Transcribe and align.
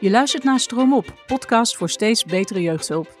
Je 0.00 0.10
luistert 0.10 0.44
naar 0.44 0.60
Stroom 0.60 0.94
Op, 0.94 1.22
podcast 1.26 1.76
voor 1.76 1.90
steeds 1.90 2.24
betere 2.24 2.62
jeugdhulp. 2.62 3.16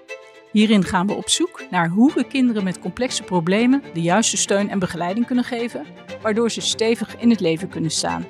Hierin 0.52 0.84
gaan 0.84 1.06
we 1.06 1.12
op 1.12 1.28
zoek 1.28 1.62
naar 1.70 1.88
hoe 1.88 2.12
we 2.14 2.24
kinderen 2.24 2.64
met 2.64 2.78
complexe 2.78 3.22
problemen 3.22 3.82
de 3.94 4.00
juiste 4.00 4.36
steun 4.36 4.70
en 4.70 4.78
begeleiding 4.78 5.26
kunnen 5.26 5.44
geven, 5.44 5.86
waardoor 6.22 6.50
ze 6.50 6.60
stevig 6.60 7.16
in 7.16 7.30
het 7.30 7.40
leven 7.40 7.68
kunnen 7.68 7.90
staan. 7.90 8.26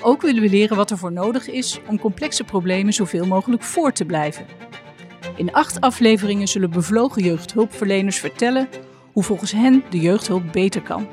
Ook 0.00 0.22
willen 0.22 0.42
we 0.42 0.48
leren 0.48 0.76
wat 0.76 0.90
er 0.90 0.98
voor 0.98 1.12
nodig 1.12 1.48
is 1.48 1.80
om 1.88 1.98
complexe 1.98 2.44
problemen 2.44 2.92
zoveel 2.92 3.26
mogelijk 3.26 3.62
voor 3.62 3.92
te 3.92 4.04
blijven. 4.04 4.46
In 5.36 5.52
acht 5.52 5.80
afleveringen 5.80 6.48
zullen 6.48 6.70
bevlogen 6.70 7.22
jeugdhulpverleners 7.22 8.18
vertellen 8.18 8.68
hoe 9.12 9.22
volgens 9.22 9.52
hen 9.52 9.84
de 9.90 10.00
jeugdhulp 10.00 10.52
beter 10.52 10.82
kan. 10.82 11.08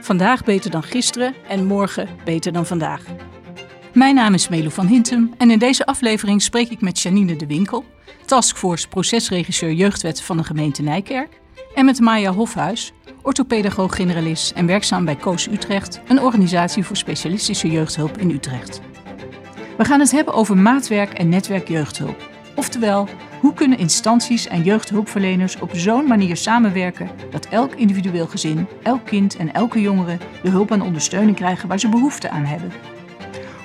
Vandaag 0.00 0.44
beter 0.44 0.70
dan 0.70 0.82
gisteren 0.82 1.34
en 1.48 1.66
morgen 1.66 2.08
beter 2.24 2.52
dan 2.52 2.66
vandaag. 2.66 3.04
Mijn 3.96 4.14
naam 4.14 4.34
is 4.34 4.48
Melo 4.48 4.68
van 4.68 4.86
Hintem 4.86 5.34
en 5.38 5.50
in 5.50 5.58
deze 5.58 5.86
aflevering 5.86 6.42
spreek 6.42 6.70
ik 6.70 6.80
met 6.80 7.00
Janine 7.00 7.36
de 7.36 7.46
Winkel, 7.46 7.84
taskforce 8.26 8.88
procesregisseur 8.88 9.72
jeugdwet 9.72 10.22
van 10.22 10.36
de 10.36 10.44
gemeente 10.44 10.82
Nijkerk, 10.82 11.40
en 11.74 11.84
met 11.84 12.00
Maya 12.00 12.32
Hofhuis, 12.32 12.92
orthopedagoog-generalist 13.22 14.50
en 14.50 14.66
werkzaam 14.66 15.04
bij 15.04 15.16
Koos 15.16 15.46
Utrecht, 15.46 16.00
een 16.08 16.20
organisatie 16.20 16.84
voor 16.84 16.96
specialistische 16.96 17.70
jeugdhulp 17.70 18.18
in 18.18 18.30
Utrecht. 18.30 18.80
We 19.76 19.84
gaan 19.84 20.00
het 20.00 20.10
hebben 20.10 20.34
over 20.34 20.56
maatwerk 20.56 21.12
en 21.12 21.28
netwerk 21.28 21.68
jeugdhulp. 21.68 22.30
Oftewel, 22.54 23.08
hoe 23.40 23.54
kunnen 23.54 23.78
instanties 23.78 24.46
en 24.46 24.62
jeugdhulpverleners 24.62 25.58
op 25.58 25.70
zo'n 25.72 26.06
manier 26.06 26.36
samenwerken 26.36 27.10
dat 27.30 27.46
elk 27.46 27.74
individueel 27.74 28.26
gezin, 28.26 28.68
elk 28.82 29.06
kind 29.06 29.36
en 29.36 29.54
elke 29.54 29.80
jongere 29.80 30.18
de 30.42 30.50
hulp 30.50 30.70
en 30.70 30.82
ondersteuning 30.82 31.36
krijgen 31.36 31.68
waar 31.68 31.80
ze 31.80 31.88
behoefte 31.88 32.30
aan 32.30 32.44
hebben? 32.44 32.95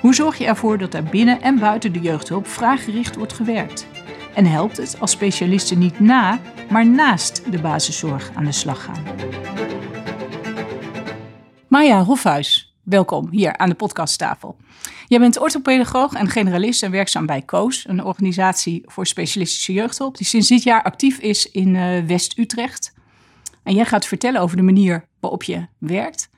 Hoe 0.02 0.14
zorg 0.14 0.38
je 0.38 0.46
ervoor 0.46 0.78
dat 0.78 0.94
er 0.94 1.02
binnen 1.02 1.42
en 1.42 1.58
buiten 1.58 1.92
de 1.92 2.00
jeugdhulp 2.00 2.46
vraaggericht 2.46 3.16
wordt 3.16 3.32
gewerkt? 3.32 3.86
En 4.34 4.46
helpt 4.46 4.76
het 4.76 5.00
als 5.00 5.10
specialisten 5.10 5.78
niet 5.78 6.00
na, 6.00 6.40
maar 6.70 6.86
naast 6.86 7.52
de 7.52 7.60
basiszorg 7.60 8.30
aan 8.34 8.44
de 8.44 8.52
slag 8.52 8.84
gaan? 8.84 9.04
Maya 11.68 12.04
Hofhuis, 12.04 12.74
welkom 12.82 13.28
hier 13.30 13.56
aan 13.56 13.68
de 13.68 13.74
podcasttafel. 13.74 14.56
Jij 15.06 15.18
bent 15.18 15.38
orthopedagoog 15.38 16.12
en 16.12 16.28
generalist 16.28 16.82
en 16.82 16.90
werkzaam 16.90 17.26
bij 17.26 17.44
COOS, 17.44 17.84
een 17.88 18.04
organisatie 18.04 18.82
voor 18.86 19.06
specialistische 19.06 19.72
jeugdhulp, 19.72 20.16
die 20.16 20.26
sinds 20.26 20.48
dit 20.48 20.62
jaar 20.62 20.82
actief 20.82 21.18
is 21.18 21.50
in 21.50 21.74
uh, 21.74 22.04
West-Utrecht. 22.06 22.94
En 23.62 23.74
jij 23.74 23.84
gaat 23.84 24.06
vertellen 24.06 24.40
over 24.40 24.56
de 24.56 24.62
manier 24.62 25.04
waarop 25.20 25.42
je 25.42 25.66
werkt. 25.78 26.30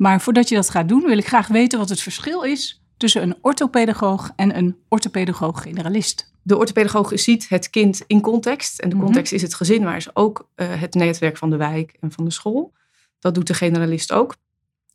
Maar 0.00 0.20
voordat 0.20 0.48
je 0.48 0.54
dat 0.54 0.70
gaat 0.70 0.88
doen, 0.88 1.02
wil 1.02 1.18
ik 1.18 1.26
graag 1.26 1.46
weten 1.46 1.78
wat 1.78 1.88
het 1.88 2.00
verschil 2.00 2.42
is 2.42 2.82
tussen 2.96 3.22
een 3.22 3.36
orthopedagoog 3.40 4.32
en 4.36 4.56
een 4.56 4.76
orthopedagoog-generalist. 4.88 6.32
De 6.42 6.56
orthopedagoog 6.56 7.12
ziet 7.14 7.48
het 7.48 7.70
kind 7.70 8.04
in 8.06 8.20
context. 8.20 8.78
En 8.78 8.88
de 8.88 8.94
mhm. 8.94 9.04
context 9.04 9.32
is 9.32 9.42
het 9.42 9.54
gezin, 9.54 9.82
maar 9.82 9.96
is 9.96 10.16
ook 10.16 10.48
uh, 10.56 10.80
het 10.80 10.94
netwerk 10.94 11.36
van 11.36 11.50
de 11.50 11.56
wijk 11.56 11.96
en 12.00 12.12
van 12.12 12.24
de 12.24 12.30
school. 12.30 12.72
Dat 13.18 13.34
doet 13.34 13.46
de 13.46 13.54
generalist 13.54 14.12
ook. 14.12 14.36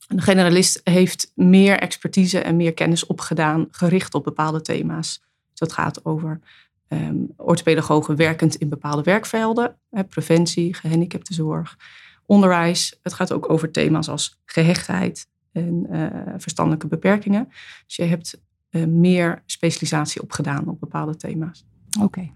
De 0.07 0.21
generalist 0.21 0.81
heeft 0.83 1.31
meer 1.35 1.79
expertise 1.79 2.39
en 2.39 2.55
meer 2.55 2.73
kennis 2.73 3.05
opgedaan, 3.05 3.67
gericht 3.71 4.13
op 4.13 4.23
bepaalde 4.23 4.61
thema's. 4.61 5.21
Dus 5.49 5.59
dat 5.59 5.73
gaat 5.73 6.05
over 6.05 6.39
um, 6.87 7.33
orthopedagogen 7.37 8.15
werkend 8.15 8.55
in 8.55 8.69
bepaalde 8.69 9.03
werkvelden, 9.03 9.75
hè, 9.89 10.03
preventie, 10.03 10.73
gehandicaptenzorg, 10.73 11.77
onderwijs. 12.25 12.99
Het 13.03 13.13
gaat 13.13 13.31
ook 13.31 13.49
over 13.49 13.71
thema's 13.71 14.09
als 14.09 14.41
gehechtheid 14.45 15.27
en 15.51 15.87
uh, 15.91 16.07
verstandelijke 16.37 16.87
beperkingen. 16.87 17.47
Dus 17.85 17.95
je 17.95 18.03
hebt 18.03 18.37
uh, 18.71 18.85
meer 18.85 19.43
specialisatie 19.45 20.21
opgedaan 20.21 20.67
op 20.67 20.79
bepaalde 20.79 21.15
thema's. 21.15 21.65
Oké. 22.01 22.29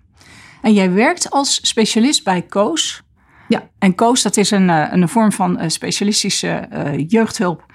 En 0.62 0.74
jij 0.74 0.92
werkt 0.92 1.30
als 1.30 1.68
specialist 1.68 2.24
bij 2.24 2.42
Koos. 2.42 3.04
Ja. 3.48 3.70
En 3.80 3.96
Koos, 3.96 4.22
dat 4.22 4.38
is 4.38 4.52
een, 4.52 4.70
een 4.70 5.10
vorm 5.10 5.32
van 5.32 5.72
specialistische 5.72 6.68
uh, 6.74 7.08
jeugdhulp. 7.08 7.66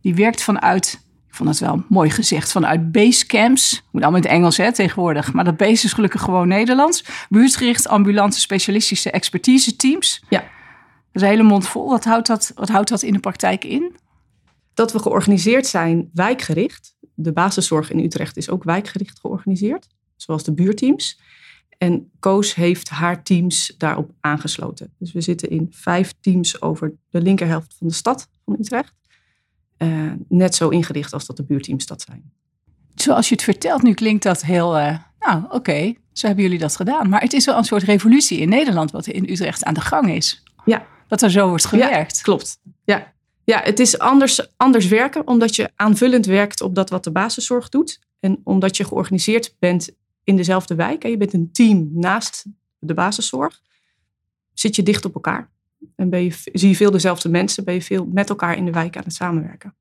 Die 0.00 0.14
werkt 0.14 0.42
vanuit, 0.42 1.00
ik 1.28 1.34
vond 1.34 1.48
het 1.48 1.58
wel 1.58 1.84
mooi 1.88 2.10
gezegd, 2.10 2.52
vanuit 2.52 2.92
basecamps. 2.92 3.82
Moet 3.90 4.02
allemaal 4.02 4.20
in 4.20 4.26
het 4.26 4.36
Engels 4.36 4.56
hè, 4.56 4.72
tegenwoordig. 4.72 5.32
Maar 5.32 5.44
dat 5.44 5.56
base 5.56 5.86
is 5.86 5.92
gelukkig 5.92 6.22
gewoon 6.22 6.48
Nederlands. 6.48 7.04
Buurtgericht, 7.28 7.88
ambulante, 7.88 8.40
specialistische 8.40 9.10
expertise 9.10 9.76
teams. 9.76 10.22
Ja. 10.28 10.44
Dat 11.12 11.22
is 11.22 11.28
een 11.28 11.34
hele 11.34 11.48
mond 11.48 11.68
vol. 11.68 11.88
Wat 11.88 12.04
houdt, 12.04 12.26
dat, 12.26 12.52
wat 12.54 12.68
houdt 12.68 12.88
dat 12.88 13.02
in 13.02 13.12
de 13.12 13.18
praktijk 13.18 13.64
in? 13.64 13.96
Dat 14.74 14.92
we 14.92 14.98
georganiseerd 14.98 15.66
zijn 15.66 16.10
wijkgericht. 16.12 16.96
De 17.14 17.32
basiszorg 17.32 17.90
in 17.90 17.98
Utrecht 17.98 18.36
is 18.36 18.50
ook 18.50 18.64
wijkgericht 18.64 19.20
georganiseerd. 19.20 19.86
Zoals 20.16 20.44
de 20.44 20.52
buurteams. 20.52 21.20
En 21.78 22.10
Koos 22.18 22.54
heeft 22.54 22.88
haar 22.88 23.22
teams 23.22 23.74
daarop 23.78 24.10
aangesloten. 24.20 24.94
Dus 24.98 25.12
we 25.12 25.20
zitten 25.20 25.50
in 25.50 25.66
vijf 25.70 26.14
teams 26.20 26.62
over 26.62 26.92
de 27.10 27.22
linkerhelft 27.22 27.74
van 27.78 27.86
de 27.86 27.92
stad 27.94 28.28
van 28.44 28.56
Utrecht. 28.58 28.94
Uh, 29.78 30.12
net 30.28 30.54
zo 30.54 30.68
ingericht 30.68 31.12
als 31.12 31.26
dat 31.26 31.36
de 31.36 31.44
buurteams 31.44 31.86
dat 31.86 32.02
zijn. 32.02 32.32
Zoals 32.94 33.28
je 33.28 33.34
het 33.34 33.44
vertelt, 33.44 33.82
nu 33.82 33.94
klinkt 33.94 34.22
dat 34.22 34.42
heel. 34.42 34.78
Uh, 34.78 34.98
nou, 35.18 35.44
oké, 35.44 35.54
okay, 35.54 35.98
zo 36.12 36.26
hebben 36.26 36.44
jullie 36.44 36.58
dat 36.58 36.76
gedaan. 36.76 37.08
Maar 37.08 37.20
het 37.20 37.32
is 37.32 37.44
wel 37.44 37.56
een 37.56 37.64
soort 37.64 37.82
revolutie 37.82 38.38
in 38.38 38.48
Nederland, 38.48 38.90
wat 38.90 39.06
in 39.06 39.30
Utrecht 39.30 39.64
aan 39.64 39.74
de 39.74 39.80
gang 39.80 40.10
is. 40.10 40.42
Ja. 40.64 40.86
Dat 41.10 41.22
er 41.22 41.30
zo 41.30 41.48
wordt 41.48 41.66
gewerkt. 41.66 42.16
Ja, 42.16 42.22
klopt. 42.22 42.60
Ja. 42.84 43.12
ja, 43.44 43.60
het 43.62 43.78
is 43.78 43.98
anders, 43.98 44.56
anders 44.56 44.88
werken, 44.88 45.26
omdat 45.26 45.56
je 45.56 45.70
aanvullend 45.76 46.26
werkt 46.26 46.60
op 46.60 46.74
dat 46.74 46.90
wat 46.90 47.04
de 47.04 47.10
basiszorg 47.10 47.68
doet. 47.68 48.00
En 48.20 48.40
omdat 48.44 48.76
je 48.76 48.84
georganiseerd 48.84 49.56
bent 49.58 49.90
in 50.24 50.36
dezelfde 50.36 50.74
wijk. 50.74 51.04
En 51.04 51.10
je 51.10 51.16
bent 51.16 51.32
een 51.32 51.52
team 51.52 51.88
naast 51.92 52.44
de 52.78 52.94
basiszorg. 52.94 53.60
Zit 54.54 54.76
je 54.76 54.82
dicht 54.82 55.04
op 55.04 55.14
elkaar. 55.14 55.50
En 55.96 56.10
ben 56.10 56.22
je, 56.22 56.34
zie 56.52 56.68
je 56.68 56.76
veel 56.76 56.90
dezelfde 56.90 57.28
mensen, 57.28 57.64
ben 57.64 57.74
je 57.74 57.82
veel 57.82 58.08
met 58.12 58.28
elkaar 58.28 58.56
in 58.56 58.64
de 58.64 58.72
wijk 58.72 58.96
aan 58.96 59.02
het 59.02 59.14
samenwerken. 59.14 59.74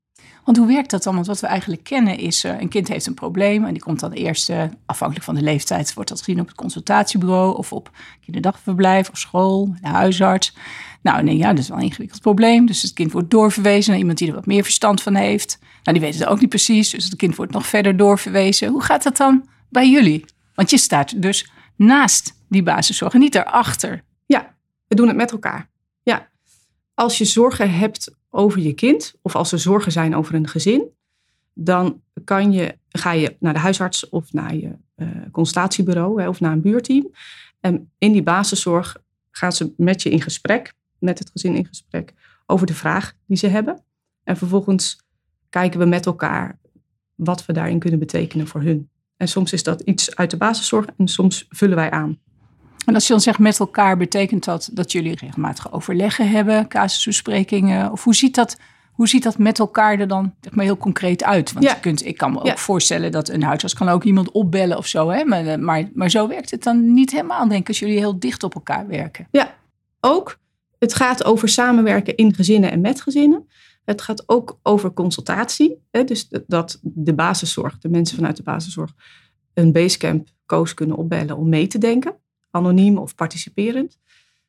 Want 0.46 0.58
hoe 0.58 0.68
werkt 0.68 0.90
dat 0.90 1.04
dan? 1.04 1.16
Want 1.16 1.28
wat 1.28 1.40
we 1.40 1.48
eigenlijk 1.48 1.84
kennen 1.84 2.18
is, 2.18 2.46
uh, 2.46 2.60
een 2.62 2.70
kind 2.70 2.88
heeft 2.88 3.06
een 3.06 3.14
probleem 3.14 3.66
en 3.66 3.74
die 3.74 3.82
komt 3.82 4.00
dan 4.00 4.12
eerst, 4.12 4.50
uh, 4.50 4.64
afhankelijk 4.86 5.26
van 5.26 5.36
de 5.36 5.42
leeftijd, 5.42 5.94
wordt 5.94 6.10
dat 6.10 6.18
gezien 6.18 6.40
op 6.40 6.48
het 6.48 6.56
consultatiebureau 6.56 7.58
of 7.58 7.74
op 7.74 7.92
kinderdagverblijf 8.22 9.10
of 9.10 9.18
school, 9.18 9.74
de 9.82 9.88
huisarts. 9.88 10.56
Nou, 11.02 11.24
nee, 11.24 11.38
ja, 11.38 11.50
dat 11.50 11.58
is 11.58 11.70
wel 11.70 11.78
een 11.78 11.84
ingewikkeld 11.84 12.22
probleem. 12.22 12.66
Dus 12.66 12.82
het 12.82 12.94
kind 12.94 13.12
wordt 13.12 13.30
doorverwezen 13.30 13.90
naar 13.90 14.00
iemand 14.00 14.18
die 14.18 14.28
er 14.28 14.34
wat 14.34 14.46
meer 14.46 14.64
verstand 14.64 15.02
van 15.02 15.16
heeft. 15.16 15.60
Nou, 15.84 15.98
die 15.98 16.08
weet 16.08 16.20
het 16.20 16.28
ook 16.28 16.40
niet 16.40 16.50
precies, 16.50 16.90
dus 16.90 17.04
het 17.04 17.16
kind 17.16 17.36
wordt 17.36 17.52
nog 17.52 17.68
verder 17.68 17.98
doorverwezen. 17.98 18.70
Hoe 18.70 18.84
gaat 18.84 19.04
dat 19.04 19.18
dan 19.18 19.50
bij 19.70 19.90
jullie? 19.90 20.26
Want 20.54 20.70
je 20.70 20.78
staat 20.78 21.22
dus 21.22 21.52
naast 21.76 22.36
die 22.50 22.64
basiszorg 22.64 23.14
en 23.14 23.20
niet 23.20 23.34
daarachter. 23.34 24.04
Ja, 24.26 24.56
we 24.88 24.96
doen 24.96 25.08
het 25.08 25.16
met 25.16 25.32
elkaar. 25.32 25.70
Ja, 26.04 26.30
als 26.94 27.18
je 27.18 27.26
zorgen 27.26 27.72
hebt 27.74 28.16
over 28.30 28.60
je 28.60 28.74
kind, 28.74 29.14
of 29.22 29.36
als 29.36 29.52
er 29.52 29.60
zorgen 29.60 29.92
zijn 29.92 30.16
over 30.16 30.36
een 30.36 30.48
gezin, 30.48 30.90
dan 31.54 32.02
kan 32.24 32.52
je, 32.52 32.78
ga 32.90 33.12
je 33.12 33.36
naar 33.40 33.54
de 33.54 33.60
huisarts 33.60 34.10
of 34.10 34.34
naar 34.34 34.56
je 34.56 34.76
uh, 34.96 35.08
consultatiebureau 35.32 36.22
hè, 36.22 36.28
of 36.28 36.40
naar 36.40 36.52
een 36.52 36.62
buurteam. 36.62 37.12
En 37.60 37.92
in 37.98 38.12
die 38.12 38.24
basiszorg 38.24 38.98
gaan 39.32 39.52
ze 39.52 39.74
met 39.78 40.02
je 40.02 40.10
in 40.10 40.22
gesprek, 40.22 40.74
met 41.00 41.20
het 41.20 41.30
gezin 41.30 41.56
in 41.56 41.66
gesprek, 41.66 42.14
over 42.46 42.68
de 42.68 42.74
vraag 42.74 43.14
die 43.26 43.38
ze 43.38 43.48
hebben. 43.48 43.84
En 44.24 44.38
vervolgens 44.38 45.00
kijken 45.50 45.80
we 45.80 45.86
met 45.86 46.06
elkaar 46.06 46.60
wat 47.16 47.46
we 47.46 47.54
daarin 47.54 47.80
kunnen 47.80 48.00
betekenen 48.00 48.48
voor 48.48 48.62
hun. 48.62 48.90
En 49.18 49.28
soms 49.28 49.54
is 49.54 49.64
dat 49.64 49.82
iets 49.82 50.16
uit 50.16 50.30
de 50.30 50.38
basiszorg 50.38 50.86
en 50.98 51.08
soms 51.08 51.46
vullen 51.50 51.76
wij 51.76 51.92
aan. 51.92 52.20
En 52.86 52.94
als 52.94 53.08
je 53.08 53.14
dan 53.14 53.22
zegt 53.22 53.40
met 53.40 53.60
elkaar, 53.60 53.98
betekent 53.98 54.44
dat 54.44 54.70
dat 54.74 54.92
jullie 54.92 55.16
regelmatig 55.16 55.72
overleggen 55.72 56.30
hebben, 56.30 56.68
casusbesprekingen? 56.68 57.92
Of 57.92 58.04
hoe 58.04 58.16
ziet 58.16 58.36
dat, 58.36 58.58
hoe 58.92 59.08
ziet 59.08 59.24
dat 59.24 59.38
met 59.38 59.60
elkaar 59.60 60.00
er 60.00 60.08
dan 60.08 60.34
zeg 60.42 60.54
maar, 60.54 60.66
heel 60.66 60.78
concreet 60.78 61.24
uit? 61.24 61.54
Want 61.54 61.66
je 61.66 61.80
kunt, 61.80 62.06
ik 62.06 62.18
kan 62.18 62.32
me 62.32 62.42
ook 62.42 62.58
voorstellen 62.58 63.12
dat 63.12 63.30
een 63.30 63.44
huisarts 63.44 63.74
kan 63.74 63.90
ook 63.90 64.04
iemand 64.04 64.32
opbellen 64.32 64.78
of 64.78 64.88
zo. 64.88 65.10
Hè? 65.10 65.24
Maar, 65.24 65.60
maar, 65.60 65.90
maar 65.94 66.10
zo 66.10 66.28
werkt 66.28 66.52
het 66.52 66.64
dan 66.64 66.94
niet 66.94 67.12
helemaal, 67.12 67.48
denk 67.48 67.62
ik, 67.62 67.68
als 67.68 67.80
jullie 67.80 67.98
heel 67.98 68.20
dicht 68.20 68.44
op 68.44 68.56
elkaar 68.56 68.88
werken. 68.88 69.28
Ja, 69.32 69.56
ook. 70.00 70.38
Het 70.80 70.94
gaat 70.94 71.24
over 71.24 71.50
samenwerken 71.50 72.16
in 72.16 72.34
gezinnen 72.34 72.72
en 72.72 72.82
met 72.82 73.02
gezinnen. 73.02 73.48
Het 73.86 74.02
gaat 74.02 74.24
ook 74.26 74.60
over 74.64 74.94
consultatie. 74.94 75.82
Hè? 75.92 76.04
Dus 76.04 76.28
dat 76.48 76.80
de 76.82 77.14
basiszorg, 77.14 77.78
de 77.78 77.90
mensen 77.90 78.16
vanuit 78.16 78.38
de 78.38 78.44
basiszorg, 78.44 78.94
een 79.54 79.72
basecamp 79.72 80.28
coach 80.46 80.74
kunnen 80.74 80.96
opbellen 80.96 81.38
om 81.38 81.50
mee 81.50 81.68
te 81.68 81.78
denken 81.78 82.16
anoniem 82.52 82.98
of 82.98 83.16
participerend. 83.16 83.98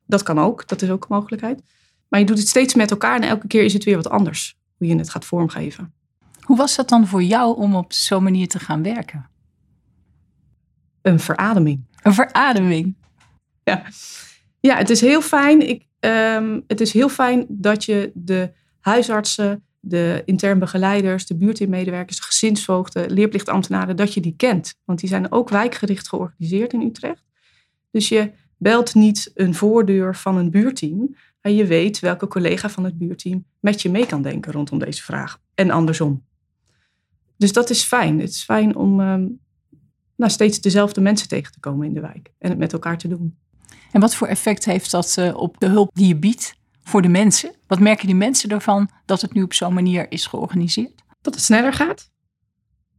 Dat 0.07 0.23
kan 0.23 0.39
ook, 0.39 0.69
dat 0.69 0.83
is 0.83 0.91
ook 0.91 1.03
een 1.03 1.17
mogelijkheid. 1.17 1.63
Maar 2.09 2.21
je 2.21 2.27
doet 2.27 2.39
het 2.39 2.49
steeds 2.49 2.75
met 2.75 2.91
elkaar 2.91 3.17
en 3.17 3.29
elke 3.29 3.47
keer 3.47 3.63
is 3.63 3.73
het 3.73 3.85
weer 3.85 3.97
wat 3.97 4.11
anders 4.11 4.59
hoe 4.77 4.87
je 4.87 4.97
het 4.97 5.11
gaat 5.11 5.25
vormgeven. 5.25 5.93
Hoe 6.41 6.57
was 6.57 6.77
dat 6.77 6.89
dan 6.89 7.07
voor 7.07 7.23
jou 7.23 7.57
om 7.57 7.75
op 7.75 7.93
zo'n 7.93 8.23
manier 8.23 8.49
te 8.49 8.59
gaan 8.59 8.83
werken? 8.83 9.31
Een 11.03 11.21
verademing. 11.21 11.85
Een 12.03 12.15
verademing. 12.15 12.97
Ja, 13.65 13.85
ja 14.61 14.77
het 14.77 14.91
is 14.91 15.01
heel 15.01 15.23
fijn. 15.23 15.69
Ik, 15.69 15.87
um, 16.01 16.65
het 16.67 16.81
is 16.81 16.93
heel 16.93 17.09
fijn 17.09 17.47
dat 17.49 17.85
je 17.85 18.11
de 18.15 18.53
huisartsen 18.81 19.65
de 19.81 20.23
intern 20.25 20.59
begeleiders, 20.59 21.27
de 21.27 21.37
buurtinmedewerkers, 21.37 22.17
de 22.17 22.23
gezinsvoogden, 22.23 23.11
leerplichtambtenaren, 23.13 23.97
dat 23.97 24.15
je 24.15 24.21
die 24.21 24.35
kent. 24.37 24.75
Want 24.85 24.99
die 24.99 25.09
zijn 25.09 25.33
ook 25.33 25.49
wijkgericht 25.49 26.09
georganiseerd 26.09 26.73
in 26.73 26.81
Utrecht. 26.81 27.25
Dus 27.91 28.09
je 28.09 28.31
belt 28.57 28.95
niet 28.95 29.31
een 29.35 29.55
voordeur 29.55 30.17
van 30.17 30.37
een 30.37 30.51
buurteam, 30.51 31.17
maar 31.43 31.53
je 31.53 31.67
weet 31.67 32.01
welke 32.01 32.29
collega 32.29 32.71
van 32.71 32.85
het 32.85 32.99
buurteam 32.99 33.45
met 33.61 33.83
je 33.83 33.91
mee 33.91 34.07
kan 34.07 34.23
denken 34.23 34.53
rondom 34.53 34.79
deze 34.79 35.03
vraag. 35.03 35.41
En 35.55 35.71
andersom. 35.71 36.25
Dus 37.37 37.53
dat 37.53 37.71
is 37.71 37.83
fijn. 37.83 38.21
Het 38.21 38.31
is 38.31 38.45
fijn 38.45 38.77
om 38.77 39.01
ehm, 39.01 39.27
nou, 40.17 40.31
steeds 40.31 40.61
dezelfde 40.61 41.01
mensen 41.01 41.29
tegen 41.29 41.53
te 41.53 41.61
komen 41.61 41.87
in 41.87 41.95
de 41.95 42.01
wijk 42.01 42.33
en 42.39 42.51
het 42.51 42.59
met 42.59 42.73
elkaar 42.73 42.99
te 42.99 43.09
doen. 43.09 43.39
En 43.93 44.01
wat 44.01 44.15
voor 44.15 44.27
effect 44.27 44.65
heeft 44.65 44.91
dat 44.91 45.17
uh, 45.19 45.37
op 45.37 45.57
de 45.59 45.67
hulp 45.67 45.91
die 45.95 46.07
je 46.07 46.17
biedt 46.17 46.55
voor 46.83 47.03
de 47.03 47.09
mensen? 47.09 47.55
Wat 47.67 47.81
merken 47.81 48.07
die 48.07 48.17
mensen 48.17 48.51
ervan 48.51 48.91
dat 49.05 49.21
het 49.21 49.33
nu 49.33 49.43
op 49.43 49.55
zo'n 49.55 49.75
manier 49.75 50.13
is 50.13 50.27
georganiseerd? 50.27 51.03
Dat 51.21 51.35
het 51.35 51.43
sneller 51.43 51.73
gaat. 51.73 52.11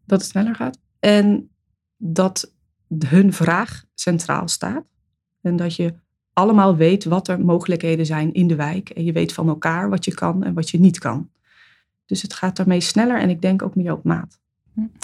Dat 0.05 0.21
het 0.21 0.29
sneller 0.29 0.55
gaat. 0.55 0.77
En 0.99 1.49
dat 1.97 2.53
hun 2.97 3.33
vraag 3.33 3.83
centraal 3.93 4.47
staat. 4.47 4.83
En 5.41 5.55
dat 5.55 5.75
je 5.75 5.93
allemaal 6.33 6.75
weet 6.75 7.03
wat 7.03 7.27
er 7.27 7.39
mogelijkheden 7.39 8.05
zijn 8.05 8.33
in 8.33 8.47
de 8.47 8.55
wijk. 8.55 8.89
En 8.89 9.03
je 9.03 9.11
weet 9.11 9.33
van 9.33 9.47
elkaar 9.47 9.89
wat 9.89 10.05
je 10.05 10.13
kan 10.13 10.43
en 10.43 10.53
wat 10.53 10.69
je 10.69 10.79
niet 10.79 10.99
kan. 10.99 11.29
Dus 12.05 12.21
het 12.21 12.33
gaat 12.33 12.55
daarmee 12.55 12.81
sneller 12.81 13.19
en 13.19 13.29
ik 13.29 13.41
denk 13.41 13.61
ook 13.61 13.75
meer 13.75 13.93
op 13.93 14.03
maat. 14.03 14.39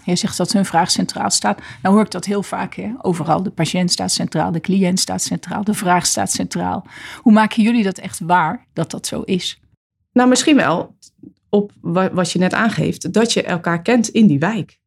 Je 0.06 0.16
zegt 0.16 0.38
dat 0.38 0.52
hun 0.52 0.66
vraag 0.66 0.92
centraal 0.92 1.30
staat. 1.30 1.62
Nou 1.82 1.96
hoor 1.96 2.04
ik 2.04 2.12
dat 2.12 2.26
heel 2.26 2.44
vaak. 2.44 2.76
Hè? 2.76 2.92
Overal, 3.02 3.44
de 3.44 3.50
patiënt 3.50 3.92
staat 3.92 4.12
centraal, 4.12 4.52
de 4.52 4.60
cliënt 4.60 5.00
staat 5.00 5.22
centraal, 5.22 5.64
de 5.64 5.74
vraag 5.74 6.06
staat 6.06 6.32
centraal. 6.32 6.86
Hoe 7.22 7.34
maken 7.34 7.64
jullie 7.64 7.84
dat 7.84 7.98
echt 7.98 8.20
waar, 8.20 8.66
dat 8.74 8.92
dat 8.92 9.08
zo 9.08 9.22
is? 9.22 9.62
Nou, 10.12 10.30
misschien 10.30 10.56
wel 10.56 10.96
op 11.50 11.72
wat 12.12 12.32
je 12.32 12.40
net 12.40 12.54
aangeeft, 12.54 13.14
dat 13.14 13.34
je 13.34 13.44
elkaar 13.44 13.82
kent 13.82 14.08
in 14.08 14.28
die 14.28 14.40
wijk. 14.40 14.80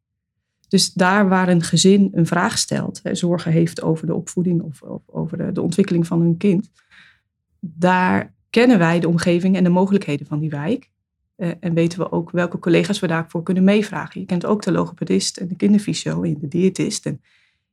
Dus 0.67 0.93
daar 0.93 1.29
waar 1.29 1.49
een 1.49 1.63
gezin 1.63 2.09
een 2.13 2.25
vraag 2.25 2.57
stelt, 2.57 2.99
hè, 3.03 3.15
zorgen 3.15 3.51
heeft 3.51 3.81
over 3.81 4.07
de 4.07 4.15
opvoeding 4.15 4.61
of, 4.61 4.81
of 4.81 5.01
over 5.05 5.53
de, 5.53 5.61
ontwikkeling 5.61 6.07
van 6.07 6.21
hun 6.21 6.37
kind, 6.37 6.69
daar 7.59 8.33
kennen 8.49 8.79
wij 8.79 8.99
de 8.99 9.07
omgeving 9.07 9.55
en 9.55 9.63
de 9.63 9.69
mogelijkheden 9.69 10.27
van 10.27 10.39
die 10.39 10.49
wijk. 10.49 10.91
Uh, 11.41 11.51
en 11.59 11.73
weten 11.73 11.99
we 11.99 12.11
ook 12.11 12.31
welke 12.31 12.59
collega's 12.59 12.99
we 12.99 13.07
daarvoor 13.07 13.43
kunnen 13.43 13.63
meevragen. 13.63 14.19
Je 14.19 14.25
kent 14.25 14.45
ook 14.45 14.61
de 14.61 14.71
logopedist 14.71 15.37
en 15.37 15.47
de 15.47 15.55
kinderfysio 15.55 16.23
en 16.23 16.37
de 16.39 16.47
diëtist. 16.47 17.05
En 17.05 17.21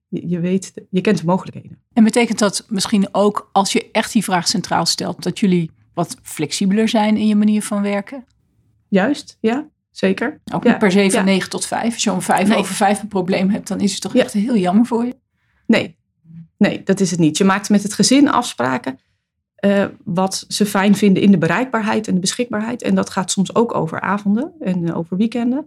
je, 0.08 0.28
je, 0.28 0.40
weet, 0.40 0.72
je 0.90 1.00
kent 1.00 1.18
de 1.18 1.26
mogelijkheden. 1.26 1.78
En 1.92 2.04
betekent 2.04 2.38
dat 2.38 2.66
misschien 2.68 3.08
ook 3.12 3.48
als 3.52 3.72
je 3.72 3.90
echt 3.92 4.12
die 4.12 4.24
vraag 4.24 4.48
centraal 4.48 4.86
stelt, 4.86 5.22
dat 5.22 5.38
jullie 5.38 5.70
wat 5.94 6.16
flexibeler 6.22 6.88
zijn 6.88 7.16
in 7.16 7.26
je 7.26 7.36
manier 7.36 7.62
van 7.62 7.82
werken? 7.82 8.24
Juist, 8.88 9.38
ja. 9.40 9.68
Zeker. 9.90 10.40
Ook 10.52 10.64
niet 10.64 10.78
per 10.78 10.92
se 10.92 11.10
van 11.10 11.24
9 11.24 11.50
tot 11.50 11.66
5. 11.66 11.92
Als 11.92 12.04
je 12.04 12.12
om 12.12 12.22
5 12.22 12.54
over 12.54 12.74
5 12.74 13.02
een 13.02 13.08
probleem 13.08 13.50
hebt, 13.50 13.68
dan 13.68 13.80
is 13.80 13.92
het 13.92 14.00
toch 14.00 14.14
echt 14.14 14.32
heel 14.32 14.56
jammer 14.56 14.86
voor 14.86 15.04
je? 15.04 15.16
Nee. 15.66 15.96
nee, 16.58 16.82
dat 16.82 17.00
is 17.00 17.10
het 17.10 17.20
niet. 17.20 17.38
Je 17.38 17.44
maakt 17.44 17.68
met 17.68 17.82
het 17.82 17.94
gezin 17.94 18.28
afspraken 18.30 18.98
uh, 19.60 19.84
wat 20.04 20.44
ze 20.48 20.66
fijn 20.66 20.94
vinden 20.94 21.22
in 21.22 21.30
de 21.30 21.38
bereikbaarheid 21.38 22.08
en 22.08 22.14
de 22.14 22.20
beschikbaarheid. 22.20 22.82
En 22.82 22.94
dat 22.94 23.10
gaat 23.10 23.30
soms 23.30 23.54
ook 23.54 23.74
over 23.74 24.00
avonden 24.00 24.52
en 24.60 24.82
uh, 24.82 24.96
over 24.96 25.16
weekenden. 25.16 25.64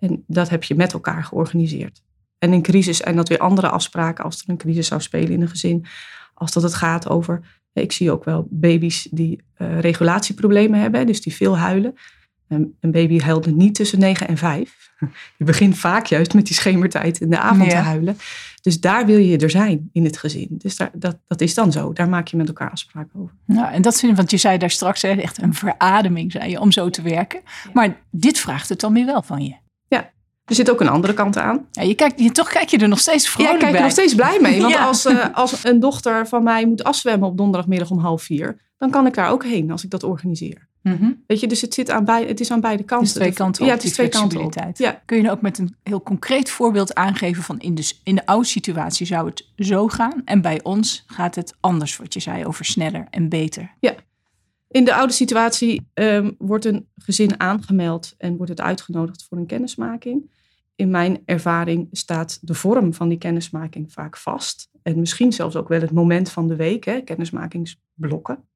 En 0.00 0.24
dat 0.26 0.48
heb 0.48 0.64
je 0.64 0.74
met 0.74 0.92
elkaar 0.92 1.24
georganiseerd. 1.24 2.02
En 2.38 2.52
in 2.52 2.62
crisis 2.62 2.96
zijn 2.96 3.16
dat 3.16 3.28
weer 3.28 3.38
andere 3.38 3.68
afspraken 3.68 4.24
als 4.24 4.42
er 4.42 4.48
een 4.50 4.56
crisis 4.56 4.86
zou 4.86 5.00
spelen 5.00 5.30
in 5.30 5.42
een 5.42 5.48
gezin. 5.48 5.86
Als 6.34 6.52
dat 6.52 6.62
het 6.62 6.74
gaat 6.74 7.08
over, 7.08 7.40
ik 7.72 7.92
zie 7.92 8.10
ook 8.10 8.24
wel 8.24 8.46
baby's 8.50 9.08
die 9.10 9.42
uh, 9.58 9.80
regulatieproblemen 9.80 10.80
hebben, 10.80 11.06
dus 11.06 11.22
die 11.22 11.34
veel 11.34 11.58
huilen. 11.58 11.94
Een, 12.48 12.76
baby 12.80 13.18
huilde 13.18 13.50
niet 13.50 13.74
tussen 13.74 13.98
9 13.98 14.28
en 14.28 14.36
5. 14.36 14.90
Je 15.38 15.44
begint 15.44 15.78
vaak 15.78 16.06
juist 16.06 16.34
met 16.34 16.46
die 16.46 16.54
schemertijd 16.54 17.20
in 17.20 17.30
de 17.30 17.38
avond 17.38 17.70
te 17.70 17.76
huilen. 17.76 18.16
Dus 18.60 18.80
daar 18.80 19.06
wil 19.06 19.18
je 19.18 19.38
er 19.38 19.50
zijn 19.50 19.88
in 19.92 20.04
het 20.04 20.16
gezin. 20.16 20.48
Dus 20.50 20.76
daar, 20.76 20.90
dat, 20.94 21.16
dat 21.26 21.40
is 21.40 21.54
dan 21.54 21.72
zo. 21.72 21.92
Daar 21.92 22.08
maak 22.08 22.28
je 22.28 22.36
met 22.36 22.48
elkaar 22.48 22.70
afspraken 22.70 23.20
over. 23.20 23.34
Nou, 23.46 23.72
en 23.72 23.82
dat 23.82 23.98
vind 23.98 24.10
ik, 24.12 24.16
want 24.16 24.30
je 24.30 24.36
zei 24.36 24.58
daar 24.58 24.70
straks 24.70 25.02
echt 25.02 25.42
een 25.42 25.54
verademing, 25.54 26.32
zei 26.32 26.50
je, 26.50 26.60
om 26.60 26.72
zo 26.72 26.90
te 26.90 27.02
werken. 27.02 27.40
Maar 27.72 28.02
dit 28.10 28.38
vraagt 28.38 28.68
het 28.68 28.80
dan 28.80 28.92
weer 28.92 29.06
wel 29.06 29.22
van 29.22 29.44
je. 29.44 29.54
Ja, 29.88 30.10
er 30.44 30.54
zit 30.54 30.70
ook 30.70 30.80
een 30.80 30.88
andere 30.88 31.14
kant 31.14 31.36
aan. 31.36 31.66
Ja, 31.70 31.82
je 31.82 31.94
kijkt, 31.94 32.20
je, 32.20 32.30
toch 32.30 32.48
kijk 32.48 32.68
je 32.68 32.78
er 32.78 32.88
nog 32.88 32.98
steeds 32.98 33.28
vrolijk 33.28 33.52
bij. 33.52 33.60
Ja, 33.60 33.66
kijk 33.66 33.78
er 33.78 33.82
nog 33.82 33.92
steeds 33.92 34.14
blij 34.14 34.38
mee. 34.40 34.60
Want 34.60 34.76
als, 34.88 35.06
uh, 35.06 35.24
als 35.32 35.64
een 35.64 35.80
dochter 35.80 36.28
van 36.28 36.42
mij 36.42 36.66
moet 36.66 36.84
afzwemmen 36.84 37.28
op 37.28 37.36
donderdagmiddag 37.36 37.90
om 37.90 37.98
half 37.98 38.22
vier, 38.22 38.60
dan 38.76 38.90
kan 38.90 39.06
ik 39.06 39.14
daar 39.14 39.30
ook 39.30 39.44
heen 39.44 39.70
als 39.70 39.84
ik 39.84 39.90
dat 39.90 40.02
organiseer. 40.02 40.67
Mm 40.82 41.22
Weet 41.26 41.40
je, 41.40 41.46
dus 41.46 41.60
het, 41.60 41.74
zit 41.74 41.90
aan 41.90 42.04
beide, 42.04 42.28
het 42.28 42.40
is 42.40 42.50
aan 42.50 42.60
beide 42.60 42.82
kanten. 42.82 43.06
Het 43.06 43.16
is 43.16 43.22
twee 43.22 43.32
kanten 43.32 43.62
op, 43.62 43.68
ja, 43.68 43.74
het 43.74 43.84
is 43.84 43.92
twee 43.92 44.08
kanten 44.08 44.40
op. 44.40 44.54
Ja. 44.74 45.02
Kun 45.04 45.16
je 45.16 45.22
nou 45.22 45.36
ook 45.36 45.42
met 45.42 45.58
een 45.58 45.76
heel 45.82 46.02
concreet 46.02 46.50
voorbeeld 46.50 46.94
aangeven 46.94 47.42
van 47.42 47.58
in 47.58 47.74
de, 47.74 47.92
in 48.02 48.14
de 48.14 48.26
oude 48.26 48.46
situatie 48.46 49.06
zou 49.06 49.28
het 49.28 49.48
zo 49.56 49.88
gaan 49.88 50.22
en 50.24 50.40
bij 50.40 50.62
ons 50.62 51.04
gaat 51.06 51.34
het 51.34 51.56
anders, 51.60 51.96
wat 51.96 52.14
je 52.14 52.20
zei, 52.20 52.46
over 52.46 52.64
sneller 52.64 53.06
en 53.10 53.28
beter. 53.28 53.74
Ja, 53.80 53.94
in 54.68 54.84
de 54.84 54.94
oude 54.94 55.12
situatie 55.12 55.88
um, 55.94 56.34
wordt 56.38 56.64
een 56.64 56.88
gezin 56.94 57.40
aangemeld 57.40 58.14
en 58.18 58.36
wordt 58.36 58.50
het 58.50 58.60
uitgenodigd 58.60 59.24
voor 59.28 59.38
een 59.38 59.46
kennismaking. 59.46 60.30
In 60.74 60.90
mijn 60.90 61.22
ervaring 61.24 61.88
staat 61.92 62.38
de 62.42 62.54
vorm 62.54 62.94
van 62.94 63.08
die 63.08 63.18
kennismaking 63.18 63.92
vaak 63.92 64.16
vast. 64.16 64.70
En 64.82 64.98
misschien 64.98 65.32
zelfs 65.32 65.56
ook 65.56 65.68
wel 65.68 65.80
het 65.80 65.92
moment 65.92 66.30
van 66.30 66.48
de 66.48 66.56
week, 66.56 66.84
hè, 66.84 67.00
kennismakingsblokken. 67.00 68.48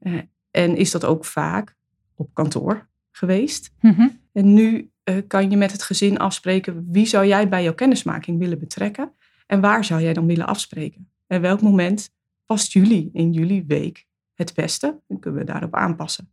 Uh, 0.00 0.20
en 0.58 0.76
is 0.76 0.90
dat 0.90 1.04
ook 1.04 1.24
vaak 1.24 1.74
op 2.14 2.34
kantoor 2.34 2.88
geweest. 3.10 3.70
Mhm. 3.80 4.08
En 4.32 4.54
nu 4.54 4.90
uh, 5.04 5.16
kan 5.26 5.50
je 5.50 5.56
met 5.56 5.72
het 5.72 5.82
gezin 5.82 6.18
afspreken 6.18 6.86
wie 6.90 7.06
zou 7.06 7.26
jij 7.26 7.48
bij 7.48 7.62
jouw 7.62 7.74
kennismaking 7.74 8.38
willen 8.38 8.58
betrekken 8.58 9.12
en 9.46 9.60
waar 9.60 9.84
zou 9.84 10.02
jij 10.02 10.12
dan 10.12 10.26
willen 10.26 10.46
afspreken. 10.46 11.10
En 11.26 11.40
welk 11.40 11.60
moment 11.60 12.10
past 12.46 12.72
jullie 12.72 13.10
in 13.12 13.32
jullie 13.32 13.64
week 13.66 14.06
het 14.34 14.54
beste? 14.54 15.00
Dan 15.08 15.18
kunnen 15.18 15.40
we 15.40 15.46
daarop 15.46 15.74
aanpassen. 15.74 16.32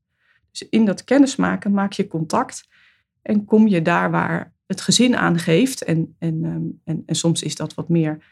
Dus 0.51 0.69
in 0.69 0.85
dat 0.85 1.03
kennismaken 1.03 1.71
maak 1.71 1.93
je 1.93 2.07
contact 2.07 2.67
en 3.21 3.45
kom 3.45 3.67
je 3.67 3.81
daar 3.81 4.11
waar 4.11 4.53
het 4.65 4.81
gezin 4.81 5.15
aangeeft. 5.15 5.83
En, 5.83 6.15
en, 6.19 6.43
um, 6.43 6.81
en, 6.83 7.03
en 7.05 7.15
soms 7.15 7.43
is 7.43 7.55
dat 7.55 7.73
wat 7.73 7.89
meer 7.89 8.23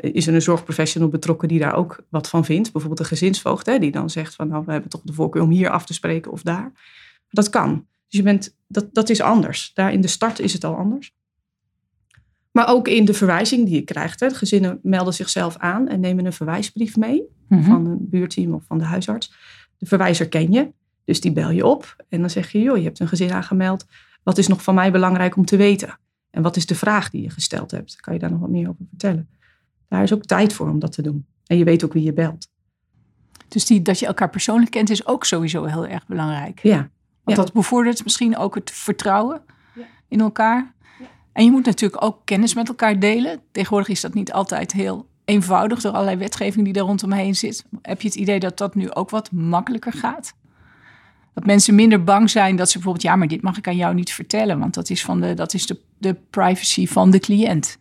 is 0.00 0.26
er 0.26 0.34
een 0.34 0.42
zorgprofessional 0.42 1.08
betrokken 1.08 1.48
die 1.48 1.58
daar 1.58 1.74
ook 1.74 2.04
wat 2.08 2.28
van 2.28 2.44
vindt? 2.44 2.72
Bijvoorbeeld 2.72 3.00
een 3.00 3.06
gezinsvoogd, 3.06 3.80
die 3.80 3.90
dan 3.90 4.10
zegt 4.10 4.34
van 4.34 4.48
nou, 4.48 4.62
we 4.66 4.72
hebben 4.72 4.90
toch 4.90 5.02
de 5.04 5.12
voorkeur 5.12 5.42
om 5.42 5.50
hier 5.50 5.70
af 5.70 5.86
te 5.86 5.94
spreken 5.94 6.32
of 6.32 6.42
daar. 6.42 6.72
Dat 7.30 7.50
kan. 7.50 7.86
Dus 8.08 8.18
je 8.18 8.22
bent, 8.22 8.56
dat, 8.66 8.94
dat 8.94 9.08
is 9.08 9.20
anders. 9.20 9.70
Daar 9.74 9.92
in 9.92 10.00
de 10.00 10.08
start 10.08 10.38
is 10.38 10.52
het 10.52 10.64
al 10.64 10.76
anders. 10.76 11.14
Maar 12.50 12.68
ook 12.68 12.88
in 12.88 13.04
de 13.04 13.14
verwijzing 13.14 13.64
die 13.64 13.74
je 13.74 13.82
krijgt. 13.82 14.18
De 14.18 14.34
gezinnen 14.34 14.78
melden 14.82 15.14
zichzelf 15.14 15.56
aan 15.56 15.88
en 15.88 16.00
nemen 16.00 16.26
een 16.26 16.32
verwijsbrief 16.32 16.96
mee 16.96 17.22
mhm. 17.48 17.62
van 17.62 17.86
een 17.86 18.08
buurteam 18.08 18.54
of 18.54 18.64
van 18.64 18.78
de 18.78 18.84
huisarts. 18.84 19.34
De 19.78 19.86
verwijzer 19.86 20.28
ken 20.28 20.52
je, 20.52 20.72
dus 21.04 21.20
die 21.20 21.32
bel 21.32 21.50
je 21.50 21.66
op 21.66 22.04
en 22.08 22.20
dan 22.20 22.30
zeg 22.30 22.52
je, 22.52 22.60
joh, 22.60 22.76
je 22.76 22.84
hebt 22.84 23.00
een 23.00 23.08
gezin 23.08 23.32
aangemeld. 23.32 23.86
Wat 24.22 24.38
is 24.38 24.46
nog 24.46 24.62
van 24.62 24.74
mij 24.74 24.92
belangrijk 24.92 25.36
om 25.36 25.44
te 25.44 25.56
weten? 25.56 25.98
En 26.30 26.42
wat 26.42 26.56
is 26.56 26.66
de 26.66 26.74
vraag 26.74 27.10
die 27.10 27.22
je 27.22 27.30
gesteld 27.30 27.70
hebt? 27.70 28.00
Kan 28.00 28.14
je 28.14 28.18
daar 28.18 28.30
nog 28.30 28.40
wat 28.40 28.50
meer 28.50 28.68
over 28.68 28.84
vertellen? 28.88 29.28
Daar 29.88 30.02
is 30.02 30.12
ook 30.12 30.24
tijd 30.24 30.52
voor 30.52 30.68
om 30.68 30.78
dat 30.78 30.92
te 30.92 31.02
doen. 31.02 31.26
En 31.46 31.58
je 31.58 31.64
weet 31.64 31.84
ook 31.84 31.92
wie 31.92 32.02
je 32.02 32.12
belt. 32.12 32.48
Dus 33.48 33.66
die, 33.66 33.82
dat 33.82 33.98
je 33.98 34.06
elkaar 34.06 34.30
persoonlijk 34.30 34.70
kent 34.70 34.90
is 34.90 35.06
ook 35.06 35.24
sowieso 35.24 35.64
heel 35.64 35.86
erg 35.86 36.06
belangrijk. 36.06 36.60
Ja. 36.62 36.88
Want 37.22 37.36
dat 37.36 37.52
bevordert 37.52 38.04
misschien 38.04 38.36
ook 38.36 38.54
het 38.54 38.70
vertrouwen 38.70 39.42
ja. 39.74 39.82
in 40.08 40.20
elkaar. 40.20 40.72
Ja. 40.98 41.06
En 41.32 41.44
je 41.44 41.50
moet 41.50 41.64
natuurlijk 41.64 42.04
ook 42.04 42.20
kennis 42.24 42.54
met 42.54 42.68
elkaar 42.68 42.98
delen. 42.98 43.40
Tegenwoordig 43.52 43.88
is 43.88 44.00
dat 44.00 44.14
niet 44.14 44.32
altijd 44.32 44.72
heel 44.72 45.06
eenvoudig 45.24 45.80
door 45.80 45.92
allerlei 45.92 46.16
wetgeving 46.16 46.64
die 46.64 46.72
daar 46.72 46.84
rondomheen 46.84 47.36
zit. 47.36 47.64
Heb 47.82 48.00
je 48.00 48.08
het 48.08 48.16
idee 48.16 48.40
dat 48.40 48.58
dat 48.58 48.74
nu 48.74 48.92
ook 48.92 49.10
wat 49.10 49.32
makkelijker 49.32 49.92
gaat? 49.92 50.34
Dat 51.34 51.46
mensen 51.46 51.74
minder 51.74 52.04
bang 52.04 52.30
zijn 52.30 52.56
dat 52.56 52.66
ze 52.66 52.74
bijvoorbeeld, 52.74 53.04
ja, 53.04 53.16
maar 53.16 53.28
dit 53.28 53.42
mag 53.42 53.58
ik 53.58 53.68
aan 53.68 53.76
jou 53.76 53.94
niet 53.94 54.12
vertellen, 54.12 54.58
want 54.58 54.74
dat 54.74 54.90
is, 54.90 55.04
van 55.04 55.20
de, 55.20 55.34
dat 55.34 55.54
is 55.54 55.66
de, 55.66 55.80
de 55.98 56.14
privacy 56.30 56.86
van 56.86 57.10
de 57.10 57.18
cliënt. 57.18 57.78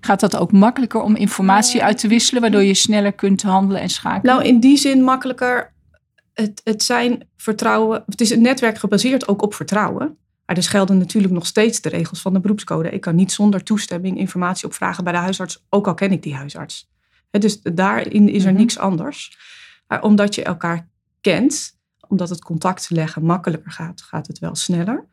Gaat 0.00 0.20
dat 0.20 0.36
ook 0.36 0.52
makkelijker 0.52 1.00
om 1.00 1.16
informatie 1.16 1.82
uit 1.82 1.98
te 1.98 2.08
wisselen, 2.08 2.42
waardoor 2.42 2.62
je 2.62 2.74
sneller 2.74 3.12
kunt 3.12 3.42
handelen 3.42 3.82
en 3.82 3.88
schakelen? 3.88 4.34
Nou, 4.34 4.48
in 4.48 4.60
die 4.60 4.76
zin 4.76 5.02
makkelijker. 5.02 5.74
Het, 6.32 6.60
het 6.64 6.82
zijn 6.82 7.28
vertrouwen. 7.36 8.02
Het 8.06 8.20
is 8.20 8.30
een 8.30 8.42
netwerk 8.42 8.78
gebaseerd 8.78 9.28
ook 9.28 9.42
op 9.42 9.54
vertrouwen. 9.54 10.16
Maar 10.46 10.56
er 10.56 10.62
gelden 10.62 10.98
natuurlijk 10.98 11.32
nog 11.32 11.46
steeds 11.46 11.80
de 11.80 11.88
regels 11.88 12.20
van 12.20 12.32
de 12.32 12.40
beroepscode. 12.40 12.90
Ik 12.90 13.00
kan 13.00 13.14
niet 13.14 13.32
zonder 13.32 13.62
toestemming 13.62 14.18
informatie 14.18 14.66
opvragen 14.66 15.04
bij 15.04 15.12
de 15.12 15.18
huisarts, 15.18 15.64
ook 15.68 15.86
al 15.86 15.94
ken 15.94 16.12
ik 16.12 16.22
die 16.22 16.34
huisarts. 16.34 16.88
dus 17.30 17.62
daarin 17.62 18.28
is 18.28 18.44
er 18.44 18.52
mm 18.52 18.58
niks 18.58 18.78
anders. 18.78 19.38
Maar 19.86 20.02
omdat 20.02 20.34
je 20.34 20.42
elkaar 20.42 20.88
kent, 21.20 21.78
omdat 22.08 22.28
het 22.28 22.44
contact 22.44 22.90
leggen 22.90 23.24
makkelijker 23.24 23.72
gaat, 23.72 24.02
gaat 24.02 24.26
het 24.26 24.38
wel 24.38 24.54
sneller. 24.54 25.06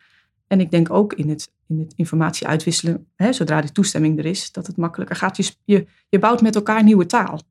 En 0.48 0.60
ik 0.60 0.72
denk 0.72 0.90
ook 0.90 1.14
in 1.14 1.30
het, 1.30 1.52
in 1.68 1.80
het 1.80 1.94
informatie 1.96 2.48
uitwisselen, 2.48 3.08
hè, 3.16 3.34
zodra 3.34 3.62
de 3.62 3.72
toestemming 3.72 4.20
er 4.20 4.26
is, 4.26 4.52
dat 4.52 4.68
het 4.68 4.78
makkelijker 4.78 5.16
gaat. 5.16 5.38
Je, 5.38 5.54
je, 5.64 5.88
je 6.10 6.20
bouwt 6.20 6.42
met 6.42 6.56
elkaar 6.56 6.84
nieuwe 6.84 7.06
taal. 7.06 7.42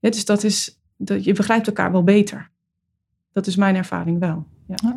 dus 0.00 0.24
dat 0.24 0.44
is, 0.44 0.80
dat, 0.96 1.24
je 1.24 1.32
begrijpt 1.32 1.66
elkaar 1.66 1.92
wel 1.92 2.04
beter. 2.04 2.50
Dat 3.32 3.46
is 3.46 3.56
mijn 3.56 3.76
ervaring 3.76 4.18
wel. 4.18 4.46
Ja. 4.66 4.96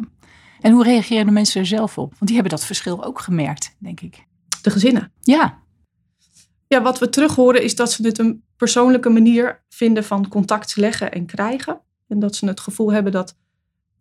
En 0.60 0.72
hoe 0.72 0.84
reageren 0.84 1.26
de 1.26 1.32
mensen 1.32 1.62
er 1.62 1.68
zelf 1.68 1.98
op? 1.98 2.10
Want 2.10 2.26
die 2.26 2.34
hebben 2.34 2.52
dat 2.52 2.66
verschil 2.66 3.04
ook 3.04 3.20
gemerkt, 3.20 3.76
denk 3.80 4.02
ik. 4.02 4.26
De 4.62 4.70
gezinnen. 4.70 5.12
Ja. 5.20 5.60
Ja, 6.68 6.82
wat 6.82 7.00
we 7.00 7.10
terug 7.10 7.36
horen 7.36 7.64
is 7.64 7.76
dat 7.76 7.92
ze 7.92 8.08
het 8.08 8.18
een 8.18 8.44
persoonlijke 8.56 9.10
manier 9.10 9.64
vinden 9.70 10.04
van 10.04 10.28
contact 10.28 10.76
leggen 10.76 11.12
en 11.12 11.26
krijgen. 11.26 11.82
En 12.08 12.20
dat 12.20 12.36
ze 12.36 12.46
het 12.46 12.60
gevoel 12.60 12.92
hebben 12.92 13.12
dat 13.12 13.36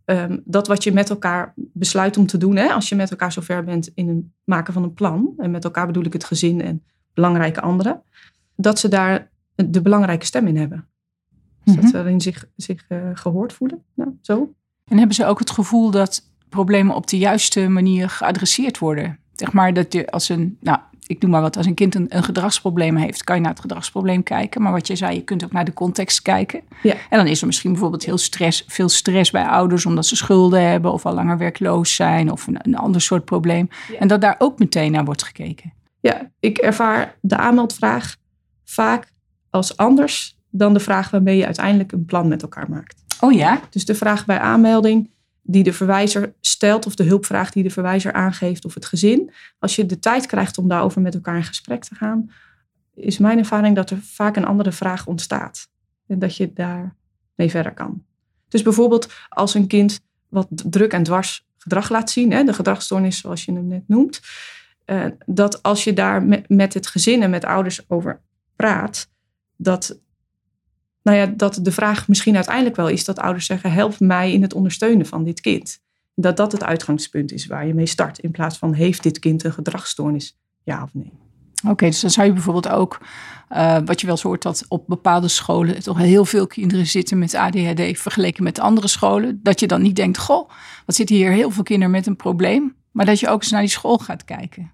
ehm, 0.09 0.39
dat 0.45 0.67
wat 0.67 0.85
je 0.85 0.93
met 0.93 1.11
elkaar 1.11 1.53
besluit 1.57 2.17
om 2.17 2.27
te 2.27 2.39
doen, 2.39 2.57
hè, 2.57 2.69
als 2.69 2.89
je 2.89 2.95
met 2.95 3.11
elkaar 3.11 3.33
zover 3.33 3.65
bent 3.65 3.91
in 3.95 4.09
het 4.09 4.25
maken 4.45 4.73
van 4.73 4.83
een 4.83 4.95
plan, 4.95 5.33
en 5.37 5.51
met 5.51 5.65
elkaar 5.65 5.87
bedoel 5.87 6.05
ik 6.05 6.13
het 6.13 6.25
gezin 6.25 6.61
en 6.61 6.83
belangrijke 7.15 7.61
anderen, 7.61 8.03
dat 8.57 8.79
ze 8.79 8.89
daar 8.89 9.31
de 9.55 9.83
belangrijke 9.83 10.27
stem 10.27 10.47
in 10.47 10.57
hebben. 10.57 10.87
Dus 11.65 11.75
dat 11.75 11.83
Mhm. 11.83 11.87
ze 11.87 11.93
daarin 11.93 12.21
zich, 12.21 12.49
zich 12.57 12.85
eh, 12.89 12.99
gehoord 13.15 13.53
voelen. 13.53 13.83
Nou, 13.95 14.11
zo. 14.21 14.53
En 14.85 14.99
hebben 14.99 15.17
ze 15.17 15.27
ook 15.27 15.39
het 15.39 15.51
gevoel 15.51 15.91
dat 15.91 16.23
problemen 16.49 16.95
op 16.95 17.07
de 17.07 17.19
juiste 17.19 17.69
manier 17.69 18.09
geadresseerd 18.11 18.79
worden? 18.79 19.19
Zeg 19.33 19.53
maar 19.53 19.75
dat 19.75 19.93
je 19.93 20.11
als 20.11 20.29
een, 20.29 20.57
nou, 20.61 20.79
ik 21.09 21.23
noem 21.23 21.31
maar 21.31 21.41
wat, 21.41 21.57
als 21.57 21.67
een 21.67 21.75
kind 21.75 21.95
een, 21.95 22.07
een 22.09 22.23
gedragsprobleem 22.23 22.97
heeft, 22.97 23.25
kan 23.25 23.37
je 23.37 23.43
naar 23.43 23.51
het 23.51 23.61
gedragsprobleem 23.61 24.23
kijken. 24.23 24.63
Maar 24.63 24.73
wat 24.73 24.87
je 24.87 24.97
zei, 24.97 25.15
je 25.15 25.23
kunt 25.23 25.45
ook 25.45 25.53
naar 25.53 25.65
de 25.65 25.73
context 25.73 26.23
kijken. 26.23 26.61
Ja. 26.83 26.95
En 27.11 27.19
dan 27.19 27.27
is 27.27 27.41
er 27.41 27.47
misschien 27.47 27.71
bijvoorbeeld 27.71 28.05
heel 28.05 28.19
stress, 28.19 28.65
veel 28.67 28.89
stress 28.89 29.31
bij 29.31 29.47
ouders 29.47 29.87
omdat 29.87 30.07
ze 30.07 30.17
schulden 30.17 30.69
hebben 30.69 30.93
of 30.93 31.07
al 31.07 31.15
langer 31.15 31.39
werkloos 31.39 31.95
zijn 31.95 32.33
of 32.33 32.47
een, 32.47 32.59
een 32.63 32.77
ander 32.77 33.01
soort 33.01 33.25
probleem. 33.25 33.69
Ja. 33.93 33.99
En 33.99 34.09
dat 34.09 34.21
daar 34.21 34.35
ook 34.39 34.59
meteen 34.59 34.93
naar 34.93 35.05
wordt 35.05 35.23
gekeken. 35.23 35.73
Ja, 36.01 36.31
ik 36.41 36.59
ervaar 36.59 37.17
de 37.21 37.37
aanmeldvraag 37.37 38.17
vaak 38.65 39.13
als 39.51 39.77
anders 39.77 40.37
dan 40.51 40.73
de 40.73 40.81
vraag 40.81 41.11
waarmee 41.11 41.37
je 41.37 41.45
uiteindelijk 41.45 41.93
een 41.93 42.05
plan 42.05 42.29
met 42.29 42.43
elkaar 42.43 42.71
maakt. 42.71 43.05
Oh 43.21 43.33
ja? 43.33 43.61
Dus 43.71 43.85
de 43.85 43.95
vraag 43.95 44.25
bij 44.25 44.39
aanmelding 44.39 45.11
die 45.51 45.63
de 45.63 45.73
verwijzer 45.73 46.35
stelt, 46.41 46.87
of 46.87 46.95
de 46.95 47.05
hulpvraag 47.05 47.51
die 47.51 47.63
de 47.63 47.71
verwijzer 47.71 48.13
aangeeft, 48.13 48.65
of 48.65 48.75
het 48.75 48.87
gezin. 48.87 49.33
Als 49.59 49.77
je 49.77 49.87
de 49.87 49.99
tijd 49.99 50.27
krijgt 50.27 50.59
om 50.59 50.69
daarover 50.69 51.01
met 51.01 51.15
elkaar 51.15 51.37
in 51.37 51.45
gesprek 51.45 51.85
te 51.85 51.95
gaan, 51.95 52.31
is 52.95 53.19
mijn 53.19 53.39
ervaring 53.39 53.77
dat 53.77 53.91
er 53.91 53.99
vaak 54.03 54.37
een 54.37 54.45
andere 54.45 54.73
vraag 54.73 55.07
ontstaat. 55.07 55.69
En 56.07 56.19
dat 56.19 56.37
je 56.37 56.53
daar 56.53 56.95
mee 57.35 57.51
verder 57.51 57.75
kan. 57.75 58.05
Dus 58.49 58.63
bijvoorbeeld 58.63 59.13
als 59.29 59.55
een 59.55 59.67
kind 59.67 60.01
wat 60.29 60.47
druk 60.51 60.93
en 60.93 61.03
dwars 61.03 61.47
gedrag 61.59 61.89
laat 61.89 62.11
zien, 62.11 62.33
hè, 62.33 62.45
de 62.45 62.53
gedragsstoornis 62.53 63.19
zoals 63.19 63.45
je 63.45 63.53
hem 63.53 63.67
net 63.67 63.89
noemt, 63.89 64.21
eh, 64.85 65.05
dat 65.27 65.63
als 65.63 65.85
je 65.85 65.93
daar 65.93 66.23
met, 66.23 66.49
met 66.49 66.75
het 66.75 66.87
gezin 66.87 67.23
en 67.23 67.31
met 67.31 67.45
ouders 67.45 67.91
over 67.91 68.21
praat, 68.57 69.09
dat 69.57 70.01
nou 71.03 71.17
ja, 71.17 71.27
dat 71.27 71.59
de 71.63 71.73
vraag 71.73 72.09
misschien 72.09 72.37
uiteindelijk 72.37 72.77
wel 72.77 72.89
is 72.89 73.05
dat 73.05 73.19
ouders 73.19 73.47
zeggen: 73.47 73.73
help 73.73 74.01
mij 74.01 74.33
in 74.33 74.43
het 74.43 74.55
ondersteunen 74.55 75.07
van 75.07 75.25
dit 75.25 75.41
kind. 75.41 75.81
Dat 76.15 76.37
dat 76.37 76.53
het 76.53 76.65
uitgangspunt 76.65 77.33
is 77.33 77.47
waar 77.47 77.67
je 77.67 77.75
mee 77.75 77.87
start. 77.87 78.19
In 78.19 78.31
plaats 78.31 78.59
van: 78.59 78.73
heeft 78.73 79.03
dit 79.03 79.19
kind 79.19 79.45
een 79.45 79.53
gedragsstoornis? 79.53 80.39
Ja 80.65 80.83
of 80.83 80.95
nee? 80.95 81.13
Oké, 81.67 81.87
dus 81.87 82.01
dan 82.01 82.11
zou 82.11 82.27
je 82.27 82.33
bijvoorbeeld 82.33 82.69
ook, 82.69 83.01
eh, 83.49 83.79
wat 83.85 84.01
je 84.01 84.07
wel 84.07 84.15
eens 84.15 84.25
hoort, 84.25 84.43
dat 84.43 84.65
op 84.69 84.85
bepaalde 84.87 85.29
scholen 85.29 85.83
toch 85.83 85.99
heel 85.99 86.25
veel 86.25 86.47
kinderen 86.47 86.87
zitten 86.87 87.19
met 87.19 87.35
ADHD 87.35 87.99
vergeleken 87.99 88.43
met 88.43 88.59
andere 88.59 88.89
scholen. 88.89 89.41
Dat 89.43 89.61
je 89.61 89.67
dan 89.67 89.83
niet 89.83 89.97
denkt, 89.97 90.19
goh, 90.19 90.51
wat 90.87 90.95
zitten 90.95 91.17
hier 91.17 91.31
heel 91.31 91.51
veel 91.51 91.63
kinderen 91.63 91.93
met 91.93 92.07
een 92.07 92.17
probleem. 92.17 92.77
Maar 92.91 93.07
dat 93.07 93.21
je 93.21 93.29
ook 93.29 93.43
eens 93.43 93.51
naar 93.51 93.61
die 93.61 93.71
school 93.71 93.99
gaat 93.99 94.25
kijken. 94.25 94.71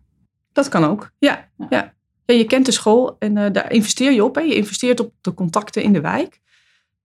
Dat 0.53 0.69
kan 0.69 0.85
ook. 0.85 1.11
Ja, 1.19 1.49
Ja. 1.57 1.67
ja. 1.71 1.93
Ja 2.27 2.35
je 2.35 2.45
kent 2.45 2.67
de 2.67 2.73
school 2.73 3.17
en 3.19 3.37
eh, 3.37 3.53
daar 3.53 3.73
investeer 3.73 4.13
je 4.13 4.25
op. 4.25 4.35
Hè. 4.35 4.41
Je 4.41 4.55
investeert 4.55 5.01
op 5.01 5.13
de 5.21 5.35
contacten 5.35 5.83
in 5.83 5.93
de 5.93 6.01
wijk. 6.01 6.41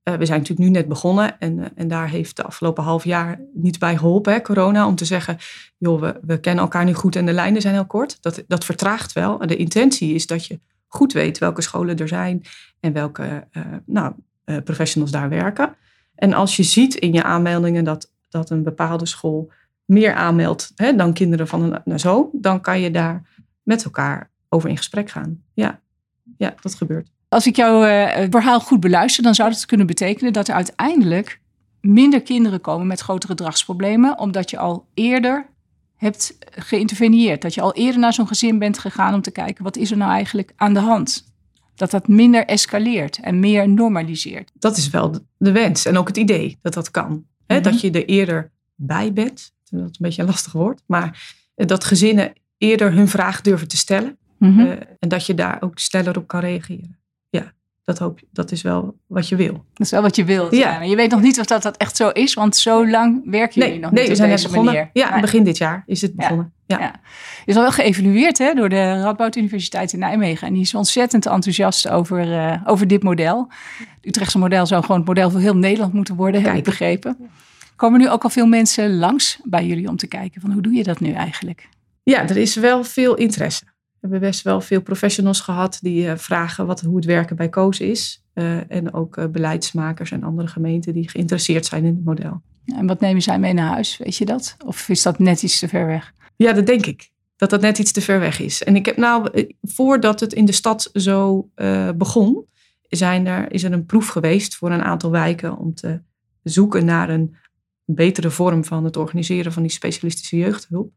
Eh, 0.03 0.13
we 0.13 0.25
zijn 0.25 0.39
natuurlijk 0.39 0.69
nu 0.69 0.75
net 0.75 0.88
begonnen 0.88 1.39
en, 1.39 1.59
eh, 1.59 1.65
en 1.75 1.88
daar 1.88 2.09
heeft 2.09 2.35
de 2.35 2.43
afgelopen 2.43 2.83
half 2.83 3.03
jaar 3.03 3.41
niet 3.53 3.79
bij 3.79 3.97
geholpen, 3.97 4.33
hè, 4.33 4.41
corona, 4.41 4.88
om 4.88 4.95
te 4.95 5.05
zeggen, 5.05 5.38
joh, 5.77 6.01
we, 6.01 6.19
we 6.21 6.39
kennen 6.39 6.63
elkaar 6.63 6.85
nu 6.85 6.93
goed 6.93 7.15
en 7.15 7.25
de 7.25 7.33
lijnen 7.33 7.61
zijn 7.61 7.73
heel 7.73 7.85
kort. 7.85 8.17
Dat, 8.21 8.43
dat 8.47 8.65
vertraagt 8.65 9.13
wel. 9.13 9.38
De 9.38 9.55
intentie 9.55 10.13
is 10.13 10.27
dat 10.27 10.45
je 10.45 10.59
goed 10.88 11.13
weet 11.13 11.38
welke 11.38 11.61
scholen 11.61 11.97
er 11.97 12.07
zijn 12.07 12.43
en 12.79 12.93
welke 12.93 13.47
nou, 13.85 14.13
professionals 14.63 15.11
daar 15.11 15.29
werken. 15.29 15.75
En 16.15 16.33
als 16.33 16.55
je 16.55 16.63
ziet 16.63 16.95
in 16.95 17.13
je 17.13 17.23
aanmeldingen 17.23 17.83
dat, 17.83 18.11
dat 18.29 18.49
een 18.49 18.63
bepaalde 18.63 19.05
school 19.05 19.51
meer 19.85 20.13
aanmeldt 20.13 20.71
hè, 20.75 20.95
dan 20.95 21.13
kinderen 21.13 21.47
van 21.47 21.61
een 21.61 21.81
nou 21.85 21.99
zo, 21.99 22.29
dan 22.33 22.61
kan 22.61 22.79
je 22.79 22.91
daar 22.91 23.23
met 23.63 23.83
elkaar 23.83 24.28
over 24.50 24.70
in 24.70 24.77
gesprek 24.77 25.10
gaan. 25.10 25.41
Ja, 25.53 25.79
ja 26.38 26.56
dat 26.62 26.75
gebeurt. 26.75 27.10
Als 27.27 27.48
ik 27.48 27.56
jouw 27.56 27.84
eh, 27.84 28.27
verhaal 28.29 28.60
goed 28.60 28.79
beluister, 28.79 29.24
dan 29.24 29.36
zou 29.36 29.50
dat 29.50 29.65
kunnen 29.65 29.88
betekenen 29.88 30.34
dat 30.34 30.48
er 30.48 30.53
uiteindelijk 30.53 31.41
minder 31.82 32.22
kinderen 32.22 32.62
komen 32.62 32.88
met 32.88 33.00
grotere 33.00 33.32
gedragsproblemen, 33.32 34.20
omdat 34.20 34.50
je 34.50 34.58
al 34.58 34.88
eerder 34.94 35.46
hebt 35.96 36.38
geïnterveneerd. 36.50 37.41
Dat 37.41 37.53
je 37.53 37.62
al 37.62 37.74
eerder 37.74 38.00
naar 38.00 38.13
zo'n 38.13 38.27
gezin 38.27 38.60
bent 38.60 38.77
gegaan 38.79 39.13
om 39.13 39.22
te 39.22 39.32
kijken 39.32 39.63
wat 39.63 39.77
is 39.77 39.91
er 39.91 39.98
nou 39.98 40.12
eigenlijk 40.12 40.53
aan 40.56 40.74
de 40.74 40.79
hand. 40.79 41.27
Dat 41.75 41.91
dat 41.91 42.08
minder 42.08 42.46
escaleert 42.46 43.20
en 43.20 43.39
meer 43.39 43.70
normaliseert. 43.70 44.51
Dat 44.53 44.77
is 44.77 44.89
wel 44.89 45.12
de- 45.38 45.51
wens 45.51 45.86
en 45.86 45.98
ook 45.98 46.08
het 46.08 46.18
idee 46.18 46.58
dat 46.62 46.74
dat 46.74 46.91
kan. 46.91 47.25
Hè, 47.48 47.56
Mhm. 47.56 47.63
Dat 47.63 47.82
je 47.82 47.91
er 47.91 48.06
eerder 48.06 48.51
bij 48.75 49.13
bent. 49.13 49.51
Dat 49.70 49.79
is 49.82 49.86
een 49.86 49.91
beetje 49.98 50.22
een 50.22 50.27
lastig 50.27 50.51
woord. 50.51 50.82
Maar 50.86 51.36
dat 51.56 51.84
gezinnen 51.84 52.34
eerder 52.58 52.94
hun 52.94 53.08
vraag 53.08 53.41
durven 53.41 53.68
te 53.68 53.77
stellen. 53.77 54.18
Mhm. 54.39 54.60
eh, 54.60 54.69
en 55.00 55.10
dat 55.10 55.25
je 55.25 55.34
daar 55.34 55.58
ook 55.60 55.79
sneller 55.79 56.17
op 56.17 56.27
kan 56.27 56.39
reageren. 56.39 56.98
Ja, 57.29 57.53
dat, 57.84 57.98
hoop, 57.98 58.19
je- 58.19 58.27
dat 58.31 58.51
is 58.51 58.62
wel 58.62 58.98
wat 59.08 59.27
je 59.29 59.36
wil. 59.36 59.53
Dat 59.53 59.86
is 59.86 59.91
wel 59.91 60.01
wat 60.01 60.15
je 60.15 60.24
wilt. 60.24 60.51
Ja. 60.51 60.58
Ja. 60.60 60.77
Maar 60.77 60.88
je 60.88 60.96
weet 60.96 61.12
nog 61.12 61.22
niet 61.22 61.39
of 61.39 61.46
dat, 61.46 61.62
dat 61.62 61.77
echt 61.77 61.96
zo 61.96 62.10
is, 62.10 62.34
want 62.34 62.55
zo 62.55 62.88
lang 62.89 63.22
werken 63.25 63.53
jullie 63.53 63.69
Nee, 63.69 63.79
nog 63.79 63.91
nee 63.91 64.00
niet 64.01 64.10
we 64.10 64.15
zijn 64.15 64.29
net 64.29 64.38
deze 64.38 64.50
begonnen. 64.50 64.74
manier. 64.74 64.89
Ja, 64.93 65.19
begin 65.19 65.43
dit 65.43 65.58
jaar 65.58 65.84
is 65.86 66.01
het 66.01 66.15
begonnen. 66.15 66.53
Ja. 66.65 66.79
Ja. 66.79 66.96
is 67.46 67.55
al 67.55 67.62
wel 67.62 67.72
geëvalueerd 67.72 68.38
hè, 68.38 68.53
door 68.53 68.69
de 68.69 69.01
Radboud 69.01 69.36
Universiteit 69.36 69.93
in 69.93 70.00
Nijmegen. 70.00 70.48
En 70.48 70.53
die 70.53 70.62
is 70.62 70.74
ontzettend 70.75 71.25
enthousiast 71.25 71.89
over, 71.89 72.34
eh, 72.34 72.62
over 72.65 72.88
dit 72.88 73.03
model. 73.03 73.48
Het 73.77 73.88
Utrechtse 74.01 74.38
model 74.38 74.65
zou 74.65 74.81
gewoon 74.81 74.98
het 74.98 75.08
model 75.08 75.31
voor 75.31 75.39
heel 75.39 75.55
Nederland 75.58 75.93
moeten 75.93 76.15
worden, 76.15 76.41
heb 76.41 76.53
ik 76.55 76.63
begrepen. 76.63 77.17
Komen 77.75 78.00
nu 78.00 78.10
ook 78.10 78.24
al 78.24 78.29
veel 78.29 78.48
mensen 78.48 78.96
langs 78.98 79.39
bij 79.43 79.65
jullie 79.65 79.88
om 79.88 79.96
te 79.96 80.08
kijken 80.08 80.41
van 80.41 80.51
hoe 80.51 80.62
doe 80.62 80.74
je 80.74 80.84
dat 80.84 81.00
nu 81.00 81.12
eigenlijk? 81.12 81.69
Ja, 82.03 82.22
er 82.29 82.38
is 82.38 82.55
wel 82.55 82.84
veel 82.84 83.15
interesse. 83.15 83.63
We 84.00 84.08
hebben 84.08 84.29
best 84.29 84.41
wel 84.41 84.62
veel 84.62 84.82
professionals 84.82 85.39
gehad 85.41 85.79
die 85.82 86.08
eh, 86.08 86.18
vragen 86.18 86.65
wat, 86.65 86.82
hoe 86.82 86.96
het 86.96 87.06
werken 87.06 87.36
bij 87.36 87.50
Koos 87.50 87.79
is. 87.79 88.24
Eh, 88.34 88.72
en 88.72 88.94
ook 88.94 89.18
eh, 89.18 89.27
beleidsmakers 89.27 90.12
en 90.12 90.24
andere 90.24 90.48
gemeenten 90.48 90.94
die 90.94 91.10
geïnteresseerd 91.10 91.65
zijn 91.65 91.86
in 91.86 91.96
het 91.96 92.06
model. 92.06 92.41
En 92.65 92.88
wat 92.88 93.00
nemen 93.00 93.22
zij 93.22 93.39
mee 93.39 93.53
naar 93.53 93.72
huis? 93.72 93.98
Weet 93.98 94.15
je 94.15 94.25
dat? 94.25 94.56
Of 94.65 94.89
is 94.89 95.01
dat 95.01 95.20
net 95.20 95.44
iets 95.44 95.60
te 95.60 95.68
ver 95.68 95.86
weg? 95.86 96.13
Ja, 96.36 96.53
dat 96.53 96.65
denk 96.65 96.86
ik. 96.86 97.12
Dat 97.36 97.50
dat 97.50 97.62
net 97.62 97.79
iets 97.79 97.91
te 97.91 98.01
ver 98.01 98.20
weg 98.20 98.39
is. 98.39 98.63
En 98.63 98.75
ik 98.75 98.86
heb 98.86 98.98
nou, 98.98 99.48
voordat 99.62 100.20
het 100.20 100.34
in 100.34 100.46
de 100.46 100.51
stad 100.51 100.89
zo 100.94 101.50
begon, 101.96 102.46
zijn 102.89 103.27
er, 103.27 103.51
is 103.51 103.63
er 103.63 103.72
een 103.72 103.86
proef 103.86 104.08
geweest 104.08 104.56
voor 104.56 104.72
een 104.72 104.84
aantal 104.84 105.12
wijken 105.12 105.58
om 105.58 105.74
te 105.74 106.01
zoeken 106.44 106.86
naar 106.86 107.10
een 107.10 107.36
betere 107.86 108.29
vorm 108.29 108.65
van 108.65 108.84
het 108.84 108.98
organiseren 108.98 109.51
van 109.53 109.62
die 109.62 109.72
specialistische 109.72 110.38
jeugdhulp. 110.38 110.91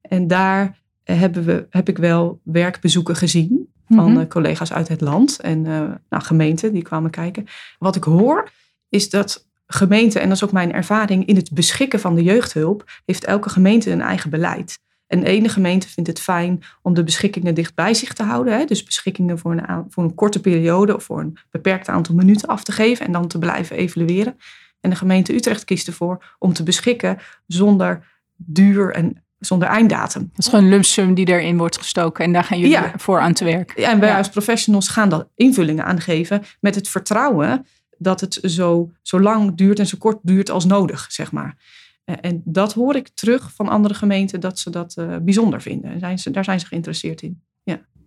En 0.00 0.26
daar 0.26 0.81
hebben 1.04 1.44
we, 1.44 1.66
heb 1.70 1.88
ik 1.88 1.98
wel 1.98 2.40
werkbezoeken 2.42 3.16
gezien 3.16 3.68
van 3.88 4.10
Mhm. 4.10 4.20
eh, 4.20 4.28
collega's 4.28 4.72
uit 4.72 4.88
het 4.88 5.00
land 5.00 5.40
en 5.40 5.66
eh, 5.66 5.72
nou, 6.08 6.22
gemeenten 6.22 6.72
die 6.72 6.82
kwamen 6.82 7.10
kijken. 7.10 7.46
Wat 7.78 7.96
ik 7.96 8.04
hoor 8.04 8.50
is 8.88 9.10
dat 9.10 9.48
gemeenten, 9.66 10.20
en 10.20 10.28
dat 10.28 10.36
is 10.36 10.44
ook 10.44 10.52
mijn 10.52 10.72
ervaring, 10.72 11.26
in 11.26 11.36
het 11.36 11.52
beschikken 11.52 12.00
van 12.00 12.14
de 12.14 12.22
jeugdhulp 12.22 12.90
heeft 13.04 13.24
elke 13.24 13.48
gemeente 13.48 13.90
een 13.90 14.00
eigen 14.00 14.30
beleid. 14.30 14.78
En 15.06 15.20
de 15.20 15.26
ene 15.26 15.48
gemeente 15.48 15.88
vindt 15.88 16.08
het 16.08 16.20
fijn 16.20 16.62
om 16.82 16.94
de 16.94 17.04
beschikkingen 17.04 17.54
dicht 17.54 17.74
bij 17.74 17.94
zich 17.94 18.12
te 18.12 18.22
houden. 18.22 18.58
Hè? 18.58 18.64
Dus 18.64 18.82
beschikkingen 18.82 19.38
voor 19.38 19.52
een, 19.52 19.86
voor 19.88 20.04
een 20.04 20.14
korte 20.14 20.40
periode 20.40 20.94
of 20.94 21.04
voor 21.04 21.20
een 21.20 21.36
beperkt 21.50 21.88
aantal 21.88 22.14
minuten 22.14 22.48
af 22.48 22.64
te 22.64 22.72
geven 22.72 23.06
en 23.06 23.12
dan 23.12 23.26
te 23.26 23.38
blijven 23.38 23.76
evalueren. 23.76 24.36
En 24.80 24.90
de 24.90 24.96
gemeente 24.96 25.34
Utrecht 25.34 25.64
kiest 25.64 25.86
ervoor 25.86 26.24
om 26.38 26.52
te 26.52 26.62
beschikken 26.62 27.18
zonder 27.46 28.04
duur 28.36 28.92
en 28.92 29.24
zonder 29.46 29.68
einddatum. 29.68 30.22
Dat 30.28 30.38
is 30.38 30.46
gewoon 30.48 30.64
een 30.64 30.70
lump 30.70 30.84
sum 30.84 31.14
die 31.14 31.28
erin 31.28 31.56
wordt 31.58 31.78
gestoken 31.78 32.24
en 32.24 32.32
daar 32.32 32.44
gaan 32.44 32.58
jullie 32.58 32.72
Ja. 32.74 32.92
voor 32.96 33.20
aan 33.20 33.32
te 33.32 33.44
werk. 33.44 33.72
Ja, 33.78 33.90
en 33.90 34.00
wij 34.00 34.08
Ja. 34.08 34.18
als 34.18 34.28
professionals 34.28 34.88
gaan 34.88 35.08
dan 35.08 35.28
invullingen 35.34 35.84
aangeven 35.84 36.42
met 36.60 36.74
het 36.74 36.88
vertrouwen 36.88 37.66
dat 37.98 38.20
het 38.20 38.38
zo, 38.42 38.90
zo 39.02 39.20
lang 39.20 39.54
duurt 39.56 39.78
en 39.78 39.86
zo 39.86 39.96
kort 39.98 40.18
duurt 40.22 40.50
als 40.50 40.64
nodig, 40.64 41.06
zeg 41.08 41.32
maar. 41.32 41.56
Eh, 42.04 42.14
En 42.20 42.42
dat 42.44 42.72
hoor 42.72 42.96
ik 42.96 43.08
terug 43.14 43.52
van 43.54 43.68
andere 43.68 43.94
gemeenten 43.94 44.40
dat 44.40 44.58
ze 44.58 44.70
dat 44.70 44.94
eh, 44.96 45.16
bijzonder 45.22 45.62
vinden. 45.62 45.90
En 45.90 45.98
Zijn 45.98 46.18
ze, 46.18 46.30
daar 46.30 46.44
zijn 46.44 46.60
ze 46.60 46.66
geïnteresseerd 46.66 47.22
in. 47.22 47.42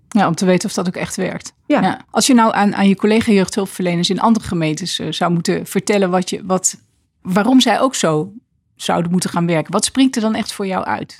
Ja, 0.09 0.27
om 0.27 0.35
te 0.35 0.45
weten 0.45 0.69
of 0.69 0.75
dat 0.75 0.87
ook 0.87 0.95
echt 0.95 1.15
werkt. 1.15 1.53
Ja. 1.67 2.05
Als 2.11 2.27
je 2.27 2.33
nou 2.33 2.53
aan, 2.53 2.75
aan 2.75 2.87
je 2.87 2.95
collega 2.95 3.31
jeugdhulpverleners 3.31 4.09
in 4.09 4.19
andere 4.19 4.45
gemeentes 4.45 4.99
eh, 4.99 5.11
zou 5.11 5.31
moeten 5.31 5.65
vertellen 5.65 6.09
wat 6.09 6.29
je, 6.29 6.41
wat, 6.45 6.77
waarom 7.21 7.59
zij 7.61 7.79
ook 7.79 7.95
zo 7.95 8.33
zouden 8.75 9.11
moeten 9.11 9.29
gaan 9.29 9.45
werken, 9.47 9.71
wat 9.71 9.85
springt 9.85 10.15
er 10.15 10.21
dan 10.21 10.35
echt 10.35 10.53
voor 10.53 10.67
jou 10.67 10.85
uit? 10.85 11.19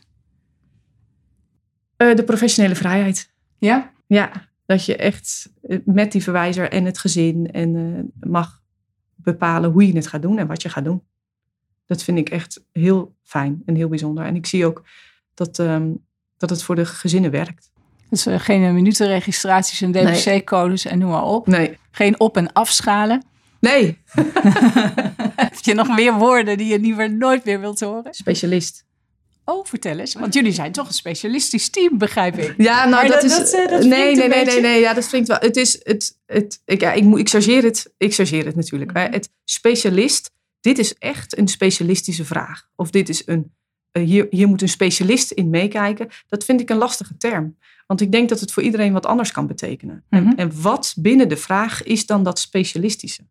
Eh, 1.98 2.16
de 2.16 2.24
professionele 2.24 2.76
vrijheid. 2.76 3.30
Ja? 3.58 3.92
Ja, 4.08 4.32
dat 4.66 4.86
je 4.86 4.96
echt 4.96 5.50
eh, 5.62 5.78
met 5.86 6.12
die 6.12 6.24
verwijzer 6.24 6.70
en 6.70 6.86
het 6.86 6.98
gezin 6.98 7.52
en 7.52 7.76
eh, 7.76 8.30
mag 8.30 8.62
bepalen 9.16 9.72
hoe 9.72 9.88
je 9.88 9.96
het 9.96 10.08
gaat 10.08 10.22
doen 10.22 10.38
en 10.38 10.48
wat 10.48 10.62
je 10.62 10.70
gaat 10.70 10.84
doen. 10.84 11.04
Dat 11.86 12.04
vind 12.04 12.18
ik 12.18 12.30
echt 12.30 12.64
heel 12.72 13.16
fijn 13.24 13.62
en 13.66 13.76
heel 13.76 13.88
bijzonder. 13.88 14.26
En 14.26 14.36
ik 14.36 14.46
zie 14.46 14.66
ook 14.66 14.84
dat, 15.34 15.60
ehm, 15.60 15.92
dat 16.38 16.50
het 16.50 16.64
voor 16.64 16.76
de 16.76 16.86
gezinnen 16.86 17.32
werkt. 17.32 17.72
Dus 18.10 18.28
uh, 18.28 18.40
geen 18.40 18.74
minutenregistraties 18.74 19.82
en 19.82 19.92
DBC-codes 19.92 20.86
en 20.86 21.00
noem 21.00 21.10
maar 21.10 21.24
op. 21.24 21.48
Nee. 21.48 21.78
Geen 21.92 22.20
op- 22.20 22.38
en 22.38 22.54
afschalen. 22.54 23.24
Nee. 23.60 23.98
Heb 25.36 25.56
je 25.62 25.74
nog 25.74 25.96
meer 25.96 26.14
woorden 26.14 26.58
die 26.58 26.68
je 26.68 26.80
liever 26.80 27.14
nooit 27.14 27.46
meer 27.46 27.60
wilt 27.60 27.80
horen? 27.80 28.14
Specialist. 28.14 28.86
Oh, 29.46 29.66
vertel 29.66 30.00
eens. 30.00 30.14
Want 30.14 30.34
jullie 30.34 30.52
zijn 30.52 30.72
toch 30.72 30.88
een 30.88 30.94
specialistisch 30.94 31.70
team, 31.70 31.98
begrijp 31.98 32.38
ik. 32.38 32.54
Ja, 32.58 32.78
nou, 32.86 32.90
Maar 32.90 33.08
dat, 33.08 33.22
dat- 33.22 33.24
is. 33.24 33.38
dat, 33.38 33.54
eh, 33.54 33.70
dat 33.70 33.84
nee, 33.84 34.16
nee, 34.16 34.28
nee, 34.28 34.46
nee, 34.46 34.62
nee. 34.62 34.80
Ja, 34.80 34.94
dat 34.94 35.08
klinkt 35.08 35.28
wel. 35.28 35.38
Het 35.40 35.56
is. 35.58 35.80
Het, 35.84 36.18
het, 36.26 36.62
ik, 36.66 36.82
ja, 36.82 36.92
ik, 36.94 37.04
moet, 37.04 37.20
ik 37.20 37.30
chargeer 37.30 37.64
het. 37.64 37.94
Ik 37.98 38.14
chargeer 38.14 38.46
het 38.46 38.56
natuurlijk. 38.56 38.92
Mhm. 38.92 39.00
Maar 39.02 39.12
het 39.12 39.30
specialist. 39.44 40.32
Dit 40.62 40.78
is 40.78 40.94
echt 40.94 41.38
een 41.38 41.48
specialistische 41.48 42.26
vraag. 42.26 42.68
Of 42.76 42.90
dit 42.90 43.10
is 43.10 43.22
een. 43.28 43.52
eh, 43.92 44.04
hier, 44.04 44.28
hier 44.30 44.48
moet 44.48 44.62
een 44.62 44.70
specialist 44.70 45.32
in 45.32 45.50
meekijken. 45.50 46.10
Dat 46.28 46.44
vind 46.46 46.62
ik 46.62 46.70
een 46.70 46.78
lastige 46.78 47.18
term. 47.18 47.58
Want 47.88 48.02
ik 48.02 48.12
denk 48.12 48.30
dat 48.30 48.40
het 48.40 48.52
voor 48.52 48.64
iedereen 48.64 48.94
wat 48.94 49.06
anders 49.06 49.32
kan 49.32 49.48
betekenen. 49.48 50.04
Mhm. 50.10 50.28
en, 50.28 50.36
en 50.36 50.62
wat 50.62 50.94
binnen 50.98 51.30
de 51.30 51.38
vraag 51.38 51.84
is 51.84 52.06
dan 52.06 52.24
dat 52.24 52.40
specialistische? 52.40 53.22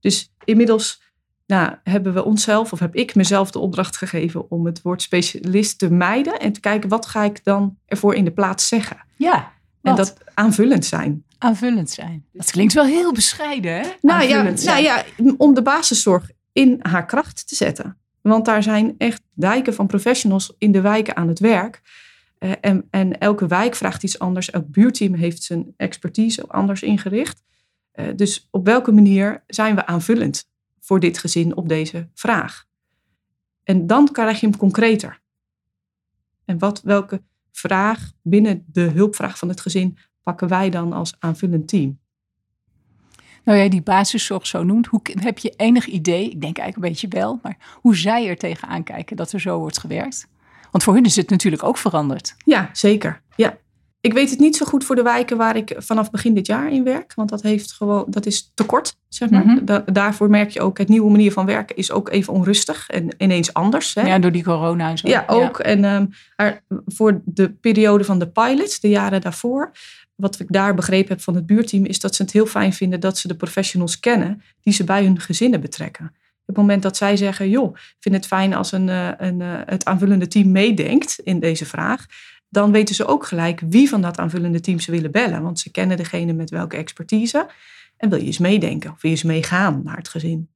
Dus 0.00 0.32
inmiddels 0.44 1.02
nou, 1.46 1.74
hebben 1.82 2.14
we 2.14 2.24
onszelf, 2.24 2.72
of 2.72 2.78
heb 2.78 2.94
ik 2.94 3.14
mezelf 3.14 3.50
de 3.50 3.58
opdracht 3.58 3.96
gegeven 3.96 4.50
om 4.50 4.66
het 4.66 4.82
woord 4.82 5.02
specialist 5.02 5.78
te 5.78 5.90
mijden 5.90 6.38
en 6.40 6.52
te 6.52 6.60
kijken 6.60 6.88
wat 6.88 7.06
ga 7.06 7.24
ik 7.24 7.44
dan 7.44 7.78
ervoor 7.86 8.14
in 8.14 8.24
de 8.24 8.30
plaats 8.30 8.68
zeggen. 8.68 8.96
Ja, 9.16 9.52
En 9.82 9.94
wat? 9.94 9.96
dat 9.96 10.16
aanvullend 10.34 10.84
zijn. 10.84 11.24
aanvullend 11.38 11.90
zijn. 11.90 12.24
Dat 12.32 12.50
klinkt 12.50 12.72
wel 12.72 12.84
heel 12.84 13.12
bescheiden, 13.12 13.72
hè? 13.72 13.82
Nou 14.00 14.22
ja, 14.22 14.42
nou 14.42 14.56
zijn. 14.56 14.82
ja, 14.82 15.04
om 15.36 15.54
de 15.54 15.62
basiszorg 15.62 16.30
in 16.52 16.78
haar 16.82 17.06
kracht 17.06 17.48
te 17.48 17.54
zetten. 17.54 17.96
Want 18.20 18.44
daar 18.44 18.62
zijn 18.62 18.94
echt 18.98 19.22
dijken 19.34 19.74
van 19.74 19.86
professionals 19.86 20.54
in 20.58 20.72
de 20.72 20.80
wijken 20.80 21.16
aan 21.16 21.28
het 21.28 21.38
werk. 21.38 21.82
Eh, 22.38 22.50
en, 22.60 22.86
en 22.90 23.18
elke 23.18 23.46
wijk 23.46 23.74
vraagt 23.74 24.02
iets 24.02 24.18
anders. 24.18 24.50
Elk 24.50 24.70
buurteam 24.70 25.14
heeft 25.14 25.42
zijn 25.42 25.74
expertise 25.76 26.44
anders 26.48 26.82
ingericht. 26.82 27.42
Eh, 27.92 28.06
dus 28.16 28.48
op 28.50 28.64
welke 28.64 28.92
manier 28.92 29.44
zijn 29.46 29.74
we 29.74 29.86
aanvullend 29.86 30.48
voor 30.86 31.00
dit 31.00 31.18
gezin 31.18 31.56
op 31.56 31.68
deze 31.68 32.08
vraag? 32.14 32.64
En 33.62 33.86
dan 33.86 34.12
krijg 34.12 34.40
je 34.40 34.46
hem 34.46 34.56
concreter. 34.56 35.20
En 36.44 36.58
wat, 36.58 36.82
welke 36.82 37.22
vraag 37.52 38.12
binnen 38.22 38.64
de 38.66 38.80
hulpvraag 38.80 39.38
van 39.38 39.48
het 39.48 39.60
gezin 39.60 39.98
pakken 40.22 40.48
wij 40.48 40.70
dan 40.70 40.92
als 40.92 41.14
aanvullend 41.18 41.68
team? 41.68 41.98
Nou 43.44 43.58
ja, 43.58 43.68
die 43.68 43.82
basiszorg 43.82 44.46
zo 44.46 44.62
noemt. 44.62 44.86
Hoe, 44.86 45.00
heb 45.02 45.38
je 45.38 45.54
enig 45.56 45.86
idee, 45.86 46.30
ik 46.30 46.40
denk 46.40 46.58
eigenlijk 46.58 46.76
een 46.76 46.92
beetje 46.92 47.18
wel, 47.20 47.38
maar 47.42 47.78
hoe 47.80 47.96
zij 47.96 48.28
er 48.28 48.36
tegenaan 48.36 48.82
kijken 48.82 49.16
dat 49.16 49.32
er 49.32 49.40
zo 49.40 49.58
wordt 49.58 49.78
gewerkt? 49.78 50.28
Want 50.70 50.84
voor 50.84 50.94
hun 50.94 51.04
is 51.04 51.16
het 51.16 51.30
natuurlijk 51.30 51.62
ook 51.62 51.78
veranderd. 51.78 52.34
Ja, 52.44 52.70
zeker. 52.72 53.22
Ja. 53.36 53.58
Ik 54.06 54.12
weet 54.12 54.30
het 54.30 54.38
niet 54.38 54.56
zo 54.56 54.66
goed 54.66 54.84
voor 54.84 54.96
de 54.96 55.02
wijken 55.02 55.36
waar 55.36 55.56
ik 55.56 55.74
vanaf 55.78 56.10
begin 56.10 56.34
dit 56.34 56.46
jaar 56.46 56.72
in 56.72 56.84
werk. 56.84 57.14
Want 57.14 57.28
dat, 57.28 57.42
heeft 57.42 57.72
gewoon, 57.72 58.06
dat 58.08 58.26
is 58.26 58.52
tekort, 58.54 58.96
zeg 59.08 59.30
maar. 59.30 59.46
Mhm. 59.46 59.64
Da- 59.64 59.84
daarvoor 59.92 60.30
merk 60.30 60.50
je 60.50 60.60
ook, 60.60 60.78
het 60.78 60.88
nieuwe 60.88 61.10
manier 61.10 61.32
van 61.32 61.46
werken 61.46 61.76
is 61.76 61.90
ook 61.90 62.08
even 62.08 62.32
onrustig 62.32 62.88
en 62.88 63.08
ineens 63.18 63.52
anders. 63.52 63.94
Hè? 63.94 64.06
Ja, 64.06 64.18
door 64.18 64.32
die 64.32 64.42
corona 64.42 64.90
en 64.90 64.98
zo. 64.98 65.08
Ja, 65.08 65.24
ook. 65.26 65.58
En 65.58 65.84
ehm, 65.84 66.56
voor 66.86 67.20
de 67.24 67.50
periode 67.50 68.04
van 68.04 68.18
de 68.18 68.28
pilot, 68.28 68.80
de 68.80 68.88
jaren 68.88 69.20
daarvoor, 69.20 69.72
wat 70.14 70.40
ik 70.40 70.52
daar 70.52 70.74
begrepen 70.74 71.08
heb 71.08 71.20
van 71.20 71.34
het 71.34 71.46
buurteam, 71.46 71.84
is 71.84 72.00
dat 72.00 72.14
ze 72.14 72.22
het 72.22 72.32
heel 72.32 72.46
fijn 72.46 72.72
vinden 72.72 73.00
dat 73.00 73.18
ze 73.18 73.28
de 73.28 73.36
professionals 73.36 74.00
kennen 74.00 74.42
die 74.62 74.72
ze 74.72 74.84
bij 74.84 75.04
hun 75.04 75.20
gezinnen 75.20 75.60
betrekken. 75.60 76.04
Op 76.46 76.54
het 76.54 76.56
moment 76.56 76.82
dat 76.82 76.96
zij 76.96 77.16
zeggen, 77.16 77.48
joh, 77.48 77.76
ik 77.76 77.96
vind 78.00 78.14
het 78.14 78.26
fijn 78.26 78.54
als 78.54 78.72
een, 78.72 78.88
eh, 78.88 79.08
een, 79.16 79.40
eh, 79.40 79.48
het 79.66 79.84
aanvullende 79.84 80.28
team 80.28 80.50
meedenkt 80.50 81.18
in 81.24 81.40
deze 81.40 81.66
vraag, 81.66 82.06
dan 82.56 82.72
weten 82.72 82.94
ze 82.94 83.06
ook 83.06 83.26
gelijk 83.26 83.60
wie 83.68 83.88
van 83.88 84.00
dat 84.00 84.18
aanvullende 84.18 84.60
team 84.60 84.78
ze 84.78 84.90
willen 84.90 85.10
bellen. 85.10 85.42
Want 85.42 85.58
ze 85.58 85.70
kennen 85.70 85.96
degene 85.96 86.32
met 86.32 86.50
welke 86.50 86.76
expertise. 86.76 87.48
En 87.96 88.08
wil 88.08 88.18
je 88.18 88.26
eens 88.26 88.38
meedenken 88.38 88.90
of 88.90 89.02
wil 89.02 89.10
je 89.10 89.16
eens 89.16 89.26
meegaan 89.26 89.80
naar 89.84 89.96
het 89.96 90.08
gezin. 90.08 90.48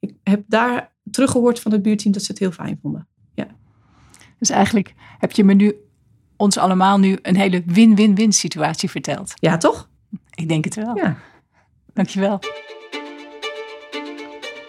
Ik 0.00 0.14
heb 0.22 0.42
daar 0.46 0.92
teruggehoord 1.10 1.60
van 1.60 1.72
het 1.72 1.82
buurteam 1.82 2.12
dat 2.12 2.22
ze 2.22 2.30
het 2.30 2.40
heel 2.40 2.52
fijn 2.52 2.78
vonden. 2.82 3.08
Dus 4.38 4.50
eigenlijk 4.50 4.94
heb 5.18 5.32
je 5.32 5.44
me 5.44 5.54
nu, 5.54 5.74
ons 6.36 6.58
allemaal 6.58 6.98
nu, 6.98 7.18
een 7.22 7.36
hele 7.36 7.62
win-win-win 7.66 8.32
situatie 8.32 8.90
verteld. 8.90 9.32
Ja, 9.34 9.56
toch? 9.56 9.88
Ik 10.34 10.48
denk 10.48 10.64
het 10.64 10.74
wel. 10.74 10.96
Ja. 10.96 11.16
Dankjewel. 11.94 12.38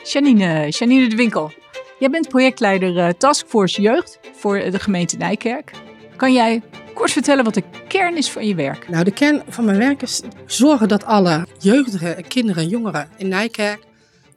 Janine, 0.03 0.69
Janine 0.69 1.09
de 1.09 1.15
Winkel. 1.15 1.51
Jij 1.99 2.09
bent 2.09 2.27
projectleider 2.27 2.97
eh, 2.97 3.09
Taskforce 3.09 3.81
Jeugd 3.81 4.19
voor 4.33 4.59
de 4.59 4.79
gemeente 4.79 5.17
Nijkerk. 5.17 5.88
Kan 6.19 6.33
jij 6.33 6.61
kort 6.93 7.11
vertellen 7.11 7.43
wat 7.43 7.53
de 7.53 7.63
kern 7.87 8.17
is 8.17 8.31
van 8.31 8.45
je 8.45 8.55
werk? 8.55 8.89
Nou, 8.89 9.03
de 9.03 9.11
kern 9.11 9.43
van 9.47 9.65
mijn 9.65 9.77
werk 9.77 10.01
is 10.01 10.21
zorgen 10.45 10.87
dat 10.87 11.03
alle 11.03 11.47
jeugdigen 11.59 12.17
en 12.17 12.27
kinderen 12.27 12.63
en 12.63 12.69
jongeren 12.69 13.09
in 13.17 13.27
Nijkerk 13.27 13.85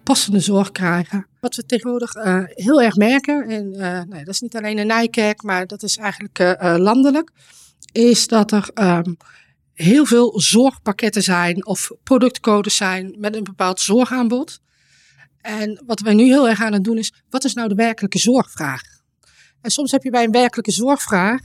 passende 0.03 0.40
zorg 0.40 0.73
krijgen. 0.73 1.27
Wat 1.40 1.55
we 1.55 1.66
tegenwoordig 1.66 2.14
eh, 2.14 2.42
heel 2.47 2.83
erg 2.83 2.97
merken, 2.97 3.49
en 3.49 3.75
eh, 3.75 4.03
nee, 4.03 4.25
dat 4.25 4.35
is 4.35 4.40
niet 4.40 4.57
alleen 4.57 4.79
in 4.79 4.87
Nijkerk, 4.87 5.42
maar 5.42 5.66
dat 5.66 5.83
is 5.83 5.97
eigenlijk 5.97 6.38
eh, 6.38 6.75
landelijk, 6.79 7.31
is 7.92 8.27
dat 8.27 8.53
er 8.53 8.71
ehm, 8.75 9.14
heel 9.75 10.07
veel 10.07 10.40
zorgpakketten 10.40 11.23
zijn 11.23 11.66
of 11.66 11.90
productcodes 12.03 12.77
zijn 12.77 13.14
met 13.18 13.37
een 13.37 13.45
bepaald 13.45 13.81
zorgaanbod. 13.81 14.61
En 15.40 15.83
wat 15.87 16.01
wij 16.01 16.14
nu 16.14 16.25
heel 16.25 16.49
erg 16.49 16.62
aan 16.62 16.73
het 16.73 16.85
doen 16.85 16.99
is, 16.99 17.12
wat 17.31 17.45
is 17.45 17.55
nou 17.55 17.68
de 17.68 17.75
werkelijke 17.75 18.18
zorgvraag? 18.18 18.83
En 19.61 19.71
soms 19.71 19.90
heb 19.90 20.03
je 20.03 20.11
bij 20.11 20.25
een 20.25 20.31
werkelijke 20.31 20.73
zorgvraag 20.73 21.40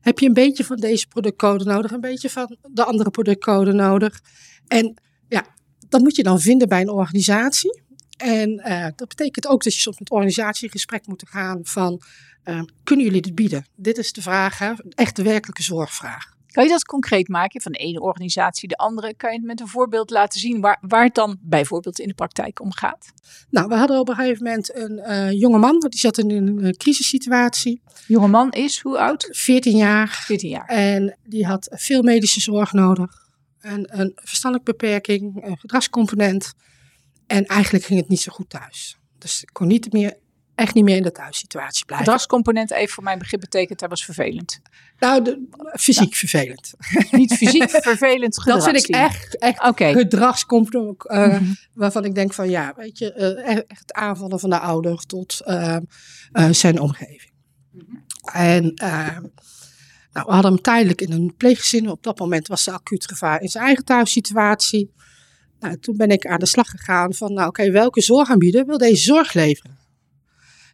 heb 0.00 0.18
je 0.18 0.26
een 0.26 0.32
beetje 0.32 0.64
van 0.64 0.76
deze 0.76 1.06
productcode 1.08 1.64
nodig, 1.64 1.90
een 1.90 2.00
beetje 2.00 2.30
van 2.30 2.56
de 2.68 2.84
andere 2.84 3.10
productcode 3.10 3.72
nodig. 3.72 4.20
En 4.66 5.00
ja, 5.28 5.46
dat 5.88 6.00
moet 6.00 6.16
je 6.16 6.22
dan 6.22 6.40
vinden 6.40 6.68
bij 6.68 6.80
een 6.80 6.90
organisatie. 6.90 7.82
En 8.16 8.58
eh, 8.58 8.86
dat 8.96 9.08
betekent 9.08 9.46
ook 9.46 9.62
dat 9.62 9.74
je 9.74 9.80
soms 9.80 9.98
met 9.98 10.10
organisatie 10.10 10.64
in 10.64 10.70
gesprek 10.70 11.06
moet 11.06 11.24
gaan 11.28 11.60
van, 11.62 12.02
eh, 12.42 12.62
kunnen 12.84 13.04
jullie 13.04 13.22
dit 13.22 13.34
bieden? 13.34 13.66
Dit 13.76 13.98
is 13.98 14.12
de 14.12 14.22
vraag, 14.22 14.58
hè? 14.58 14.72
echt 14.94 15.16
de 15.16 15.22
werkelijke 15.22 15.62
zorgvraag. 15.62 16.38
Kan 16.50 16.64
je 16.64 16.70
dat 16.70 16.84
concreet 16.84 17.28
maken 17.28 17.60
van 17.60 17.72
de 17.72 17.78
ene 17.78 18.00
organisatie 18.00 18.68
de 18.68 18.76
andere? 18.76 19.14
Kan 19.14 19.30
je 19.30 19.36
het 19.36 19.46
met 19.46 19.60
een 19.60 19.68
voorbeeld 19.68 20.10
laten 20.10 20.40
zien 20.40 20.60
waar, 20.60 20.78
waar 20.80 21.04
het 21.04 21.14
dan 21.14 21.38
bijvoorbeeld 21.40 21.98
in 21.98 22.08
de 22.08 22.14
praktijk 22.14 22.60
om 22.60 22.72
gaat? 22.72 23.12
Nou, 23.50 23.68
we 23.68 23.74
hadden 23.74 24.00
op 24.00 24.08
een 24.08 24.14
gegeven 24.14 24.44
moment 24.44 24.76
een 24.76 24.98
eh 24.98 25.32
jonge 25.32 25.58
man, 25.58 25.78
die 25.88 25.98
zat 25.98 26.18
in 26.18 26.30
een 26.30 26.60
eh, 26.64 26.70
crisissituatie, 26.70 27.80
Jonge 28.10 28.28
man 28.28 28.50
is 28.50 28.80
hoe 28.80 28.98
oud? 28.98 29.28
14 29.30 29.76
jaar. 29.76 30.08
14 30.08 30.48
jaar. 30.48 30.66
En 30.66 31.16
die 31.24 31.46
had 31.46 31.68
veel 31.70 32.02
medische 32.02 32.40
zorg 32.40 32.72
nodig. 32.72 33.28
En 33.60 34.00
een 34.00 34.12
verstandelijke 34.14 34.72
beperking, 34.72 35.44
een 35.44 35.58
gedragscomponent. 35.58 36.52
En 37.26 37.46
eigenlijk 37.46 37.84
ging 37.84 38.00
het 38.00 38.08
niet 38.08 38.20
zo 38.20 38.32
goed 38.32 38.50
thuis. 38.50 38.98
Dus 39.18 39.42
ik 39.42 39.48
kon 39.52 39.66
niet 39.66 39.92
meer, 39.92 40.16
echt 40.60 40.74
niet 40.74 40.84
meer 40.84 40.96
in 40.96 41.02
de 41.02 41.12
thuissituatie 41.12 41.84
blijven. 41.84 42.06
Gedragscomponent, 42.06 42.70
even 42.70 42.94
voor 42.94 43.04
mijn 43.04 43.18
begrip, 43.18 43.40
betekent 43.40 43.80
hij 43.80 43.88
was 43.88 44.04
vervelend. 44.04 44.60
Nou, 44.98 45.24
de, 45.24 45.46
fysiek 45.78 46.14
vervelend. 46.14 46.72
Niet 47.10 47.32
fysiek 47.34 47.70
vervelend 47.70 48.34
Dat 48.44 48.64
vind 48.64 48.76
ik 48.76 48.86
echt, 48.86 49.38
echt 49.38 49.58
gedragscomponent. 49.74 51.06
eh, 51.08 51.26
Mhm. 51.26 51.44
Waarvan 51.74 52.04
ik 52.04 52.14
denk 52.14 52.32
van 52.32 52.50
ja, 52.50 52.72
weet 52.76 52.98
je, 52.98 53.12
eh, 53.12 53.56
echt 53.56 53.80
het 53.80 53.92
aanvallen 53.92 54.40
van 54.40 54.50
de 54.50 54.58
ouder 54.58 55.06
tot 55.06 55.40
eh, 55.44 55.76
eh, 56.32 56.50
zijn 56.50 56.80
omgeving. 56.80 57.32
En 58.32 58.74
eh, 58.74 59.18
nou, 60.12 60.26
we 60.26 60.32
hadden 60.32 60.52
hem 60.52 60.60
tijdelijk 60.62 61.00
in 61.00 61.12
een 61.12 61.34
pleeggezin. 61.36 61.90
Op 61.90 62.02
dat 62.02 62.18
moment 62.18 62.48
was 62.48 62.66
er 62.66 62.72
acuut 62.72 63.06
gevaar 63.08 63.40
in 63.40 63.48
zijn 63.48 63.64
eigen 63.64 63.84
thuissituatie. 63.84 64.92
Nou, 65.60 65.78
toen 65.78 65.96
ben 65.96 66.08
ik 66.10 66.26
aan 66.26 66.38
de 66.38 66.46
slag 66.46 66.68
gegaan 66.68 67.14
van, 67.14 67.32
nou 67.32 67.48
oké, 67.48 67.70
welke 67.70 68.00
zorgaanbieder 68.02 68.66
wil 68.66 68.78
deze 68.78 69.02
zorg 69.02 69.32
leveren? 69.32 69.78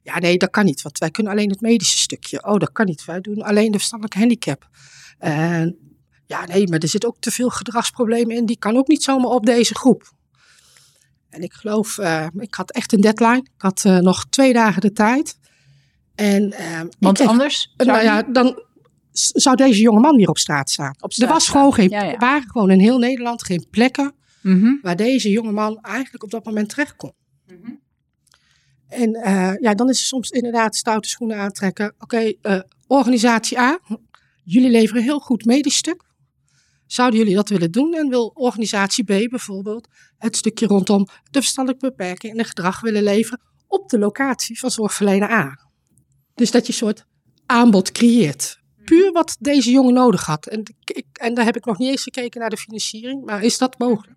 Ja, 0.07 0.19
nee, 0.19 0.37
dat 0.39 0.51
kan 0.51 0.65
niet, 0.65 0.83
want 0.83 0.99
wij 0.99 1.11
kunnen 1.11 1.33
alleen 1.33 1.51
het 1.51 1.61
medische 1.61 1.99
stukje. 1.99 2.45
Oh, 2.45 2.59
dat 2.59 2.73
kan 2.73 2.87
niet, 2.87 3.05
wij 3.05 3.21
doen 3.21 3.43
alleen 3.43 3.71
de 3.71 3.79
verstandelijke 3.79 4.19
handicap. 4.19 4.69
En 5.19 5.77
ja, 6.27 6.47
nee, 6.47 6.69
maar 6.69 6.79
er 6.79 6.89
zit 6.89 7.07
ook 7.07 7.17
te 7.21 7.31
veel 7.31 7.49
gedragsproblemen 7.51 8.37
in. 8.37 8.47
Die 8.47 8.59
kan 8.59 8.77
ook 8.77 8.89
niet 8.89 9.03
zomaar 9.03 9.31
op 9.31 9.47
deze 9.47 9.75
groep. 9.75 10.13
En 11.31 11.43
ik 11.43 11.53
geloof, 11.53 11.99
eh, 11.99 12.27
ik 12.39 12.55
had 12.55 12.71
echt 12.73 12.93
een 12.93 13.01
deadline. 13.01 13.37
Ik 13.39 13.51
had 13.63 13.85
eh, 13.85 13.99
nog 13.99 14.27
twee 14.29 14.53
dagen 14.53 14.81
de 14.81 14.93
tijd. 14.93 15.39
En, 16.15 16.53
eh, 16.53 16.81
Want 16.99 17.21
ik- 17.21 17.27
anders 17.29 17.75
nou 17.77 18.03
ja, 18.03 18.23
dan 18.23 18.63
zou 19.13 19.57
deze 19.57 19.81
jonge 19.81 20.01
man 20.01 20.17
weer 20.17 20.29
op 20.29 20.39
straat 20.39 20.71
staan. 20.71 20.95
Op 21.01 21.13
er 21.13 21.29
was 21.29 21.43
staan. 21.43 21.55
gewoon 21.57 21.75
geen, 21.75 21.89
Ja, 21.89 22.03
ja. 22.05 22.17
waren 22.17 22.51
gewoon 22.51 22.71
in 22.71 22.81
heel 22.81 22.99
Nederland 22.99 23.45
geen 23.45 23.67
plekken 23.71 24.15
Mhm. 24.43 24.75
waar 24.83 24.97
deze 24.97 25.29
jonge 25.29 25.53
man 25.53 25.79
eigenlijk 25.81 26.25
op 26.25 26.31
dat 26.31 26.45
moment 26.45 26.69
terecht 26.69 26.97
kon. 26.97 27.13
En 28.97 29.15
eh, 29.15 29.55
ja, 29.61 29.75
dan 29.75 29.89
is 29.89 29.99
het 29.99 30.07
soms 30.07 30.31
inderdaad 30.31 30.77
stoute 30.77 31.09
schoenen 31.09 31.37
aantrekken. 31.37 31.95
Oké, 31.99 32.33
eh, 32.43 32.61
organisatie 32.87 33.59
A, 33.59 33.79
jullie 34.45 34.71
leveren 34.71 35.03
heel 35.03 35.19
goed 35.19 35.45
medisch 35.45 35.77
stuk. 35.77 36.05
Zouden 36.87 37.19
jullie 37.19 37.35
dat 37.35 37.49
willen 37.49 37.71
doen? 37.71 37.95
En 37.95 38.09
wil 38.09 38.31
organisatie 38.35 39.05
B 39.05 39.31
bijvoorbeeld 39.31 39.89
het 40.19 40.37
stukje 40.37 40.67
rondom 40.67 41.07
de 41.31 41.41
verstandelijke 41.41 41.89
beperking 41.89 42.33
en 42.33 42.39
het 42.39 42.49
gedrag 42.49 42.81
willen 42.81 43.03
leveren? 43.03 43.41
op 43.69 43.89
de 43.89 43.99
locatie 43.99 44.59
van 44.59 44.71
zorgverlener 44.71 45.31
A. 45.31 45.59
Dus 46.35 46.51
dat 46.51 46.67
je 46.67 46.73
een 46.73 46.79
soort 46.79 47.07
aanbod 47.47 47.93
creëert. 47.93 48.61
Puur 48.85 49.13
wat 49.13 49.37
deze 49.41 49.71
jongen 49.71 49.95
nodig 49.95 50.27
had. 50.27 50.47
En, 50.47 50.63
ik, 50.85 51.07
en 51.13 51.35
daar 51.35 51.45
heb 51.45 51.57
ik 51.57 51.65
nog 51.65 51.79
niet 51.79 51.89
eens 51.89 52.03
gekeken 52.03 52.41
naar 52.41 52.51
de 52.51 52.57
financiering, 52.57 53.25
maar 53.25 53.43
is 53.43 53.59
dat 53.59 53.79
mogelijk? 53.79 54.17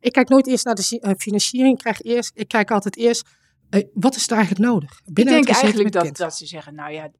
Ik 0.00 0.12
kijk 0.12 0.28
nooit 0.28 0.46
eerst 0.46 0.64
naar 0.64 0.74
de 0.74 0.98
eh, 1.00 1.12
financiering. 1.18 1.72
Ik, 1.72 1.78
krijg 1.78 2.02
eerst, 2.02 2.32
ik 2.34 2.48
kijk 2.48 2.70
altijd 2.70 2.96
eerst, 2.96 3.28
wat 3.94 4.16
is 4.16 4.26
er 4.26 4.36
eigenlijk 4.36 4.66
nodig? 4.66 5.00
Binnen 5.04 5.36
ik 5.36 5.44
denk 5.44 5.58
eigenlijk 5.58 5.92
dat, 5.92 6.16
dat 6.16 6.36
ze 6.36 6.46
zeggen, 6.46 6.74
nou 6.74 6.92
ja, 6.92 7.10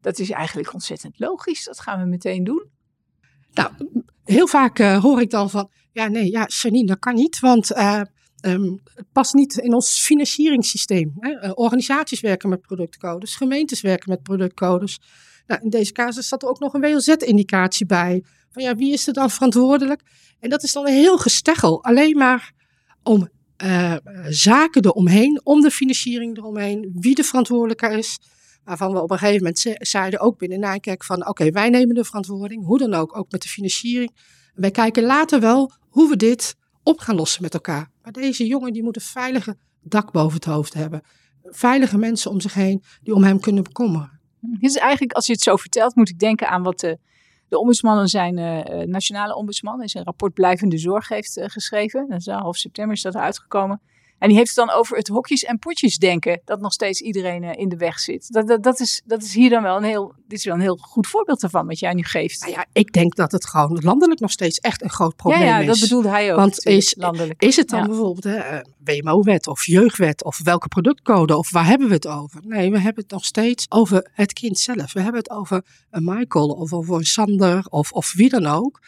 dat 0.00 0.18
is 0.18 0.30
eigenlijk 0.30 0.72
ontzettend 0.72 1.18
logisch. 1.18 1.64
Dat 1.64 1.80
gaan 1.80 2.00
we 2.00 2.06
meteen 2.06 2.44
doen. 2.44 2.70
Nou, 3.52 3.70
heel 4.24 4.46
vaak 4.46 4.78
uh, 4.78 5.02
hoor 5.02 5.20
ik 5.20 5.30
dan 5.30 5.50
van, 5.50 5.70
ja 5.92 6.08
nee, 6.08 6.30
ja 6.30 6.46
Janine, 6.46 6.86
dat 6.86 6.98
kan 6.98 7.14
niet, 7.14 7.40
want 7.40 7.70
uh, 7.72 8.00
um, 8.44 8.80
het 8.94 9.06
past 9.12 9.34
niet 9.34 9.56
in 9.56 9.74
ons 9.74 10.00
financieringssysteem. 10.00 11.12
Hè? 11.18 11.44
Uh, 11.44 11.50
organisaties 11.54 12.20
werken 12.20 12.48
met 12.48 12.60
productcodes, 12.60 13.36
gemeentes 13.36 13.80
werken 13.80 14.10
met 14.10 14.22
productcodes. 14.22 15.00
Nou, 15.46 15.62
in 15.62 15.70
deze 15.70 15.92
casus 15.92 16.28
zat 16.28 16.42
er 16.42 16.48
ook 16.48 16.60
nog 16.60 16.74
een 16.74 16.80
WLZ-indicatie 16.80 17.86
bij. 17.86 18.24
Van 18.50 18.62
ja, 18.62 18.74
wie 18.74 18.92
is 18.92 19.06
er 19.06 19.12
dan 19.12 19.30
verantwoordelijk? 19.30 20.02
En 20.40 20.50
dat 20.50 20.62
is 20.62 20.72
dan 20.72 20.86
een 20.86 20.92
heel 20.92 21.18
gesteggel. 21.18 21.84
Alleen 21.84 22.16
maar 22.16 22.52
om 23.02 23.28
uh, 23.62 23.96
zaken 24.28 24.84
eromheen, 24.84 25.40
om 25.44 25.60
de 25.60 25.70
financiering 25.70 26.36
eromheen, 26.36 26.90
wie 26.94 27.14
de 27.14 27.24
verantwoordelijke 27.24 27.98
is. 27.98 28.18
Waarvan 28.64 28.92
we 28.92 29.02
op 29.02 29.10
een 29.10 29.18
gegeven 29.18 29.42
moment 29.42 29.76
zeiden, 29.78 30.20
ook 30.20 30.38
binnen 30.38 30.60
Nijkerk, 30.60 31.04
van 31.04 31.28
oké, 31.28 31.50
wij 31.50 31.70
nemen 31.70 31.94
de 31.94 32.04
verantwoording, 32.04 32.64
hoe 32.64 32.78
dan 32.78 32.94
ook, 32.94 33.16
ook 33.16 33.30
met 33.30 33.42
de 33.42 33.48
financiering. 33.48 34.16
wij 34.54 34.70
kijken 34.70 35.02
later 35.02 35.40
wel 35.40 35.72
hoe 35.88 36.08
we 36.08 36.16
dit 36.16 36.56
op 36.82 36.98
gaan 36.98 37.16
lossen 37.16 37.42
met 37.42 37.54
elkaar. 37.54 37.90
Maar 38.02 38.12
deze 38.12 38.46
jongen 38.46 38.72
die 38.72 38.82
moet 38.82 38.96
een 38.96 39.02
veilige 39.02 39.56
dak 39.82 40.12
boven 40.12 40.34
het 40.34 40.44
hoofd 40.44 40.74
hebben. 40.74 41.02
Veilige 41.42 41.98
mensen 41.98 42.30
om 42.30 42.40
zich 42.40 42.54
heen 42.54 42.82
die 43.02 43.14
om 43.14 43.22
hem 43.22 43.40
kunnen 43.40 43.62
bekommeren. 43.62 44.20
Dit 44.40 44.70
is 44.70 44.76
eigenlijk, 44.76 45.12
als 45.12 45.26
je 45.26 45.32
het 45.32 45.42
zo 45.42 45.56
vertelt, 45.56 45.94
moet 45.94 46.08
ik 46.08 46.18
denken 46.18 46.48
aan 46.48 46.62
wat 46.62 46.80
de, 46.80 46.98
de 47.50 47.58
ombudsman 47.58 48.08
zijn 48.08 48.38
uh, 48.38 48.84
nationale 48.86 49.36
ombudsman 49.36 49.82
in 49.82 49.88
zijn 49.88 50.04
rapport 50.04 50.34
Blijvende 50.34 50.78
Zorg 50.78 51.08
heeft 51.08 51.36
uh, 51.36 51.44
geschreven. 51.48 52.08
Dat 52.08 52.18
is 52.18 52.26
half 52.26 52.56
september 52.56 52.96
is 52.96 53.02
dat 53.02 53.16
uitgekomen. 53.16 53.80
En 54.20 54.28
die 54.28 54.36
heeft 54.36 54.56
het 54.56 54.66
dan 54.66 54.76
over 54.76 54.96
het 54.96 55.08
hokjes 55.08 55.44
en 55.44 55.58
potjes 55.58 55.96
denken, 55.96 56.40
dat 56.44 56.60
nog 56.60 56.72
steeds 56.72 57.00
iedereen 57.00 57.44
eh, 57.44 57.60
in 57.60 57.68
de 57.68 57.76
weg 57.76 57.98
zit. 57.98 58.32
Dat, 58.32 58.46
dat, 58.46 58.62
dat, 58.62 58.80
is, 58.80 59.02
dat 59.04 59.22
is 59.22 59.34
hier 59.34 59.50
dan 59.50 59.62
wel 59.62 59.76
een 59.76 59.82
heel, 59.82 60.14
dit 60.26 60.38
is 60.38 60.44
wel 60.44 60.54
een 60.54 60.60
heel 60.60 60.76
goed 60.76 61.06
voorbeeld 61.06 61.42
ervan, 61.42 61.66
wat 61.66 61.78
jij 61.78 61.94
nu 61.94 62.02
geeft. 62.02 62.40
Nou 62.40 62.52
ja, 62.52 62.66
ik 62.72 62.92
denk 62.92 63.16
dat 63.16 63.32
het 63.32 63.46
gewoon 63.46 63.78
landelijk 63.82 64.20
nog 64.20 64.30
steeds 64.30 64.58
echt 64.58 64.82
een 64.82 64.90
groot 64.90 65.16
probleem 65.16 65.42
is. 65.42 65.46
Ja, 65.46 65.62
dat 65.64 65.80
bedoelde 65.80 66.08
hij 66.08 66.30
ook. 66.30 66.38
Want 66.38 66.66
is, 66.66 66.94
landelijk. 66.98 67.42
is 67.42 67.56
het 67.56 67.68
dan 67.68 67.86
bijvoorbeeld 67.86 68.24
hè, 68.24 68.36
eh, 68.36 68.60
WMO-wet 68.84 69.46
of 69.46 69.66
jeugdwet 69.66 70.24
of 70.24 70.40
welke 70.42 70.68
productcode 70.68 71.36
of 71.36 71.50
waar 71.50 71.66
hebben 71.66 71.88
we 71.88 71.94
het 71.94 72.06
over? 72.06 72.40
Nee, 72.44 72.70
we 72.70 72.78
hebben 72.78 73.02
het 73.02 73.12
nog 73.12 73.24
steeds 73.24 73.66
over 73.68 74.10
het 74.12 74.32
kind 74.32 74.58
zelf. 74.58 74.92
We 74.92 75.00
hebben 75.00 75.20
het 75.20 75.30
over 75.30 75.64
een 75.90 76.04
Michael 76.04 76.48
of 76.48 76.72
over 76.72 76.94
een 76.94 77.04
Sander 77.06 77.66
of, 77.68 77.92
of 77.92 78.12
wie 78.12 78.28
dan 78.28 78.46
ook. 78.46 78.80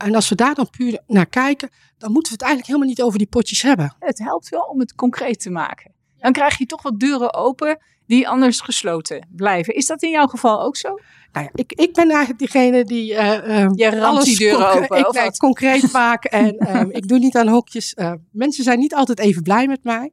En 0.00 0.14
als 0.14 0.28
we 0.28 0.34
daar 0.34 0.54
dan 0.54 0.70
puur 0.70 1.00
naar 1.06 1.26
kijken, 1.26 1.70
dan 1.98 2.12
moeten 2.12 2.32
we 2.32 2.38
het 2.38 2.46
eigenlijk 2.46 2.66
helemaal 2.66 2.88
niet 2.88 3.02
over 3.02 3.18
die 3.18 3.26
potjes 3.28 3.62
hebben. 3.62 3.94
Het 3.98 4.18
helpt 4.18 4.48
wel 4.48 4.62
om 4.62 4.80
het 4.80 4.94
concreet 4.94 5.40
te 5.40 5.50
maken. 5.50 5.92
Dan 6.18 6.32
krijg 6.32 6.58
je 6.58 6.66
toch 6.66 6.82
wat 6.82 7.00
deuren 7.00 7.34
open 7.34 7.78
die 8.06 8.28
anders 8.28 8.60
gesloten 8.60 9.28
blijven. 9.30 9.74
Is 9.74 9.86
dat 9.86 10.02
in 10.02 10.10
jouw 10.10 10.26
geval 10.26 10.62
ook 10.62 10.76
zo? 10.76 10.88
Nou 11.32 11.44
ja, 11.44 11.50
ik, 11.54 11.72
ik 11.72 11.92
ben 11.92 12.08
eigenlijk 12.08 12.38
diegene 12.38 12.84
die 12.84 13.12
uh, 13.12 13.68
uh, 13.76 14.04
alles 14.04 14.24
die 14.24 14.36
deuren 14.36 14.68
open. 14.68 14.98
Ik 14.98 15.06
het 15.12 15.38
concreet 15.38 15.92
maak 16.02 16.24
en 16.24 16.56
uh, 16.58 16.82
ik 16.88 17.08
doe 17.08 17.18
niet 17.18 17.36
aan 17.36 17.48
hokjes. 17.48 17.94
Uh, 17.96 18.12
mensen 18.32 18.64
zijn 18.64 18.78
niet 18.78 18.94
altijd 18.94 19.18
even 19.18 19.42
blij 19.42 19.66
met 19.66 19.84
mij. 19.84 20.12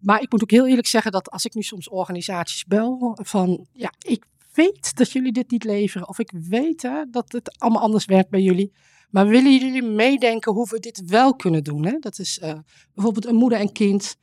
Maar 0.00 0.20
ik 0.20 0.32
moet 0.32 0.42
ook 0.42 0.50
heel 0.50 0.66
eerlijk 0.66 0.86
zeggen 0.86 1.12
dat 1.12 1.30
als 1.30 1.44
ik 1.44 1.54
nu 1.54 1.62
soms 1.62 1.88
organisaties 1.88 2.64
bel 2.64 3.18
van 3.22 3.66
ja, 3.72 3.92
ik 3.98 4.24
weet 4.52 4.96
dat 4.96 5.12
jullie 5.12 5.32
dit 5.32 5.50
niet 5.50 5.64
leveren. 5.64 6.08
Of 6.08 6.18
ik 6.18 6.32
weet 6.48 6.90
dat 7.10 7.32
het 7.32 7.58
allemaal 7.58 7.82
anders 7.82 8.04
werkt 8.04 8.30
bij 8.30 8.40
jullie. 8.40 8.72
Maar 9.10 9.26
willen 9.26 9.58
jullie 9.58 9.82
meedenken 9.82 10.52
hoe 10.52 10.68
we 10.70 10.78
dit 10.78 11.02
wel 11.06 11.36
kunnen 11.36 11.64
doen? 11.64 11.86
Hè? 11.86 11.98
Dat 11.98 12.18
is 12.18 12.40
uh, 12.42 12.52
bijvoorbeeld 12.94 13.26
een 13.26 13.34
moeder 13.34 13.58
en 13.58 13.72
kind. 13.72 14.16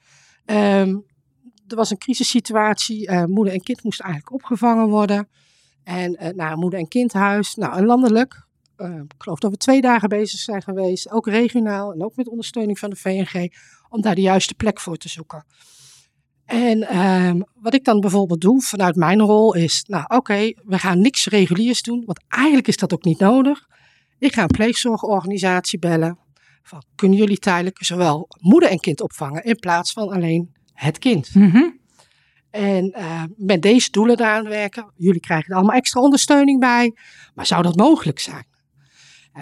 Um, 0.45 1.05
er 1.67 1.75
was 1.75 1.89
een 1.89 1.97
crisissituatie. 1.97 3.09
Uh, 3.09 3.23
moeder 3.23 3.53
en 3.53 3.61
kind 3.61 3.83
moesten 3.83 4.05
eigenlijk 4.05 4.35
opgevangen 4.35 4.87
worden. 4.87 5.27
En 5.83 6.23
uh, 6.23 6.29
nou, 6.29 6.57
moeder- 6.57 6.79
en 6.79 6.87
kindhuis. 6.87 7.55
Nou, 7.55 7.77
een 7.77 7.85
landelijk. 7.85 8.47
ik 8.77 9.13
geloof 9.17 9.39
dat 9.39 9.51
we 9.51 9.57
twee 9.57 9.81
dagen 9.81 10.09
bezig 10.09 10.39
zijn 10.39 10.61
geweest. 10.61 11.11
Ook 11.11 11.27
regionaal 11.27 11.93
en 11.93 12.03
ook 12.03 12.15
met 12.15 12.27
ondersteuning 12.29 12.79
van 12.79 12.89
de 12.89 12.95
VNG. 12.95 13.53
Om 13.89 14.01
daar 14.01 14.15
de 14.15 14.21
juiste 14.21 14.53
plek 14.53 14.79
voor 14.79 14.97
te 14.97 15.09
zoeken. 15.09 15.45
En 16.47 16.97
um, 16.97 17.43
wat 17.53 17.73
ik 17.73 17.83
dan 17.83 17.99
bijvoorbeeld 17.99 18.41
doe 18.41 18.61
vanuit 18.61 18.95
mijn 18.95 19.19
rol 19.19 19.55
is, 19.55 19.83
nou 19.87 20.05
oké, 20.07 20.53
we 20.63 20.79
gaan 20.79 21.01
niks 21.01 21.27
reguliers 21.27 21.81
doen, 21.81 22.03
want 22.05 22.19
eigenlijk 22.27 22.67
is 22.67 22.77
dat 22.77 22.93
ook 22.93 23.03
niet 23.03 23.19
nodig. 23.19 23.67
Ik 24.19 24.33
ga 24.33 24.41
een 24.41 24.47
pleegzorgorganisatie 24.47 25.79
bellen. 25.79 26.17
Van, 26.63 26.83
kunnen 26.95 27.17
jullie 27.17 27.37
tijdelijk 27.37 27.83
zowel 27.83 28.27
moeder 28.39 28.69
en 28.69 28.79
kind 28.79 29.01
opvangen 29.01 29.43
in 29.43 29.55
plaats 29.55 29.91
van 29.91 30.09
alleen 30.09 30.53
het 30.73 30.97
kind? 30.97 31.35
Mm 31.35 31.49
-hmm. 31.51 31.79
En 32.49 32.93
uh, 32.97 33.23
met 33.35 33.61
deze 33.61 33.91
doelen 33.91 34.17
daaraan 34.17 34.47
werken. 34.47 34.91
Jullie 34.95 35.19
krijgen 35.19 35.49
er 35.49 35.55
allemaal 35.55 35.75
extra 35.75 36.01
ondersteuning 36.01 36.59
bij. 36.59 36.95
Maar 37.33 37.45
zou 37.45 37.63
dat 37.63 37.75
mogelijk 37.75 38.19
zijn? 38.19 38.45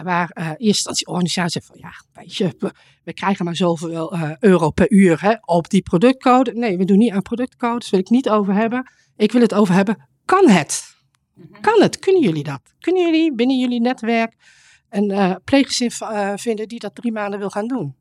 Waar 0.04 0.32
uh, 0.34 0.48
eerst 0.48 0.60
instantie 0.60 1.08
organisatie 1.08 1.62
van 1.62 1.76
ja, 1.80 1.92
weet 2.14 2.36
je, 2.36 2.72
we, 3.04 3.14
krijgen 3.14 3.46
maar 3.46 3.56
zoveel 3.56 4.14
uh, 4.14 4.32
euro 4.40 4.70
per 4.70 4.92
uur 4.92 5.22
hè, 5.22 5.36
op 5.42 5.70
die 5.70 5.82
productcode. 5.82 6.54
Nee, 6.54 6.78
we 6.78 6.86
doen 6.86 6.98
niet 6.98 7.12
aan 7.12 7.22
productcodes, 7.22 7.90
wil 7.90 8.00
ik 8.00 8.10
niet 8.10 8.30
over 8.30 8.54
hebben. 8.54 8.92
Ik 9.18 9.32
wil 9.32 9.42
het 9.42 9.54
over 9.54 9.74
hebben, 9.74 10.08
kan 10.26 10.50
het? 10.50 10.96
Mhm. 11.34 11.62
Kan 11.62 11.82
het? 11.82 12.00
Kunnen 12.00 12.22
jullie 12.22 12.44
dat? 12.44 12.62
Kunnen 12.80 13.04
jullie 13.04 13.36
binnen 13.36 13.60
jullie 13.60 13.82
netwerk 13.82 14.34
een 14.90 15.12
uh, 15.12 15.36
pleeggezin 15.44 15.92
vinden 16.36 16.68
die 16.68 16.80
dat 16.80 16.96
drie 16.96 17.12
maanden 17.12 17.40
wil 17.40 17.50
gaan 17.50 17.68
doen? 17.68 17.96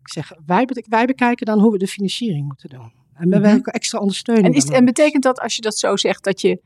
Ik 0.00 0.12
zeg, 0.12 0.32
wij, 0.46 0.68
wij 0.88 1.06
bekijken 1.06 1.46
dan 1.46 1.60
hoe 1.60 1.72
we 1.72 1.78
de 1.78 1.86
financiering 1.86 2.46
moeten 2.46 2.68
doen. 2.68 2.92
En 3.14 3.28
we 3.28 3.38
mm 3.38 3.64
extra 3.64 3.98
ondersteuning. 3.98 4.46
En, 4.46 4.52
is, 4.52 4.64
en 4.64 4.84
betekent 4.84 5.22
dat 5.22 5.40
als 5.40 5.56
je 5.56 5.62
dat 5.62 5.78
zo 5.78 5.96
zegt, 5.96 6.24
dat 6.24 6.40
je 6.40 6.60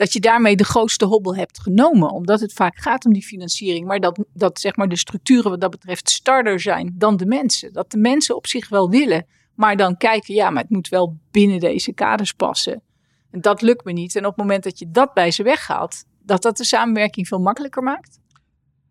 dat 0.00 0.12
je 0.12 0.20
daarmee 0.20 0.56
de 0.56 0.64
grootste 0.64 1.04
hobbel 1.04 1.36
hebt 1.36 1.60
genomen. 1.60 2.10
Omdat 2.10 2.40
het 2.40 2.52
vaak 2.52 2.78
gaat 2.78 3.04
om 3.04 3.12
die 3.12 3.22
financiering. 3.22 3.86
Maar 3.86 4.00
dat, 4.00 4.24
dat 4.32 4.60
zeg 4.60 4.76
maar 4.76 4.88
de 4.88 4.96
structuren 4.96 5.50
wat 5.50 5.60
dat 5.60 5.70
betreft 5.70 6.10
starder 6.10 6.60
zijn 6.60 6.94
dan 6.98 7.16
de 7.16 7.26
mensen. 7.26 7.72
Dat 7.72 7.90
de 7.90 7.98
mensen 7.98 8.36
op 8.36 8.46
zich 8.46 8.68
wel 8.68 8.90
willen. 8.90 9.26
Maar 9.54 9.76
dan 9.76 9.96
kijken, 9.96 10.34
ja, 10.34 10.50
maar 10.50 10.62
het 10.62 10.70
moet 10.70 10.88
wel 10.88 11.16
binnen 11.30 11.60
deze 11.60 11.92
kaders 11.92 12.32
passen. 12.32 12.82
En 13.30 13.40
dat 13.40 13.62
lukt 13.62 13.84
me 13.84 13.92
niet. 13.92 14.16
En 14.16 14.24
op 14.24 14.30
het 14.30 14.40
moment 14.40 14.62
dat 14.62 14.78
je 14.78 14.90
dat 14.90 15.14
bij 15.14 15.30
ze 15.30 15.42
weghaalt, 15.42 16.04
dat 16.22 16.42
dat 16.42 16.56
de 16.56 16.64
samenwerking 16.64 17.28
veel 17.28 17.40
makkelijker 17.40 17.82
maakt. 17.82 18.18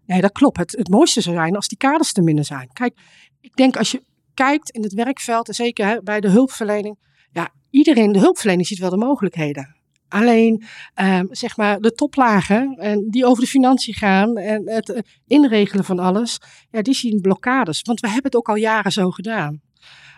Nee, 0.05 0.21
dat 0.21 0.31
klopt. 0.31 0.57
Het, 0.57 0.71
het 0.71 0.89
mooiste 0.89 1.21
zou 1.21 1.35
zijn 1.35 1.55
als 1.55 1.67
die 1.67 1.77
kaders 1.77 2.13
te 2.13 2.21
minder 2.21 2.45
zijn. 2.45 2.69
Kijk, 2.73 2.99
ik 3.41 3.55
denk 3.55 3.77
als 3.77 3.91
je 3.91 4.03
kijkt 4.33 4.69
in 4.69 4.83
het 4.83 4.93
werkveld, 4.93 5.47
en 5.47 5.53
zeker 5.53 6.03
bij 6.03 6.19
de 6.19 6.29
hulpverlening, 6.29 6.97
ja, 7.31 7.49
iedereen, 7.69 8.11
de 8.11 8.19
hulpverlening 8.19 8.67
ziet 8.67 8.79
wel 8.79 8.89
de 8.89 8.97
mogelijkheden. 8.97 9.78
Alleen, 10.09 10.63
uh, 11.01 11.19
zeg 11.29 11.57
maar, 11.57 11.79
de 11.79 11.93
toplagen 11.93 12.75
en 12.77 13.09
die 13.09 13.25
over 13.25 13.43
de 13.43 13.49
financiën 13.49 13.93
gaan 13.93 14.37
en 14.37 14.69
het 14.69 14.89
eh, 14.89 15.01
inregelen 15.27 15.85
van 15.85 15.99
alles, 15.99 16.39
ja, 16.69 16.81
die 16.81 16.93
zien 16.93 17.21
blokkades. 17.21 17.81
Want 17.81 17.99
we 17.99 18.07
hebben 18.07 18.25
het 18.25 18.35
ook 18.35 18.49
al 18.49 18.55
jaren 18.55 18.91
zo 18.91 19.11
gedaan. 19.11 19.61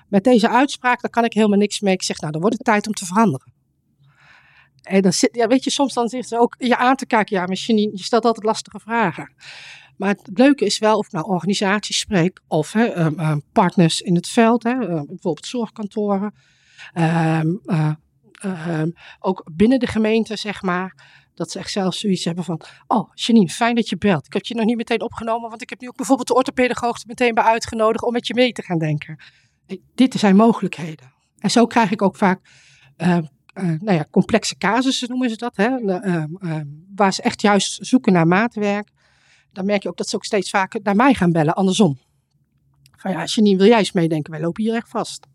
Met 0.10 0.24
deze 0.24 0.50
uitspraak, 0.50 1.02
daar 1.02 1.12
kan 1.12 1.26
ik 1.26 1.34
helemaal 1.34 1.58
niks 1.58 1.80
mee. 1.80 1.94
Ik 1.94 2.04
zeg, 2.04 2.20
nou, 2.20 2.32
dan 2.32 2.42
wordt 2.42 2.58
het 2.58 2.66
tijd 2.66 2.88
om 2.88 2.94
te 2.94 3.06
veranderen. 3.06 3.54
En 4.82 5.02
dan 5.02 5.14
zit, 5.14 5.36
ja, 5.36 5.48
weet 5.48 5.64
je, 5.64 5.70
soms 5.70 5.94
dan 5.94 6.10
zit 6.10 6.28
ze 6.28 6.40
ook 6.40 6.56
je 6.58 6.78
aan 6.78 6.96
te 6.96 7.06
kijken. 7.06 7.38
Ja, 7.38 7.46
misschien 7.46 7.78
je 7.78 8.04
stelt 8.04 8.26
altijd 8.26 8.46
lastige 8.46 8.80
vragen. 8.80 9.34
Maar 9.98 10.10
het 10.10 10.30
leuke 10.34 10.66
is 10.66 10.80
wel 10.80 10.98
of 10.98 11.06
ik 11.06 11.12
nou 11.12 11.26
organisaties 11.26 12.00
spreek 12.00 12.42
of 12.48 12.72
hè, 12.72 13.06
um, 13.06 13.20
um, 13.20 13.42
partners 13.52 14.02
in 14.02 14.16
het 14.16 14.28
veld, 14.28 14.64
hè, 14.64 14.78
bijvoorbeeld 14.78 15.46
zorgkantoren, 15.46 16.34
uh, 18.46 18.82
ook 19.20 19.50
binnen 19.54 19.80
de 19.80 19.88
gemeente, 19.88 20.36
zeg 20.36 20.62
maar. 20.62 21.20
Dat 21.36 21.52
ze 21.52 21.60
echt 21.60 21.72
zelfs 21.72 22.00
zoiets 22.00 22.26
hebben 22.26 22.44
van, 22.44 22.62
oh 22.88 23.12
Janine, 23.14 23.50
fijn 23.50 23.76
dat 23.76 23.90
je 23.90 23.98
belt. 23.98 24.26
Ik 24.26 24.34
heb 24.34 24.46
je 24.46 24.56
nog 24.56 24.66
niet 24.66 24.78
meteen 24.78 25.02
opgenomen, 25.02 25.50
want 25.50 25.62
ik 25.62 25.70
heb 25.70 25.82
nu 25.82 25.88
ook 25.88 25.96
bijvoorbeeld 25.96 26.28
de 26.28 26.34
orthopedagoog 26.34 26.98
er 26.98 27.08
meteen 27.08 27.34
bij 27.34 27.44
uitgenodigd 27.44 28.04
om 28.04 28.14
met 28.14 28.28
je 28.28 28.34
mee 28.34 28.52
te 28.52 28.62
gaan 28.62 28.78
denken. 28.78 29.20
Dit 29.96 30.14
zijn 30.14 30.36
mogelijkheden. 30.36 31.14
En 31.38 31.52
zo 31.52 31.66
krijg 31.66 31.92
ik 31.92 32.02
ook 32.02 32.16
vaak 32.16 32.40
uh, 32.98 33.18
uh, 33.18 33.24
nou 33.54 33.94
ja, 33.98 34.06
complexe 34.12 34.58
casussen, 34.58 35.10
noemen 35.10 35.30
ze 35.30 35.36
dat. 35.38 35.56
Hè? 35.56 35.80
Uh, 35.80 36.62
waar 36.96 37.14
ze 37.14 37.22
echt 37.22 37.42
juist 37.42 37.86
zoeken 37.86 38.14
naar 38.14 38.28
maatwerk. 38.28 38.92
Dan 39.52 39.66
merk 39.66 39.84
je 39.84 39.90
ook 39.90 39.98
dat 39.98 40.10
ze 40.10 40.16
ook 40.16 40.26
steeds 40.26 40.50
vaker 40.50 40.80
naar 40.84 40.96
mij 40.96 41.14
gaan 41.14 41.32
bellen, 41.32 41.56
andersom. 41.56 42.00
Van 42.98 43.12
ja, 43.12 43.24
Janine, 43.26 43.58
wil 43.58 43.68
jij 43.68 43.78
eens 43.78 43.92
meedenken? 43.92 44.32
Wij 44.32 44.42
lopen 44.42 44.64
hier 44.64 44.76
echt 44.76 44.90
vast. 44.90 45.28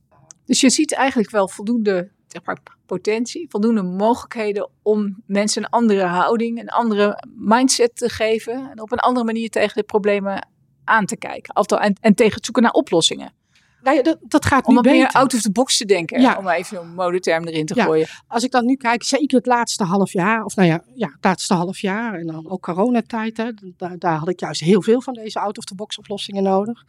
Dus 0.45 0.61
je 0.61 0.71
ziet 0.71 0.95
eigenlijk 0.95 1.31
wel 1.31 1.49
voldoende 1.49 2.11
zeg 2.27 2.45
maar, 2.45 2.59
potentie, 2.87 3.47
voldoende 3.49 3.83
mogelijkheden 3.83 4.69
om 4.83 5.23
mensen 5.27 5.63
een 5.63 5.69
andere 5.69 6.05
houding, 6.05 6.61
een 6.61 6.69
andere 6.69 7.25
mindset 7.37 7.97
te 7.97 8.09
geven 8.09 8.71
en 8.71 8.81
op 8.81 8.93
een 8.93 8.99
andere 8.99 9.27
manier 9.27 9.51
tegen 9.51 9.75
de 9.77 9.83
problemen 9.83 10.49
aan 10.85 11.05
te 11.07 11.17
kijken. 11.17 11.55
En, 11.55 11.97
en 12.01 12.15
tegen 12.15 12.35
het 12.35 12.45
zoeken 12.45 12.63
naar 12.63 12.73
oplossingen. 12.73 13.33
Nou 13.83 13.97
ja, 13.97 14.03
dat, 14.03 14.19
dat 14.21 14.45
gaat 14.45 14.65
Om 14.65 14.71
nu 14.71 14.75
wat 14.77 14.85
meer 14.85 15.03
beter. 15.05 15.21
out 15.21 15.35
of 15.35 15.41
the 15.41 15.51
box 15.51 15.77
te 15.77 15.85
denken. 15.85 16.21
Ja. 16.21 16.37
Om 16.39 16.49
even 16.49 16.81
een 16.81 16.95
modeterm 16.95 17.45
erin 17.47 17.67
te 17.67 17.75
Ja. 17.75 17.85
gooien. 17.85 18.07
Als 18.29 18.45
ik 18.45 18.51
dan 18.51 18.65
nu 18.65 18.75
kijk, 18.77 19.03
zeker 19.03 19.37
het 19.37 19.47
laatste 19.47 19.85
half 19.85 20.13
jaar, 20.13 20.45
of 20.45 20.57
nou 20.57 20.69
ja, 20.69 20.83
ja 20.95 21.07
het 21.07 21.25
laatste 21.25 21.55
half 21.55 21.79
jaar 21.79 22.15
en 22.15 22.27
dan 22.27 22.51
ook 22.51 22.63
coronatijd, 22.63 23.37
hè, 23.37 23.51
daar, 23.77 23.99
daar 23.99 24.17
had 24.19 24.29
ik 24.29 24.41
juist 24.41 24.61
heel 24.61 24.83
veel 24.83 25.03
van 25.03 25.15
deze 25.15 25.41
out-of-the-box 25.41 25.99
oplossingen 25.99 26.43
nodig. 26.43 26.85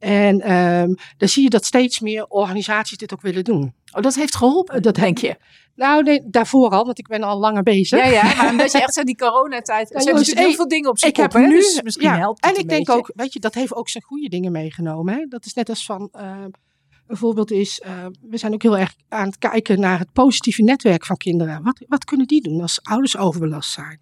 En 0.00 0.40
ehm, 0.40 0.94
dan 1.16 1.28
zie 1.28 1.42
je 1.42 1.50
dat 1.50 1.64
steeds 1.64 2.00
meer 2.00 2.26
organisaties 2.26 2.98
dit 2.98 3.12
ook 3.12 3.20
willen 3.20 3.44
doen. 3.44 3.74
Oh, 3.92 4.02
dat 4.02 4.14
heeft 4.14 4.36
geholpen, 4.36 4.82
Dat 4.82 4.94
denk 4.94 5.18
je? 5.18 5.36
Nou, 5.74 6.02
nee, 6.02 6.20
daarvoor 6.26 6.70
al, 6.70 6.84
want 6.84 6.98
ik 6.98 7.06
ben 7.08 7.22
al 7.22 7.38
langer 7.38 7.62
bezig. 7.62 7.98
Ja, 7.98 8.06
ja, 8.06 8.34
maar 8.36 8.50
omdat 8.50 8.72
je 8.72 8.82
echt 8.82 8.94
zo 8.94 9.02
die 9.02 9.16
coronatijd... 9.16 9.94
Er 9.94 10.00
jongens, 10.00 10.18
natuurlijk 10.18 10.46
heel 10.46 10.54
veel 10.54 10.68
dingen 10.68 10.90
op 10.90 10.98
zijn 10.98 11.10
ik 11.10 11.16
heb 11.16 11.32
hè, 11.32 11.40
nu, 11.40 11.56
dus 11.56 11.82
misschien 11.82 12.08
ja, 12.08 12.16
helpt 12.16 12.44
en 12.44 12.50
ik 12.50 12.68
denk 12.68 12.86
beetje. 12.86 12.92
ook, 12.92 13.12
weet 13.14 13.32
je, 13.32 13.40
dat 13.40 13.54
heeft 13.54 13.74
ook 13.74 13.88
zijn 13.88 14.04
goede 14.04 14.28
dingen 14.28 14.52
meegenomen. 14.52 15.14
Hè? 15.14 15.26
Dat 15.28 15.44
is 15.44 15.54
net 15.54 15.68
als 15.68 15.84
van, 15.84 16.08
eh, 16.12 16.44
een 17.06 17.16
voorbeeld 17.16 17.50
is, 17.50 17.80
eh, 17.80 18.06
we 18.20 18.36
zijn 18.36 18.52
ook 18.52 18.62
heel 18.62 18.78
erg 18.78 18.94
aan 19.08 19.26
het 19.26 19.38
kijken 19.38 19.80
naar 19.80 19.98
het 19.98 20.12
positieve 20.12 20.62
netwerk 20.62 21.06
van 21.06 21.16
kinderen. 21.16 21.62
Wat, 21.62 21.84
wat 21.88 22.04
kunnen 22.04 22.26
die 22.26 22.42
doen 22.42 22.60
als 22.60 22.82
ouders 22.82 23.16
overbelast 23.16 23.70
zijn? 23.70 24.00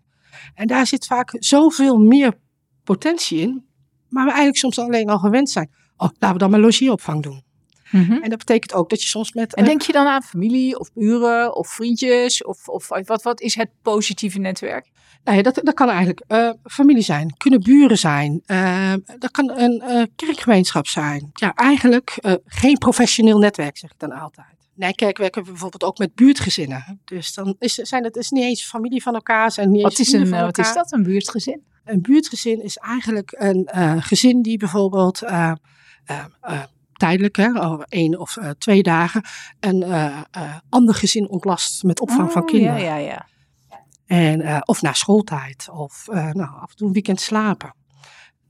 En 0.55 0.67
daar 0.67 0.87
zit 0.87 1.07
vaak 1.07 1.37
zoveel 1.39 1.99
meer 1.99 2.39
potentie 2.85 3.41
in, 3.41 3.65
maar 4.09 4.25
we 4.25 4.31
eigenlijk 4.31 4.59
soms 4.59 4.79
alleen 4.79 5.09
al 5.09 5.19
gewend 5.19 5.51
zijn. 5.51 5.71
Oh, 5.99 6.09
laten 6.19 6.33
we 6.33 6.39
dan 6.39 6.51
maar 6.51 6.61
logeeropvang 6.61 7.23
doen. 7.23 7.43
Mhm. 7.91 8.13
En 8.13 8.31
dat 8.31 8.39
betekent 8.39 8.75
ook 8.75 8.91
dat 8.91 9.03
je 9.03 9.09
soms 9.09 9.33
met... 9.33 9.55
En 9.55 9.63
eh, 9.63 9.69
denk 9.69 9.83
je 9.83 9.93
dan 9.93 10.07
aan 10.07 10.23
familie 10.23 10.79
of 10.79 10.93
buren 10.93 11.57
of 11.57 11.69
vriendjes? 11.69 12.45
Of, 12.45 12.69
of 12.69 12.89
wat, 12.89 13.23
wat 13.23 13.41
is 13.41 13.55
het 13.55 13.69
positieve 13.83 14.39
netwerk? 14.39 14.91
Nou 15.25 15.37
ja, 15.37 15.43
dat, 15.43 15.61
dat 15.63 15.75
kan 15.75 15.89
eigenlijk 15.89 16.23
eh, 16.27 16.51
familie 16.65 17.03
zijn, 17.03 17.37
kunnen 17.37 17.61
buren 17.61 17.99
zijn, 17.99 18.43
eh, 18.47 18.93
dat 19.19 19.31
kan 19.31 19.51
een 19.51 20.11
kerkgemeenschap 20.17 20.87
zijn. 20.87 21.31
Ja, 21.33 21.55
eigenlijk 21.55 22.19
geen 22.45 22.79
professioneel 22.79 23.39
netwerk, 23.39 23.77
zeg 23.77 23.91
ik 23.91 23.99
dan 23.99 24.13
altijd. 24.13 24.47
Nijkerk 24.75 25.19
werken 25.19 25.45
we 25.45 25.51
bijvoorbeeld 25.51 25.85
ook 25.85 25.99
met 25.99 26.15
buurtgezinnen. 26.15 27.01
Dus 27.05 27.35
dan 27.35 27.57
is, 27.59 27.75
zijn 27.75 28.05
het 28.05 28.17
is 28.17 28.31
niet 28.31 28.45
eens 28.45 28.65
familie 28.65 29.03
van 29.03 29.15
elkaar, 29.15 29.51
zijn 29.51 29.71
niet 29.71 29.83
Wat 29.83 29.99
eens 29.99 30.01
is, 30.01 30.13
een, 30.13 30.27
van 30.27 30.41
wat 30.41 30.59
is 30.59 30.73
dat, 30.73 30.93
een 30.93 31.03
buurtgezin? 31.03 31.63
Een 31.85 32.03
buurtgezin 32.03 32.63
is 32.63 32.77
eigenlijk 32.77 33.35
een 33.39 33.69
gezin 34.03 34.43
die 34.43 34.59
bijvoorbeeld 34.59 35.23
tijdelijk, 36.93 37.37
hè, 37.37 37.63
over 37.65 37.87
één 37.89 38.19
of 38.19 38.37
eh, 38.37 38.51
twee 38.51 38.83
dagen, 38.83 39.25
een 39.61 39.83
eh, 39.83 40.21
eh, 40.31 40.57
ander 40.69 40.95
gezin 40.95 41.29
ontlast 41.29 41.83
met 41.83 42.01
opvang 42.01 42.33
van 42.33 42.43
Oh, 42.43 42.49
kinderen. 42.49 42.81
Ja, 42.81 42.97
ja, 42.97 42.97
ja. 42.97 43.27
En, 44.07 44.41
eh, 44.41 44.61
of 44.65 44.83
na 44.83 44.93
schooltijd. 44.93 45.69
Of 45.73 46.09
eh, 46.09 46.31
nou, 46.33 46.61
af 46.61 46.71
en 46.71 46.77
toe 46.77 46.87
een 46.87 46.93
weekend 46.93 47.21
slapen. 47.21 47.75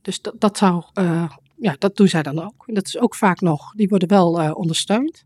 Dus 0.03 0.21
dat, 0.21 0.35
dat 0.41 0.59
zou, 0.59 0.85
eh, 0.93 1.31
ja, 1.57 1.77
dat 1.79 1.97
doen 1.97 2.09
zij 2.09 2.23
dan 2.23 2.43
ook. 2.43 2.65
En 2.67 2.75
dat 2.75 2.87
is 2.87 2.99
ook 2.99 3.15
vaak 3.15 3.41
nog, 3.41 3.73
die 3.73 3.89
worden 3.89 4.09
wel 4.09 4.41
eh, 4.41 4.57
ondersteund. 4.57 5.25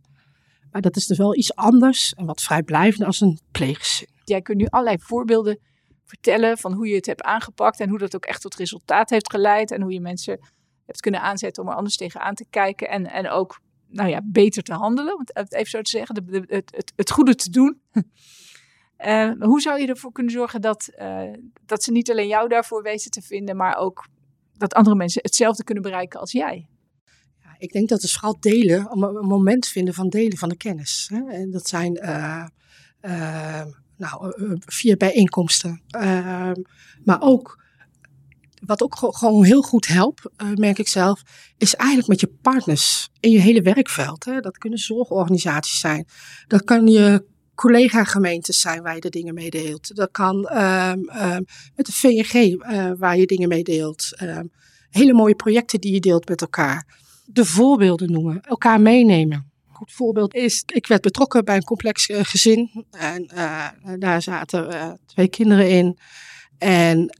Maar 0.70 0.82
dat 0.82 0.96
is 0.96 1.06
dus 1.06 1.18
wel 1.18 1.36
iets 1.36 1.54
anders 1.54 2.14
en 2.14 2.26
wat 2.26 2.42
vrijblijvender 2.42 3.06
als 3.06 3.20
een 3.20 3.40
pleeggezin. 3.50 4.08
Jij 4.24 4.42
kunt 4.42 4.58
nu 4.58 4.66
allerlei 4.66 4.96
voorbeelden 5.00 5.58
vertellen 6.04 6.58
van 6.58 6.72
hoe 6.72 6.88
je 6.88 6.94
het 6.94 7.06
hebt 7.06 7.22
aangepakt 7.22 7.80
en 7.80 7.88
hoe 7.88 7.98
dat 7.98 8.14
ook 8.16 8.24
echt 8.24 8.40
tot 8.40 8.54
resultaat 8.54 9.10
heeft 9.10 9.30
geleid 9.30 9.70
en 9.70 9.82
hoe 9.82 9.92
je 9.92 10.00
mensen 10.00 10.40
hebt 10.86 11.00
kunnen 11.00 11.20
aanzetten 11.20 11.62
om 11.62 11.68
er 11.68 11.74
anders 11.74 11.96
tegenaan 11.96 12.34
te 12.34 12.46
kijken 12.50 12.88
en, 12.88 13.06
en 13.06 13.28
ook 13.28 13.60
nou 13.88 14.08
ja, 14.08 14.20
beter 14.24 14.62
te 14.62 14.72
handelen, 14.72 15.14
om 15.14 15.20
het 15.24 15.52
even 15.52 15.70
zo 15.70 15.80
te 15.80 15.90
zeggen, 15.90 16.24
het, 16.48 16.70
het, 16.74 16.92
het 16.96 17.10
goede 17.10 17.34
te 17.34 17.50
doen. 17.50 17.80
Eh, 18.96 19.30
hoe 19.38 19.60
zou 19.60 19.80
je 19.80 19.86
ervoor 19.86 20.12
kunnen 20.12 20.32
zorgen 20.32 20.60
dat, 20.60 20.86
eh, 20.86 21.32
dat 21.66 21.82
ze 21.82 21.92
niet 21.92 22.10
alleen 22.10 22.28
jou 22.28 22.48
daarvoor 22.48 22.82
weten 22.82 23.10
te 23.10 23.22
vinden, 23.22 23.56
maar 23.56 23.76
ook 23.76 24.06
dat 24.56 24.74
andere 24.74 24.96
mensen 24.96 25.22
hetzelfde 25.22 25.64
kunnen 25.64 25.82
bereiken 25.82 26.20
als 26.20 26.32
jij? 26.32 26.68
Ja, 27.38 27.54
ik 27.58 27.72
denk 27.72 27.88
dat 27.88 28.02
het 28.02 28.10
vooral 28.10 28.40
delen, 28.40 28.86
een 28.90 29.26
moment 29.26 29.66
vinden 29.66 29.94
van 29.94 30.08
delen 30.08 30.38
van 30.38 30.48
de 30.48 30.56
kennis. 30.56 31.08
Hè? 31.12 31.30
En 31.30 31.50
dat 31.50 31.68
zijn 31.68 31.96
eh, 31.96 32.44
nou, 33.96 34.34
via 34.58 34.96
bijeenkomsten. 34.96 35.82
Eh, 35.88 36.52
maar 37.04 37.20
ook, 37.20 37.62
wat 38.66 38.83
ook 38.83 38.96
ge- 38.98 39.14
gewoon 39.16 39.44
heel 39.44 39.62
goed 39.62 39.87
helpt, 39.87 40.29
eh, 40.37 40.48
merk 40.55 40.79
ik 40.79 40.88
zelf, 40.88 41.22
is 41.59 41.75
eigenlijk 41.75 42.09
met 42.09 42.20
je 42.20 42.38
partners 42.42 43.09
in 43.20 43.31
je 43.31 43.38
hele 43.40 43.62
werkveld. 43.62 44.25
Hè? 44.25 44.40
Dat 44.40 44.59
kunnen 44.59 44.79
zorgorganisaties 44.79 45.81
zijn. 45.81 46.07
Dat 46.46 46.64
kan 46.64 46.87
je 46.87 47.25
collega-gemeentes 47.55 48.61
zijn 48.61 48.83
waar 48.83 48.94
je 48.94 49.01
de 49.01 49.11
dingen 49.11 49.35
mee 49.35 49.51
deelt. 49.51 49.96
Dat 49.96 50.11
kan 50.11 50.48
ehm, 50.48 50.98
met 51.77 51.87
de 51.87 51.92
VNG 51.92 52.61
eh, 52.61 52.90
waar 52.98 53.16
je 53.16 53.27
dingen 53.27 53.48
mee 53.48 53.62
deelt. 53.62 54.09
Ehm, 54.16 54.46
hele 54.90 55.12
mooie 55.12 55.35
projecten 55.35 55.81
die 55.81 55.92
je 55.92 56.01
deelt 56.01 56.29
met 56.29 56.40
elkaar. 56.40 57.01
De 57.25 57.44
voorbeelden 57.44 58.12
noemen, 58.12 58.40
elkaar 58.42 58.81
meenemen. 58.81 59.51
Een 59.68 59.75
goed 59.75 59.92
voorbeeld 59.92 60.35
is, 60.35 60.62
ik 60.66 60.87
werd 60.87 61.03
betrokken 61.03 61.44
bij 61.44 61.57
een 61.57 61.64
complex 61.64 62.07
eh, 62.07 62.20
gezin. 62.22 62.87
En 62.90 63.29
daar 63.98 64.22
zaten 64.22 64.98
twee 65.07 65.29
kinderen 65.29 65.70
in. 65.70 65.98
En 66.59 67.16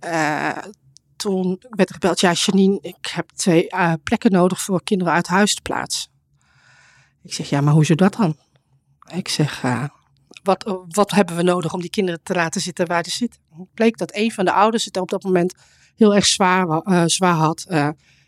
toen 1.23 1.61
werd 1.71 1.89
er 1.89 1.95
gebeld, 1.95 2.21
ja 2.21 2.33
Janine, 2.33 2.79
ik 2.81 3.07
heb 3.07 3.31
twee 3.31 3.69
eh, 3.69 3.93
plekken 4.03 4.33
nodig 4.33 4.61
voor 4.63 4.83
kinderen 4.83 5.13
uit 5.13 5.27
huis 5.27 5.55
te 5.55 5.63
plaatsen. 5.63 6.11
Ik 7.23 7.35
zeg, 7.35 7.49
ja, 7.49 7.61
maar 7.61 7.75
hoe 7.75 7.85
zit 7.85 7.99
dat 7.99 8.15
dan? 8.17 8.37
Ik 9.15 9.29
zeg, 9.29 9.63
eh, 9.63 9.85
wat, 10.43 10.85
wat 10.89 11.11
hebben 11.11 11.37
we 11.37 11.43
nodig 11.43 11.73
om 11.73 11.81
die 11.81 11.91
kinderen 11.91 12.21
te 12.23 12.35
laten 12.35 12.61
zitten 12.61 12.87
waar 12.87 13.05
ze 13.05 13.11
zitten? 13.11 13.41
Het 13.59 13.75
bleek 13.75 13.97
dat 13.97 14.15
een 14.15 14.33
van 14.33 14.45
de 14.45 14.53
ouders 14.53 14.85
het 14.85 14.97
op 14.97 15.11
dat 15.11 15.23
moment 15.23 15.55
heel 15.97 16.15
erg 16.15 16.27
zwaar, 16.27 16.67
wa- 16.67 16.83
eh, 16.85 17.03
zwaar 17.07 17.35
had. 17.35 17.67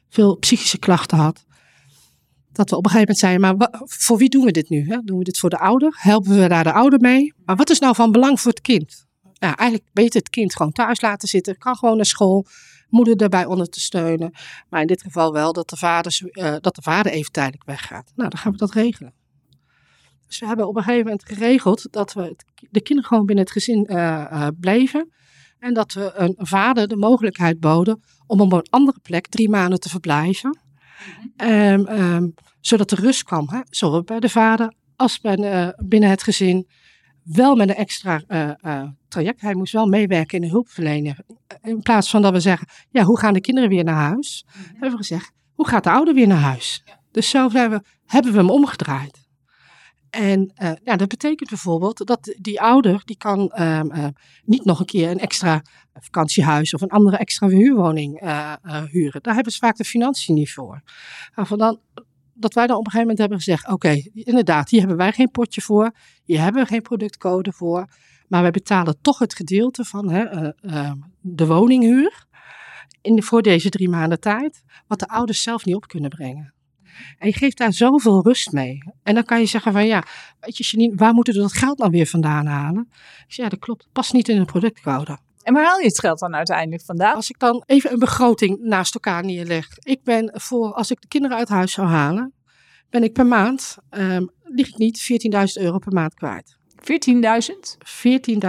veel 0.08 0.36
psychische 0.36 0.78
klachten 0.78 1.18
had. 1.18 1.44
Dat 2.52 2.70
we 2.70 2.76
op 2.76 2.84
een 2.84 2.90
gegeven 2.90 3.14
moment 3.14 3.18
zeiden, 3.18 3.40
maar 3.40 3.80
voor 3.84 4.18
wie 4.18 4.28
doen 4.28 4.44
we 4.44 4.50
dit 4.50 4.68
nu? 4.68 4.86
Hè? 4.88 4.98
Doen 5.04 5.18
we 5.18 5.24
dit 5.24 5.38
voor 5.38 5.50
de 5.50 5.58
ouder? 5.58 5.94
Helpen 5.98 6.38
we 6.40 6.48
daar 6.48 6.64
de 6.64 6.72
ouder 6.72 7.00
mee? 7.00 7.32
Maar 7.44 7.56
wat 7.56 7.70
is 7.70 7.78
nou 7.78 7.94
van 7.94 8.12
belang 8.12 8.40
voor 8.40 8.50
het 8.50 8.60
kind? 8.60 9.06
Ja, 9.32 9.56
eigenlijk 9.56 9.88
beter 9.92 10.20
het 10.20 10.30
kind 10.30 10.56
gewoon 10.56 10.72
thuis 10.72 11.00
laten 11.00 11.28
zitten. 11.28 11.58
Kan 11.58 11.76
gewoon 11.76 11.96
naar 11.96 12.04
school. 12.06 12.46
Moeder 12.94 13.16
daarbij 13.16 13.44
onder 13.44 13.68
te 13.68 13.80
steunen. 13.80 14.32
Maar 14.68 14.80
in 14.80 14.86
dit 14.86 15.02
geval 15.02 15.32
wel 15.32 15.52
dat 15.52 15.68
de 15.68 15.76
vader, 15.76 16.20
eh, 16.30 16.54
dat 16.60 16.74
de 16.74 16.82
vader 16.82 17.12
even 17.12 17.32
tijdelijk 17.32 17.64
weggaat. 17.64 18.12
Nou, 18.14 18.28
dan 18.30 18.38
gaan 18.38 18.52
we 18.52 18.58
dat 18.58 18.72
regelen. 18.72 19.12
Dus 20.26 20.38
we 20.38 20.46
hebben 20.46 20.68
op 20.68 20.76
een 20.76 20.82
gegeven 20.82 21.04
moment 21.04 21.24
geregeld 21.24 21.86
dat 21.92 22.12
we 22.12 22.22
het- 22.22 22.44
de 22.70 22.80
kinderen 22.80 23.08
gewoon 23.10 23.26
binnen 23.26 23.44
het 23.44 23.52
gezin 23.52 23.86
eh, 23.86 24.20
eh, 24.30 24.48
bleven. 24.60 25.12
En 25.58 25.74
dat 25.74 25.92
we 25.92 26.12
een 26.14 26.34
vader 26.38 26.88
de 26.88 26.96
mogelijkheid 26.96 27.60
boden 27.60 28.02
om 28.26 28.40
op 28.40 28.52
een 28.52 28.66
andere 28.70 28.98
plek 29.02 29.26
drie 29.26 29.48
maanden 29.48 29.80
te 29.80 29.88
verblijven. 29.88 30.58
Ehm, 31.36 31.84
ehm, 31.84 32.28
zodat 32.60 32.90
er 32.90 33.00
rust 33.00 33.22
kwam, 33.22 33.48
hè? 33.48 33.60
zowel 33.70 34.02
bij 34.02 34.20
de 34.20 34.28
vader 34.28 34.74
als 34.96 35.20
bij, 35.20 35.74
binnen 35.76 36.10
het 36.10 36.22
gezin. 36.22 36.68
Wel 37.24 37.56
met 37.56 37.68
een 37.68 37.74
extra 37.74 38.22
eh, 38.26 38.50
eh, 38.60 38.88
traject. 39.08 39.40
Hij 39.40 39.54
moest 39.54 39.72
wel 39.72 39.86
meewerken 39.86 40.36
in 40.36 40.44
de 40.44 40.50
hulpverlening. 40.50 41.18
In 41.62 41.82
plaats 41.82 42.10
van 42.10 42.22
dat 42.22 42.32
we 42.32 42.40
zeggen, 42.40 42.68
ja, 42.90 43.02
hoe 43.02 43.18
gaan 43.18 43.34
de 43.34 43.40
kinderen 43.40 43.68
weer 43.68 43.84
naar 43.84 43.94
huis? 43.94 44.44
Hebben 44.66 44.90
we 44.90 44.96
gezegd, 44.96 45.32
hoe 45.54 45.68
gaat 45.68 45.84
de 45.84 45.90
ouder 45.90 46.14
weer 46.14 46.26
naar 46.26 46.38
huis? 46.38 46.84
Dus 47.10 47.30
zo 47.30 47.48
zijn 47.48 47.70
we, 47.70 47.80
hebben 48.06 48.32
we 48.32 48.38
hem 48.38 48.50
omgedraaid. 48.50 49.24
En 50.10 50.52
eh, 50.54 50.72
ja, 50.84 50.96
dat 50.96 51.08
betekent 51.08 51.48
bijvoorbeeld 51.48 52.06
dat 52.06 52.34
die 52.38 52.60
ouder, 52.60 53.02
die 53.04 53.16
kan 53.16 53.50
ehm, 53.50 53.90
eh, 53.90 54.06
niet 54.44 54.64
nog 54.64 54.80
een 54.80 54.86
keer 54.86 55.10
een 55.10 55.18
extra 55.18 55.62
vakantiehuis 55.94 56.74
of 56.74 56.80
een 56.80 56.90
andere 56.90 57.16
extra 57.16 57.48
huurwoning 57.48 58.20
eh, 58.20 58.52
eh, 58.62 58.82
huren. 58.82 59.22
Daar 59.22 59.34
hebben 59.34 59.52
ze 59.52 59.58
vaak 59.58 59.76
de 59.76 59.84
financiën 59.84 60.34
niet 60.34 60.52
voor. 60.52 60.82
Waarvan 61.34 61.58
dan, 61.58 61.80
dat 62.34 62.54
wij 62.54 62.66
dan 62.66 62.76
op 62.76 62.84
een 62.84 62.90
gegeven 62.90 63.00
moment 63.00 63.18
hebben 63.18 63.38
gezegd, 63.38 63.68
oké, 63.68 64.02
inderdaad, 64.12 64.70
hier 64.70 64.80
hebben 64.80 64.98
wij 64.98 65.12
geen 65.12 65.30
potje 65.30 65.60
voor, 65.60 65.94
hier 66.24 66.40
hebben 66.40 66.62
we 66.62 66.68
geen 66.68 66.82
productcode 66.82 67.52
voor, 67.52 67.88
maar 68.28 68.42
wij 68.42 68.50
betalen 68.50 68.96
toch 69.00 69.18
het 69.18 69.34
gedeelte 69.34 69.84
van 69.84 70.10
hè, 70.10 70.22
eh, 70.22 70.50
eh, 70.60 70.92
de 71.20 71.46
woninghuur 71.46 72.26
in 73.00 73.22
voor 73.22 73.42
deze 73.42 73.68
drie 73.68 73.88
maanden 73.88 74.20
tijd, 74.20 74.62
wat 74.86 74.98
de 74.98 75.08
ouders 75.08 75.42
zelf 75.42 75.64
niet 75.64 75.74
op 75.74 75.86
kunnen 75.86 76.10
brengen. 76.10 76.54
En 77.18 77.28
je 77.28 77.34
geeft 77.34 77.58
daar 77.58 77.72
zoveel 77.72 78.22
rust 78.22 78.52
mee. 78.52 78.82
En 79.02 79.14
dan 79.14 79.24
kan 79.24 79.40
je 79.40 79.46
zeggen 79.46 79.72
van 79.72 79.86
ja, 79.86 80.04
weet 80.40 80.56
je 80.56 80.64
Janine, 80.64 80.96
waar 80.96 81.14
moeten 81.14 81.34
we 81.34 81.40
dat 81.40 81.52
geld 81.52 81.78
dan 81.78 81.90
weer 81.90 82.06
vandaan 82.06 82.46
halen? 82.46 82.88
Zeg, 83.28 83.44
ja, 83.44 83.48
dat 83.48 83.58
klopt. 83.58 83.88
Past 83.92 84.12
niet 84.12 84.28
in 84.28 84.38
de 84.38 84.44
productcode. 84.44 85.18
En 85.44 85.54
waar 85.54 85.64
haal 85.64 85.78
je 85.78 85.86
het 85.86 86.00
geld 86.00 86.18
dan 86.18 86.34
uiteindelijk 86.34 86.82
vandaan? 86.84 87.14
Als 87.14 87.30
ik 87.30 87.38
dan 87.38 87.62
even 87.66 87.92
een 87.92 87.98
begroting 87.98 88.58
naast 88.60 88.94
elkaar 88.94 89.24
neerleg. 89.24 89.66
Ik 89.78 90.02
ben 90.02 90.30
voor, 90.40 90.72
als 90.72 90.90
ik 90.90 91.00
de 91.00 91.08
kinderen 91.08 91.36
uit 91.36 91.48
huis 91.48 91.72
zou 91.72 91.88
halen, 91.88 92.32
ben 92.90 93.02
ik 93.02 93.12
per 93.12 93.26
maand, 93.26 93.76
ehm 93.90 94.26
lig 94.42 94.68
ik 94.68 94.76
niet 94.76 95.00
14.000 95.58 95.62
euro 95.62 95.78
per 95.78 95.92
maand 95.92 96.14
kwijt. 96.14 96.56
14.000 96.76 97.76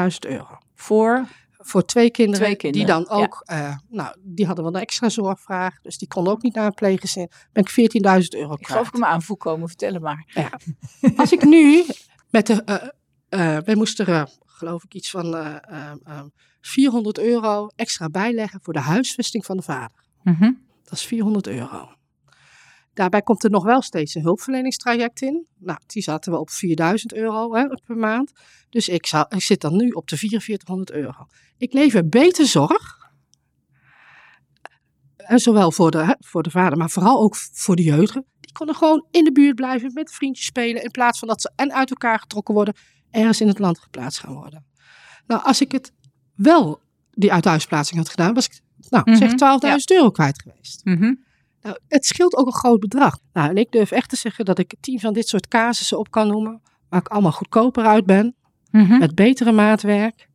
14.000 0.01 0.29
euro. 0.29 0.57
voor. 0.75 1.25
Voor 1.67 1.85
twee 1.85 2.09
kinderen, 2.11 2.41
Twee 2.45 2.55
kinderen, 2.55 2.87
die 2.87 2.95
dan 3.05 3.17
ja. 3.17 3.23
ook, 3.23 3.41
eh, 3.45 3.75
nou, 3.89 4.15
die 4.23 4.45
hadden 4.45 4.63
wel 4.65 4.75
een 4.75 4.81
extra 4.81 5.09
zorgvraag. 5.09 5.81
Dus 5.81 5.97
die 5.97 6.07
konden 6.07 6.33
ook 6.33 6.41
niet 6.41 6.55
naar 6.55 6.65
een 6.65 6.73
pleeggezin. 6.73 7.29
Ben 7.53 7.63
ik 7.63 7.69
14.000 7.69 8.27
euro 8.29 8.53
Ik 8.53 8.67
geloof 8.67 8.67
kwijt. 8.67 8.87
ik 8.87 8.93
hem 8.93 9.03
aanvoel 9.03 9.37
komen, 9.37 9.67
vertellen 9.67 10.01
maar. 10.01 10.23
Ja. 10.27 10.49
Als 11.15 11.31
ik 11.31 11.43
nu 11.43 11.85
met 12.29 12.47
de. 12.47 12.63
eh 12.63 12.87
eh 13.29 13.63
wij 13.63 13.75
moesten 13.75 14.07
er, 14.07 14.29
geloof 14.55 14.83
ik, 14.83 14.93
iets 14.93 15.09
van 15.09 15.35
eh, 15.35 15.55
eh, 15.67 15.91
eh, 16.03 16.21
400 16.61 17.19
euro 17.19 17.67
extra 17.75 18.09
bijleggen 18.09 18.59
voor 18.63 18.73
de 18.73 18.79
huisvesting 18.79 19.45
van 19.45 19.57
de 19.57 19.63
vader. 19.63 20.03
Dat 20.83 20.93
is 20.93 21.05
400 21.05 21.47
euro. 21.47 21.89
Daarbij 22.93 23.21
komt 23.21 23.43
er 23.43 23.49
nog 23.49 23.63
wel 23.63 23.81
steeds 23.81 24.15
een 24.15 24.21
hulpverleningstraject 24.21 25.21
in. 25.21 25.47
Nou, 25.57 25.79
die 25.85 26.01
zaten 26.03 26.31
we 26.31 26.39
op 26.39 26.49
4000 26.49 27.13
euro 27.13 27.55
hè, 27.55 27.67
per 27.85 27.97
maand. 27.97 28.31
Dus 28.69 28.89
ik, 28.89 29.05
zou, 29.05 29.25
ik 29.29 29.41
zit 29.41 29.61
dan 29.61 29.75
nu 29.75 29.89
op 29.89 30.07
de 30.07 30.17
4400 30.17 30.91
euro. 30.91 31.25
Ik 31.57 31.73
lever 31.73 32.07
beter 32.07 32.45
zorg. 32.45 33.09
En 35.15 35.39
zowel 35.39 35.71
voor 35.71 35.91
de, 35.91 35.97
hè, 35.97 36.13
voor 36.19 36.43
de 36.43 36.49
vader, 36.49 36.77
maar 36.77 36.89
vooral 36.89 37.19
ook 37.19 37.35
voor 37.35 37.75
de 37.75 37.83
jeugdigen. 37.83 38.25
Die 38.39 38.51
konden 38.51 38.75
gewoon 38.75 39.07
in 39.11 39.23
de 39.23 39.31
buurt 39.31 39.55
blijven, 39.55 39.93
met 39.93 40.11
vriendjes 40.11 40.45
spelen. 40.45 40.83
In 40.83 40.91
plaats 40.91 41.19
van 41.19 41.27
dat 41.27 41.41
ze 41.41 41.51
en 41.55 41.73
uit 41.73 41.89
elkaar 41.89 42.19
getrokken 42.19 42.53
worden, 42.53 42.75
ergens 43.15 43.41
in 43.41 43.47
het 43.47 43.59
land 43.59 43.79
geplaatst 43.79 44.19
gaan 44.19 44.33
worden. 44.33 44.65
Nou, 45.27 45.43
als 45.43 45.61
ik 45.61 45.71
het 45.71 45.91
wel, 46.35 46.79
die 47.11 47.33
uithuisplaatsing 47.33 47.99
had 47.99 48.09
gedaan, 48.09 48.33
was 48.33 48.45
ik, 48.45 48.61
nou, 48.89 49.15
zeg 49.15 49.31
12.000 49.31 49.75
euro 49.85 50.09
kwijt 50.11 50.41
geweest. 50.41 50.81
Mhm. 50.83 51.13
Nou, 51.61 51.77
het 51.87 52.05
scheelt 52.05 52.35
ook 52.35 52.45
een 52.45 52.53
groot 52.53 52.79
bedrag. 52.79 53.19
Nou, 53.33 53.49
en 53.49 53.57
ik 53.57 53.71
durf 53.71 53.91
echt 53.91 54.09
te 54.09 54.15
zeggen 54.15 54.45
dat 54.45 54.59
ik 54.59 54.75
tien 54.79 54.99
van 54.99 55.13
dit 55.13 55.27
soort 55.27 55.47
casussen 55.47 55.99
op 55.99 56.11
kan 56.11 56.27
noemen, 56.27 56.61
waar 56.89 56.99
ik 56.99 57.07
allemaal 57.07 57.31
goedkoper 57.31 57.85
uit 57.85 58.05
ben, 58.05 58.35
Mhm. 58.71 58.97
met 58.97 59.15
betere 59.15 59.51
maatwerk, 59.51 60.27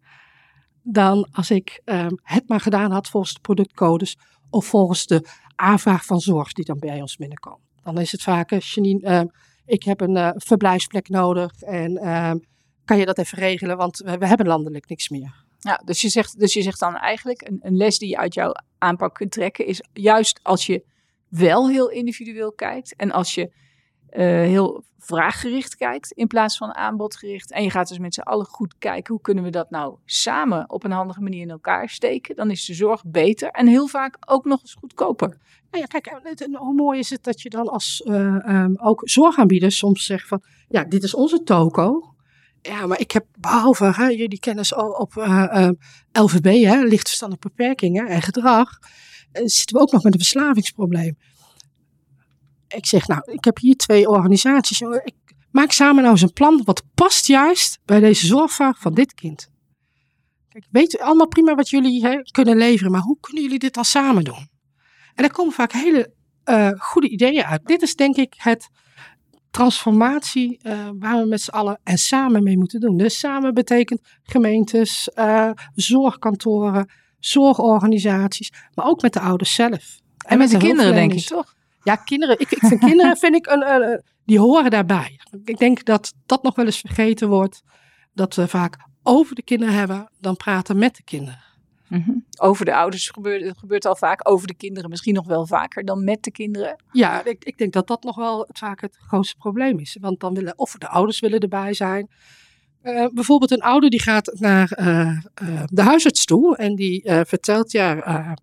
dan 0.83 1.29
als 1.33 1.51
ik 1.51 1.81
ehm, 1.85 2.11
het 2.23 2.49
maar 2.49 2.61
gedaan 2.61 2.91
had 2.91 3.09
volgens 3.09 3.35
de 3.35 3.41
productcodes 3.41 4.19
of 4.51 4.67
volgens 4.67 5.07
de 5.07 5.29
aanvraag 5.55 6.05
van 6.05 6.21
zorg 6.21 6.53
die 6.53 6.65
dan 6.65 6.79
bij 6.79 7.01
ons 7.01 7.17
binnenkomt. 7.17 7.63
Dan 7.83 7.99
is 7.99 8.13
het 8.13 8.23
vaak, 8.23 8.51
eh, 8.51 8.61
Janine, 8.61 9.01
ehm, 9.01 9.27
ik 9.65 9.83
heb 9.83 10.01
een 10.01 10.17
eh, 10.17 10.31
verblijfsplek 10.35 11.09
nodig 11.09 11.53
en 11.63 11.97
ehm, 11.97 12.39
kan 12.91 12.99
je 12.99 13.07
dat 13.07 13.19
even 13.19 13.39
regelen, 13.39 13.77
want 13.77 13.99
we, 13.99 14.19
we 14.19 14.27
hebben 14.27 14.47
landelijk 14.47 14.89
niks 14.89 15.09
meer. 15.09 15.45
Ja, 15.59 15.83
dus 15.85 16.01
je 16.01 16.09
zegt, 16.09 16.39
dus 16.39 16.53
je 16.53 16.63
zegt 16.63 16.81
dan 16.81 16.97
eigenlijk 16.97 17.49
een, 17.49 17.59
een 17.63 17.77
les 17.77 17.99
die 17.99 18.09
je 18.09 18.17
uit 18.17 18.35
jouw 18.35 18.53
aanpak 18.79 19.15
kunt 19.15 19.31
trekken 19.31 19.67
is 19.67 19.83
juist 19.93 20.41
als 20.43 20.67
je 20.67 20.85
wel 21.29 21.69
heel 21.69 21.91
individueel 21.91 22.53
kijkt 22.53 22.97
en 22.97 23.11
als 23.11 23.35
je 23.35 23.53
eh, 24.09 24.25
heel 24.27 24.85
vraaggericht 24.99 25.77
kijkt 25.77 26.11
in 26.11 26.27
plaats 26.27 26.57
van 26.57 26.75
aanbodgericht 26.75 27.53
en 27.53 27.63
je 27.63 27.71
gaat 27.71 27.89
dus 27.89 27.99
met 27.99 28.15
z'n 28.15 28.21
allen 28.21 28.47
goed 28.47 28.75
kijken 28.79 29.15
hoe 29.15 29.23
kunnen 29.23 29.45
we 29.45 29.51
dat 29.51 29.71
nou 29.71 29.97
samen 30.05 30.71
op 30.71 30.85
een 30.85 30.91
handige 30.91 31.21
manier 31.21 31.41
in 31.41 31.51
elkaar 31.51 31.89
steken, 31.89 32.37
dan 32.37 32.51
is 32.51 32.65
de 32.65 32.75
zorg 32.75 33.05
beter 33.07 33.49
en 33.49 33.67
heel 33.67 33.87
vaak 33.87 34.17
ook 34.27 34.45
nog 34.45 34.61
eens 34.61 34.75
goedkoper. 34.75 35.29
Nou 35.71 35.85
ja, 35.89 36.01
kijk, 36.01 36.21
hoe 36.53 36.75
mooi 36.75 36.99
is 36.99 37.11
het 37.11 37.25
dat 37.25 37.41
je 37.41 37.51
dan 37.51 37.69
als 37.69 38.03
eh, 38.03 38.49
ehm, 38.49 38.75
ook 38.77 39.01
zorgaanbieders 39.05 39.79
soms 39.79 40.05
zegt 40.05 40.29
van, 40.29 40.43
ja, 40.69 40.85
dit 40.85 41.03
is 41.03 41.15
onze 41.15 41.43
toko. 41.43 42.10
Ja, 42.63 42.87
maar 42.87 43.01
ik 43.01 43.11
heb 43.11 43.27
behalve 43.39 43.93
hè, 43.95 44.07
jullie 44.07 44.39
kennis 44.39 44.75
al 44.75 44.91
op 44.91 45.17
eh, 45.17 45.47
ehm, 45.51 45.73
LVB, 46.13 46.65
hè, 46.65 46.83
lichtverstandelijke 46.83 47.49
beperkingen 47.49 48.07
en 48.07 48.23
gedrag, 48.23 48.79
eh, 49.33 49.43
zitten 49.45 49.77
we 49.77 49.83
ook 49.83 49.93
nog 49.93 50.03
met 50.03 50.13
een 50.13 50.21
verslavingsprobleem. 50.21 51.17
Ik 52.69 52.87
zeg, 52.87 53.07
nou, 53.07 53.33
ik 53.33 53.45
heb 53.45 53.59
hier 53.59 53.77
twee 53.77 54.09
organisaties. 54.09 54.81
Ik 54.81 55.15
maak 55.51 55.73
samen 55.73 56.03
nou 56.03 56.11
eens 56.11 56.23
een 56.23 56.33
plan 56.33 56.63
wat 56.65 56.83
past 56.95 57.27
juist 57.27 57.79
bij 57.85 58.01
deze 58.01 58.27
zorgvraag 58.27 58.79
van 58.79 58.95
dit 58.95 59.15
kind. 59.15 59.51
Kijk, 60.49 60.67
weet 60.71 61.01
allemaal 61.01 61.29
prima 61.29 61.55
wat 61.55 61.69
jullie 61.69 62.05
hè, 62.07 62.23
kunnen 62.23 62.57
leveren, 62.57 62.93
maar 62.93 63.01
hoe 63.01 63.17
kunnen 63.21 63.43
jullie 63.43 63.59
dit 63.59 63.75
dan 63.75 63.85
samen 63.85 64.25
doen? 64.25 64.49
En 65.15 65.27
daar 65.27 65.31
komen 65.31 65.53
vaak 65.53 65.73
hele 65.73 66.15
eh, 66.45 66.71
goede 66.77 67.09
ideeën 67.09 67.45
uit. 67.45 67.67
Dit 67.67 67.83
is 67.83 67.95
denk 67.95 68.17
ik 68.17 68.35
het 68.37 68.69
transformatie 69.51 70.59
eh, 70.63 70.89
waar 70.99 71.21
we 71.23 71.29
met 71.29 71.41
z'n 71.41 71.51
allen 71.51 71.81
en 71.83 71.99
samen 71.99 72.43
mee 72.43 72.59
moeten 72.59 72.81
doen. 72.81 72.97
Dus 72.97 73.19
samen 73.19 73.55
betekent 73.55 74.01
gemeentes, 74.23 75.09
eh, 75.11 75.51
zorgkantoren, 75.75 76.91
zorgorganisaties, 77.19 78.53
maar 78.75 78.87
ook 78.87 79.03
met 79.03 79.13
de 79.13 79.21
ouders 79.21 79.55
zelf. 79.55 79.99
En, 80.27 80.39
met 80.39 80.51
de, 80.51 80.57
kinderen 80.57 80.95
denk 80.95 81.13
ik 81.13 81.27
toch? 81.27 81.55
Ja, 81.83 81.97
kinderen. 81.97 82.41
Ik, 82.41 82.51
ik 82.51 82.59
vind 82.67 82.81
kinderen 82.91 83.17
vind 83.17 83.35
ik 83.35 83.47
een- 83.47 84.03
die 84.25 84.39
horen 84.39 84.71
daarbij. 84.71 85.21
Ik 85.45 85.59
denk 85.59 85.85
dat 85.85 86.13
dat 86.27 86.43
nog 86.43 86.55
wel 86.55 86.65
eens 86.67 86.81
vergeten 86.81 87.29
wordt. 87.29 87.63
Dat 88.15 88.35
we 88.35 88.49
vaak 88.49 88.77
over 89.03 89.35
de 89.35 89.43
kinderen 89.43 89.75
hebben 89.75 90.11
dan 90.21 90.37
praten 90.37 90.79
met 90.79 90.97
de 90.97 91.03
kinderen. 91.03 91.43
Mhm. 91.91 92.11
Over 92.39 92.65
de 92.65 92.75
ouders 92.75 93.09
gebeurt 93.09 93.45
het 93.45 93.59
gebeurt 93.59 93.85
al 93.85 93.97
vaak, 93.97 94.31
over 94.31 94.47
de 94.47 94.55
kinderen 94.55 94.91
misschien 94.91 95.15
nog 95.15 95.27
wel 95.27 95.47
vaker 95.47 95.85
dan 95.85 96.05
met 96.05 96.23
de 96.23 96.31
kinderen. 96.31 96.83
Ja, 96.93 97.25
ik, 97.25 97.45
ik 97.45 97.59
denk 97.59 97.73
dat 97.73 97.87
dat 97.87 98.03
nog 98.03 98.17
wel 98.17 98.49
vaak 98.53 98.81
het 98.81 98.97
grootste 99.07 99.37
probleem 99.37 99.79
is. 99.79 99.97
Want 100.01 100.21
dan 100.21 100.35
willen 100.35 100.59
of 100.59 100.75
de 100.79 100.89
ouders 100.89 101.21
willen 101.21 101.41
erbij 101.41 101.75
zijn. 101.75 102.09
Eh, 102.83 103.07
bijvoorbeeld 103.13 103.51
een 103.51 103.63
ouder 103.63 103.91
die 103.91 104.03
gaat 104.03 104.33
naar 104.39 104.71
eh, 104.71 105.09
eh, 105.35 105.63
de 105.67 105.83
huisarts 105.83 106.25
toe 106.25 106.57
en 106.57 106.75
die 106.75 107.03
vertelt 107.05 107.73
ja. 107.73 108.37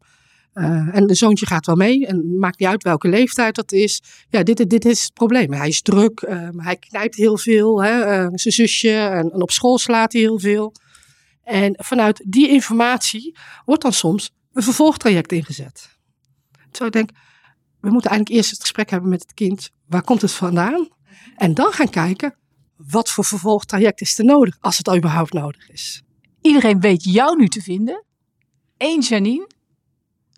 en 0.91 1.07
de 1.07 1.15
zoontje 1.15 1.45
gaat 1.45 1.65
wel 1.65 1.75
mee 1.75 2.07
en 2.07 2.39
maakt 2.39 2.59
niet 2.59 2.69
uit 2.69 2.83
welke 2.83 3.07
leeftijd 3.07 3.55
dat 3.55 3.71
is. 3.71 4.01
Ja, 4.29 4.43
dit, 4.43 4.69
dit 4.69 4.85
is 4.85 5.03
het 5.03 5.13
probleem. 5.13 5.53
Hij 5.53 5.67
is 5.67 5.81
druk, 5.81 6.25
hij 6.55 6.75
knijpt 6.75 7.15
heel 7.15 7.37
veel, 7.37 7.83
hè, 7.83 7.99
zijn 8.37 8.53
zusje 8.53 8.91
en, 8.91 9.31
en 9.31 9.41
op 9.41 9.51
school 9.51 9.77
slaat 9.77 10.13
hij 10.13 10.21
heel 10.21 10.39
veel. 10.39 10.73
En 11.47 11.73
vanuit 11.77 12.23
die 12.27 12.49
informatie 12.49 13.37
wordt 13.65 13.81
dan 13.81 13.93
soms 13.93 14.31
een 14.53 14.63
vervolgtraject 14.63 15.31
ingezet. 15.31 15.97
Terwijl 16.71 16.85
ik 16.85 16.91
denk, 16.91 17.09
we 17.79 17.89
moeten 17.89 18.09
eigenlijk 18.09 18.39
eerst 18.39 18.51
het 18.51 18.61
gesprek 18.61 18.89
hebben 18.89 19.09
met 19.09 19.21
het 19.21 19.33
kind. 19.33 19.69
Waar 19.85 20.03
komt 20.03 20.21
het 20.21 20.31
vandaan? 20.31 20.87
En 21.35 21.53
dan 21.53 21.71
gaan 21.71 21.89
kijken, 21.89 22.35
wat 22.75 23.11
voor 23.11 23.25
vervolgtraject 23.25 24.01
is 24.01 24.19
er 24.19 24.25
nodig, 24.25 24.57
als 24.59 24.77
het 24.77 24.95
überhaupt 24.95 25.33
nodig 25.33 25.69
is. 25.69 26.03
Iedereen 26.41 26.79
weet 26.79 27.03
jou 27.03 27.37
nu 27.37 27.47
te 27.47 27.61
vinden. 27.61 28.03
Eén 28.77 29.01
Janine. 29.01 29.47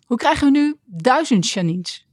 Hoe 0.06 0.16
krijgen 0.16 0.52
we 0.52 0.58
nu 0.58 0.76
duizend 0.84 1.48
Janines? 1.48 2.06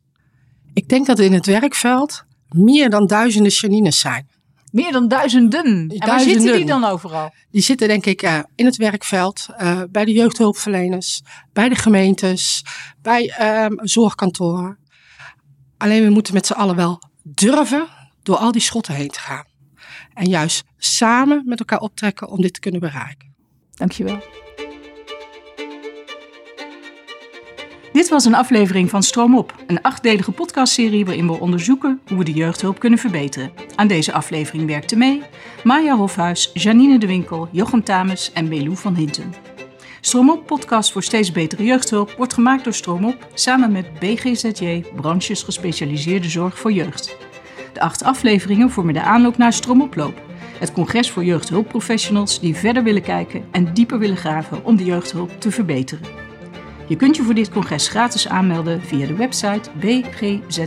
Ik 0.74 0.90
denk 0.90 1.06
dat 1.06 1.20
er 1.20 1.26
in 1.26 1.34
het 1.34 1.46
werkveld 1.46 2.24
meer 2.50 2.90
dan 2.90 3.08
duizenden 3.08 3.52
Janines 3.52 4.00
zijn. 4.00 4.30
Meer 4.72 4.92
dan 4.92 5.08
duizenden. 5.08 5.66
En 5.66 5.88
waar 5.88 6.08
Duizenden. 6.08 6.42
zitten 6.42 6.58
die 6.58 6.66
dan 6.66 6.84
overal? 6.84 7.34
Die 7.52 7.62
zitten 7.62 7.88
denk 7.88 8.06
ik 8.06 8.22
eh, 8.22 8.40
in 8.56 8.66
het 8.66 8.76
werkveld, 8.76 9.48
eh, 9.58 9.82
bij 9.90 10.06
de 10.06 10.12
jeugdhulpverleners, 10.12 11.22
bij 11.54 11.70
de 11.70 11.76
gemeentes, 11.76 12.64
bij 13.02 13.30
ehm, 13.30 13.74
zorgkantoren. 13.76 14.78
Alleen 15.78 16.04
we 16.04 16.10
moeten 16.10 16.34
met 16.34 16.46
z'n 16.46 16.54
allen 16.54 16.76
wel 16.76 17.02
durven 17.24 17.88
door 18.24 18.38
al 18.38 18.52
die 18.52 18.62
schotten 18.62 18.94
heen 18.94 19.10
te 19.10 19.20
gaan. 19.20 19.46
En 20.14 20.30
juist 20.30 20.64
samen 20.78 21.44
met 21.46 21.60
elkaar 21.60 21.80
optrekken 21.80 22.28
om 22.28 22.42
dit 22.42 22.54
te 22.54 22.60
kunnen 22.60 22.80
bereiken. 22.80 23.36
Dankjewel. 23.74 24.20
Dit 27.98 28.10
was 28.10 28.26
een 28.26 28.36
aflevering 28.36 28.90
van 28.90 29.04
Stroom 29.04 29.38
Op, 29.38 29.64
een 29.68 29.82
achtdelige 29.82 30.32
podcastserie 30.32 31.06
waarin 31.06 31.28
we 31.28 31.40
onderzoeken 31.40 32.02
hoe 32.08 32.18
we 32.18 32.24
de 32.24 32.34
jeugdhulp 32.34 32.80
kunnen 32.80 33.00
verbeteren. 33.00 33.52
Aan 33.76 33.88
deze 33.88 34.14
aflevering 34.14 34.66
werkten 34.66 34.98
mee 34.98 35.22
Maya 35.64 35.96
Hofhuis, 35.96 36.52
Janine 36.54 36.98
de 36.98 37.08
Winkel, 37.08 37.48
Jochem 37.52 37.84
Tames 37.84 38.32
en 38.34 38.50
Belou 38.50 38.76
van 38.76 38.96
Hinten. 38.96 39.34
Stroom 40.02 40.30
Op 40.30 40.46
podcast 40.46 40.92
voor 40.92 41.04
steeds 41.04 41.32
betere 41.32 41.64
jeugdhulp 41.64 42.14
wordt 42.18 42.34
gemaakt 42.34 42.64
door 42.64 42.74
Stroom 42.74 43.06
Op 43.06 43.28
samen 43.34 43.72
met 43.72 44.00
BGZJ, 44.00 44.86
branches 44.96 45.44
gespecialiseerde 45.44 46.30
zorg 46.30 46.60
voor 46.60 46.72
jeugd. 46.72 47.18
De 47.74 47.82
acht 47.82 48.04
afleveringen 48.04 48.72
vormen 48.72 48.94
de 48.94 49.02
aanloop 49.02 49.38
naar 49.38 49.54
Stroomoploop, 49.54 50.22
het 50.60 50.72
congres 50.72 51.12
voor 51.12 51.24
jeugdhulpprofessionals 51.24 52.40
die 52.40 52.56
verder 52.56 52.84
willen 52.84 53.04
kijken 53.04 53.46
en 53.52 53.74
dieper 53.74 54.00
willen 54.00 54.18
graven 54.18 54.66
om 54.66 54.76
de 54.76 54.86
jeugdhulp 54.86 55.42
te 55.42 55.52
verbeteren. 55.52 56.27
Je 56.88 56.96
kunt 56.96 57.16
je 57.16 57.24
voor 57.24 57.34
dit 57.34 57.50
congres 57.50 57.88
gratis 57.88 58.28
aanmelden 58.28 58.82
via 58.82 59.08
de 59.08 59.16
website 59.16 59.70
bgzj.nl. 59.80 60.66